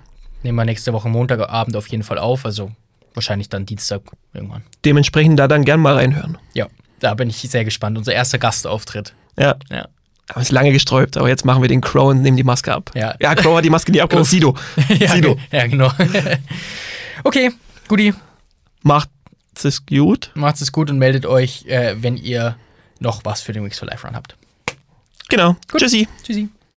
[0.42, 2.44] Nehmen wir nächste Woche Montagabend auf jeden Fall auf.
[2.44, 2.70] Also
[3.14, 4.02] wahrscheinlich dann Dienstag
[4.34, 4.62] irgendwann.
[4.84, 6.38] Dementsprechend da dann gern mal reinhören.
[6.54, 6.66] Ja,
[7.00, 7.96] da bin ich sehr gespannt.
[7.98, 9.14] Unser erster Gastauftritt.
[9.38, 9.56] Ja.
[9.70, 9.88] Ja.
[10.30, 12.90] Haben uns lange gesträubt, aber jetzt machen wir den Crow und nehmen die Maske ab.
[12.94, 13.14] Ja.
[13.18, 14.26] Ja, Crow hat die Maske nie abgenommen.
[14.26, 14.54] Sido.
[14.98, 15.38] ja, Sido.
[15.50, 15.90] ja, genau.
[17.24, 17.50] okay,
[17.88, 18.12] Guti.
[18.82, 19.08] Macht
[19.64, 20.30] es gut.
[20.34, 22.56] Macht es gut und meldet euch, äh, wenn ihr
[23.00, 24.36] noch was für den Weeks for Life Run habt.
[25.28, 25.56] Genau.
[25.76, 26.08] Tschüssi.
[26.22, 26.48] Tschüssi.